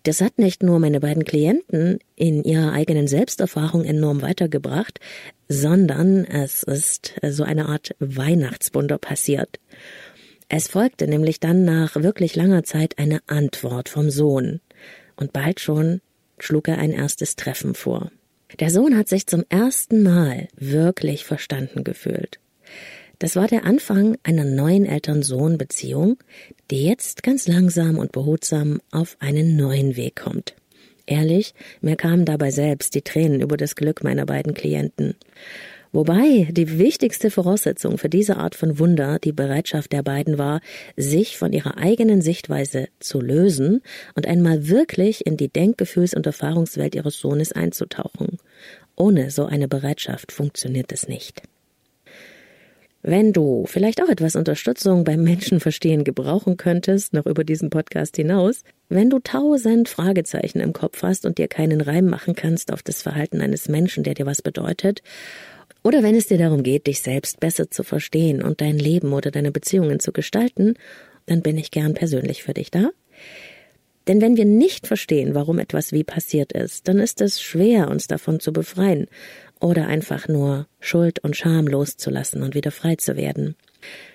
Das 0.04 0.22
hat 0.22 0.38
nicht 0.38 0.64
nur 0.64 0.80
meine 0.80 1.02
beiden 1.02 1.26
Klienten 1.26 2.00
in 2.16 2.44
ihrer 2.44 2.72
eigenen 2.72 3.08
Selbsterfahrung 3.08 3.84
enorm 3.84 4.22
weitergebracht, 4.22 5.02
sondern 5.50 6.24
es 6.24 6.64
ist 6.64 7.16
so 7.28 7.44
eine 7.44 7.68
Art 7.68 7.94
Weihnachtswunder 8.00 9.00
passiert. 9.00 9.60
Es 10.48 10.70
folgte 10.70 11.08
nämlich 11.08 11.42
dann 11.42 11.66
nach 11.66 11.98
wirklich 11.98 12.38
langer 12.38 12.64
Zeit 12.64 12.98
eine 12.98 13.20
Antwort 13.28 13.90
vom 13.90 14.10
Sohn 14.10 14.62
und 15.18 15.34
bald 15.34 15.60
schon 15.60 16.02
schlug 16.40 16.68
er 16.68 16.78
ein 16.78 16.92
erstes 16.92 17.36
Treffen 17.36 17.74
vor. 17.74 18.12
Der 18.60 18.70
Sohn 18.70 18.98
hat 18.98 19.10
sich 19.10 19.28
zum 19.28 19.44
ersten 19.50 20.04
Mal 20.04 20.48
wirklich 20.56 21.26
verstanden 21.26 21.84
gefühlt. 21.84 22.40
Das 23.20 23.36
war 23.36 23.48
der 23.48 23.66
Anfang 23.66 24.18
einer 24.24 24.46
neuen 24.46 24.86
Eltern-Sohn-Beziehung, 24.86 26.18
die 26.70 26.86
jetzt 26.86 27.24
ganz 27.24 27.48
langsam 27.48 27.98
und 27.98 28.12
behutsam 28.12 28.80
auf 28.92 29.18
einen 29.20 29.58
neuen 29.58 29.96
Weg 29.96 30.16
kommt. 30.16 30.56
Ehrlich, 31.08 31.54
mir 31.82 31.96
kamen 31.96 32.26
dabei 32.26 32.52
selbst 32.52 32.94
die 32.94 33.02
Tränen 33.02 33.42
über 33.42 33.58
das 33.58 33.76
Glück 33.76 34.04
meiner 34.04 34.26
beiden 34.26 34.54
Klienten. 34.54 35.16
Wobei 35.92 36.48
die 36.52 36.80
wichtigste 36.80 37.32
Voraussetzung 37.32 37.98
für 37.98 38.10
diese 38.10 38.38
Art 38.38 38.56
von 38.56 38.80
Wunder 38.80 39.20
die 39.20 39.32
Bereitschaft 39.32 39.92
der 39.92 40.04
beiden 40.04 40.38
war, 40.38 40.62
sich 40.96 41.38
von 41.38 41.54
ihrer 41.54 41.78
eigenen 41.78 42.22
Sichtweise 42.22 42.88
zu 43.00 43.22
lösen 43.22 43.82
und 44.16 44.28
einmal 44.28 44.68
wirklich 44.68 45.26
in 45.26 45.38
die 45.38 45.50
Denkgefühls- 45.50 46.16
und 46.16 46.26
Erfahrungswelt 46.26 46.96
ihres 46.96 47.20
Sohnes 47.20 47.52
einzutauchen. 47.52 48.38
Ohne 48.96 49.32
so 49.32 49.46
eine 49.46 49.68
Bereitschaft 49.68 50.32
funktioniert 50.32 50.92
es 50.92 51.08
nicht. 51.08 51.44
Wenn 53.04 53.32
du 53.32 53.64
vielleicht 53.68 54.04
auch 54.04 54.10
etwas 54.10 54.36
Unterstützung 54.36 55.04
beim 55.06 55.24
Menschenverstehen 55.24 56.04
gebrauchen 56.04 56.58
könntest, 56.58 57.14
noch 57.14 57.26
über 57.26 57.44
diesen 57.44 57.70
Podcast 57.70 58.18
hinaus, 58.18 58.64
wenn 58.90 59.10
du 59.10 59.20
tausend 59.20 59.88
Fragezeichen 59.88 60.60
im 60.60 60.74
Kopf 60.74 61.04
hast 61.04 61.26
und 61.26 61.38
dir 61.38 61.48
keinen 61.48 61.80
Reim 61.80 62.08
machen 62.08 62.36
kannst 62.36 62.74
auf 62.74 62.84
das 62.84 63.02
Verhalten 63.02 63.40
eines 63.40 63.70
Menschen, 63.70 64.04
der 64.04 64.16
dir 64.16 64.26
was 64.26 64.42
bedeutet, 64.42 65.04
oder 65.88 66.04
wenn 66.04 66.16
es 66.16 66.28
dir 66.28 66.38
darum 66.38 66.64
geht, 66.64 66.86
dich 66.88 67.02
selbst 67.02 67.40
besser 67.40 67.72
zu 67.72 67.82
verstehen 67.82 68.42
und 68.42 68.60
dein 68.60 68.78
Leben 68.78 69.14
oder 69.14 69.32
deine 69.32 69.54
Beziehungen 69.54 70.02
zu 70.02 70.12
gestalten, 70.12 70.74
dann 71.28 71.42
bin 71.42 71.58
ich 71.58 71.72
gern 71.72 71.94
persönlich 71.94 72.44
für 72.44 72.54
dich 72.54 72.72
da. 72.72 72.90
Denn 74.06 74.20
wenn 74.20 74.36
wir 74.36 74.44
nicht 74.44 74.86
verstehen, 74.86 75.34
warum 75.34 75.60
etwas 75.60 75.94
wie 75.94 76.04
passiert 76.04 76.52
ist, 76.52 76.90
dann 76.90 77.00
ist 77.00 77.22
es 77.22 77.42
schwer, 77.42 77.90
uns 77.90 78.08
davon 78.08 78.42
zu 78.42 78.52
befreien 78.52 79.08
oder 79.62 79.88
einfach 79.88 80.28
nur 80.28 80.68
Schuld 80.82 81.20
und 81.20 81.38
Scham 81.38 81.68
loszulassen 81.68 82.44
und 82.44 82.54
wieder 82.54 82.72
frei 82.72 82.98
zu 82.98 83.16
werden. 83.16 83.56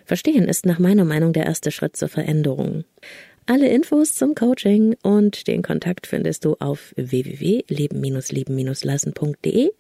Verstehen 0.04 0.48
ist 0.48 0.66
nach 0.66 0.78
meiner 0.78 1.06
Meinung 1.06 1.32
der 1.32 1.46
erste 1.46 1.70
Schritt 1.70 1.96
zur 1.96 2.08
Veränderung. 2.08 2.84
Alle 3.46 3.68
Infos 3.68 4.14
zum 4.14 4.34
Coaching 4.36 4.94
und 5.02 5.48
den 5.48 5.62
Kontakt 5.62 6.06
findest 6.06 6.44
du 6.44 6.54
auf 6.60 6.94
www.leben-lieben-lassen.de 6.96 9.70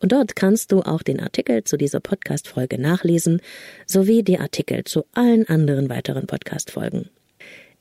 und 0.00 0.12
dort 0.12 0.34
kannst 0.34 0.72
du 0.72 0.80
auch 0.80 1.02
den 1.02 1.20
Artikel 1.20 1.62
zu 1.62 1.76
dieser 1.76 2.00
Podcast-Folge 2.00 2.80
nachlesen 2.80 3.40
sowie 3.86 4.24
die 4.24 4.40
Artikel 4.40 4.82
zu 4.82 5.04
allen 5.12 5.48
anderen 5.48 5.88
weiteren 5.88 6.26
Podcast-Folgen. 6.26 7.08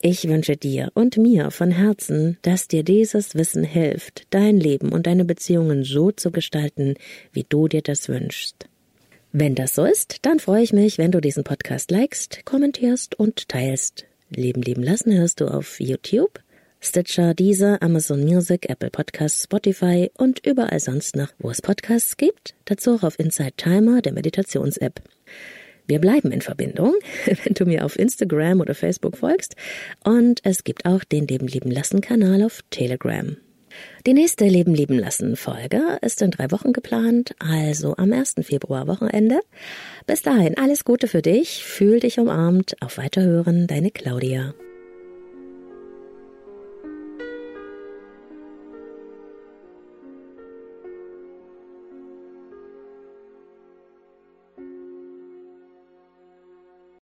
Ich 0.02 0.28
wünsche 0.28 0.56
dir 0.56 0.92
und 0.94 1.18
mir 1.18 1.50
von 1.50 1.72
Herzen, 1.72 2.38
dass 2.44 2.68
dir 2.68 2.84
dieses 2.84 3.34
Wissen 3.34 3.64
hilft, 3.64 4.28
dein 4.30 4.58
Leben 4.58 4.92
und 4.92 5.08
deine 5.08 5.26
Beziehungen 5.26 5.84
so 5.84 6.12
zu 6.12 6.30
gestalten, 6.30 6.94
wie 7.32 7.48
du 7.48 7.68
dir 7.68 7.82
das 7.82 8.08
wünschst. 8.08 8.68
Wenn 9.32 9.56
das 9.56 9.74
so 9.74 9.84
ist, 9.84 10.18
dann 10.22 10.38
freue 10.38 10.62
ich 10.62 10.74
mich, 10.74 11.00
wenn 11.00 11.12
du 11.12 11.22
diesen 11.22 11.44
Podcast 11.44 11.90
likest, 11.90 12.46
kommentierst 12.46 13.16
und 13.16 13.50
teilst. 13.50 14.06
Leben 14.42 14.62
leben 14.62 14.84
lassen 14.84 15.14
hörst 15.14 15.42
du 15.42 15.48
auf 15.48 15.80
YouTube, 15.80 16.40
Stitcher, 16.80 17.34
Deezer, 17.34 17.82
Amazon 17.82 18.24
Music, 18.24 18.70
Apple 18.70 18.90
Podcasts, 18.90 19.44
Spotify 19.44 20.12
und 20.18 20.46
überall 20.46 20.80
sonst 20.80 21.16
noch, 21.16 21.30
wo 21.40 21.50
es 21.50 21.62
Podcasts 21.62 22.18
gibt. 22.18 22.56
Dazu 22.66 22.96
auch 22.96 23.04
auf 23.04 23.20
Inside 23.20 23.54
Timer, 23.56 24.02
der 24.02 24.14
Meditations-App. 24.14 25.02
Wir 25.88 26.00
bleiben 26.00 26.32
in 26.32 26.42
Verbindung, 26.42 26.94
wenn 27.26 27.54
du 27.54 27.66
mir 27.66 27.86
auf 27.86 27.98
Instagram 27.98 28.62
oder 28.62 28.76
Facebook 28.76 29.18
folgst. 29.18 29.56
Und 30.04 30.42
es 30.44 30.64
gibt 30.64 30.86
auch 30.86 31.04
den 31.04 31.28
Leben 31.28 31.48
lieben 31.48 31.72
lassen 31.72 32.02
Kanal 32.02 32.44
auf 32.44 32.62
Telegram. 32.70 33.38
Die 34.06 34.14
nächste 34.14 34.46
Leben 34.46 34.74
lieben 34.74 34.98
lassen 34.98 35.36
Folge 35.36 35.98
ist 36.02 36.22
in 36.22 36.32
drei 36.32 36.52
Wochen 36.52 36.74
geplant, 36.74 37.36
also 37.40 37.96
am 37.98 38.12
1. 38.12 38.36
Februar 38.42 38.88
Wochenende. 38.88 39.40
Bis 40.06 40.22
dahin 40.22 40.58
alles 40.58 40.84
Gute 40.84 41.08
für 41.08 41.22
dich, 41.22 41.64
fühl 41.64 42.00
dich 42.00 42.20
umarmt, 42.20 42.76
auf 42.82 42.98
Weiterhören, 42.98 43.68
deine 43.68 43.92
Claudia. 43.92 44.54